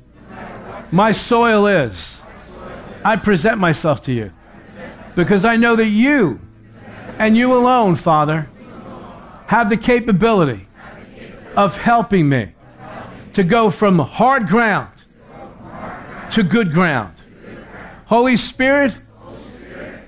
my 0.91 1.13
soil 1.13 1.67
is 1.67 2.21
I 3.05 3.17
present 3.17 3.59
myself 3.59 4.03
to 4.03 4.13
you 4.13 4.33
because 5.15 5.45
I 5.45 5.57
know 5.57 5.77
that 5.77 5.87
you 5.87 6.41
and 7.19 7.37
you 7.37 7.55
alone, 7.55 7.97
Father, 7.97 8.49
have 9.47 9.71
the 9.71 9.77
capability 9.77 10.67
of 11.57 11.77
helping 11.77 12.29
me 12.29 12.53
to 13.33 13.43
go 13.43 13.71
from 13.71 13.99
hard 13.99 14.49
ground 14.49 14.96
to 16.33 16.43
good 16.43 16.73
ground. 16.73 17.15
Holy 18.07 18.37
Spirit, 18.37 18.99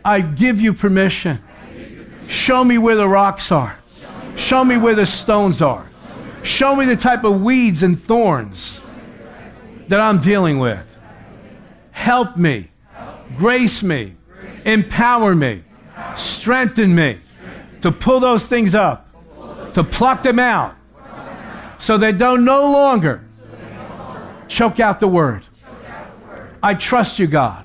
I 0.04 0.20
give 0.20 0.60
you 0.60 0.72
permission. 0.72 1.42
Show 2.28 2.64
me 2.64 2.78
where 2.78 2.96
the 2.96 3.08
rocks 3.08 3.50
are. 3.50 3.78
Show 4.36 4.64
me 4.64 4.76
where 4.76 4.94
the 4.94 5.06
stones 5.06 5.60
are. 5.60 5.88
Show 6.42 6.76
me 6.76 6.84
the 6.86 6.96
type 6.96 7.24
of 7.24 7.42
weeds 7.42 7.82
and 7.82 8.00
thorns 8.00 8.80
that 9.88 10.00
I'm 10.00 10.20
dealing 10.20 10.58
with. 10.58 10.84
Help 11.90 12.36
me 12.36 12.68
Grace 13.36 13.82
me, 13.82 14.16
empower 14.64 15.34
me, 15.34 15.62
strengthen 16.16 16.94
me 16.94 17.18
to 17.82 17.92
pull 17.92 18.20
those 18.20 18.46
things 18.46 18.74
up, 18.74 19.08
to 19.74 19.84
pluck 19.84 20.22
them 20.22 20.38
out, 20.38 20.74
so 21.78 21.98
they 21.98 22.12
don't 22.12 22.44
no 22.44 22.72
longer 22.72 23.24
choke 24.48 24.80
out 24.80 24.98
the 24.98 25.08
word. 25.08 25.46
I 26.62 26.74
trust 26.74 27.18
you, 27.18 27.26
God. 27.26 27.64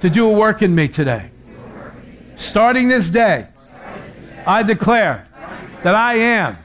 to 0.00 0.10
do 0.10 0.28
a 0.28 0.32
work 0.32 0.62
in 0.62 0.74
me 0.74 0.88
today. 0.88 1.30
Starting 2.36 2.88
this 2.88 3.10
day, 3.10 3.48
I 4.46 4.62
declare 4.62 5.26
that 5.82 5.94
I 5.94 6.14
am, 6.14 6.56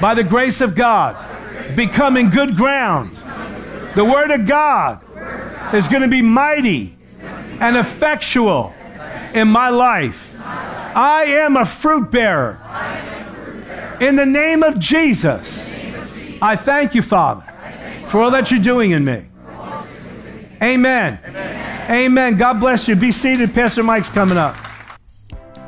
by 0.00 0.14
the 0.14 0.24
grace 0.24 0.60
of 0.60 0.74
God, 0.74 1.16
becoming 1.76 2.28
good 2.28 2.56
ground. 2.56 3.14
The 3.94 4.04
Word 4.04 4.30
of 4.32 4.46
God 4.46 5.00
is 5.74 5.86
going 5.86 6.02
to 6.02 6.08
be 6.08 6.22
mighty 6.22 6.96
and 7.60 7.76
effectual 7.76 8.74
in 9.32 9.48
my 9.48 9.68
life. 9.68 10.36
I 10.44 11.24
am 11.24 11.56
a 11.56 11.64
fruit 11.64 12.10
bearer. 12.10 12.58
In 14.00 14.16
the 14.16 14.26
name 14.26 14.64
of 14.64 14.78
Jesus, 14.80 15.72
I 16.42 16.56
thank 16.56 16.94
you, 16.96 17.02
Father, 17.02 17.44
for 18.06 18.20
all 18.20 18.32
that 18.32 18.50
you're 18.50 18.60
doing 18.60 18.90
in 18.90 19.04
me. 19.04 19.26
Amen. 20.62 21.18
Amen. 21.90 22.36
God 22.36 22.60
bless 22.60 22.86
you. 22.86 22.94
Be 22.94 23.10
seated. 23.10 23.52
Pastor 23.52 23.82
Mike's 23.82 24.10
coming 24.10 24.38
up. 24.38 24.56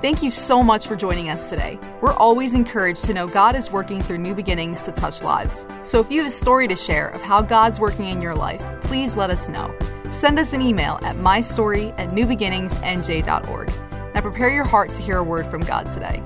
Thank 0.00 0.22
you 0.22 0.30
so 0.30 0.62
much 0.62 0.86
for 0.86 0.96
joining 0.96 1.30
us 1.30 1.48
today. 1.48 1.78
We're 2.02 2.12
always 2.12 2.52
encouraged 2.52 3.06
to 3.06 3.14
know 3.14 3.26
God 3.26 3.56
is 3.56 3.70
working 3.70 4.02
through 4.02 4.18
new 4.18 4.34
beginnings 4.34 4.84
to 4.84 4.92
touch 4.92 5.22
lives. 5.22 5.66
So 5.82 5.98
if 5.98 6.12
you 6.12 6.18
have 6.18 6.28
a 6.28 6.30
story 6.30 6.68
to 6.68 6.76
share 6.76 7.08
of 7.08 7.22
how 7.22 7.40
God's 7.40 7.80
working 7.80 8.06
in 8.06 8.20
your 8.20 8.34
life, 8.34 8.62
please 8.82 9.16
let 9.16 9.30
us 9.30 9.48
know. 9.48 9.74
Send 10.10 10.38
us 10.38 10.52
an 10.52 10.60
email 10.60 11.00
at 11.04 11.16
mystory 11.16 11.98
at 11.98 12.10
newbeginningsnj.org. 12.10 13.68
Now 14.14 14.20
prepare 14.20 14.50
your 14.50 14.64
heart 14.64 14.90
to 14.90 15.02
hear 15.02 15.16
a 15.16 15.24
word 15.24 15.46
from 15.46 15.62
God 15.62 15.86
today. 15.86 16.22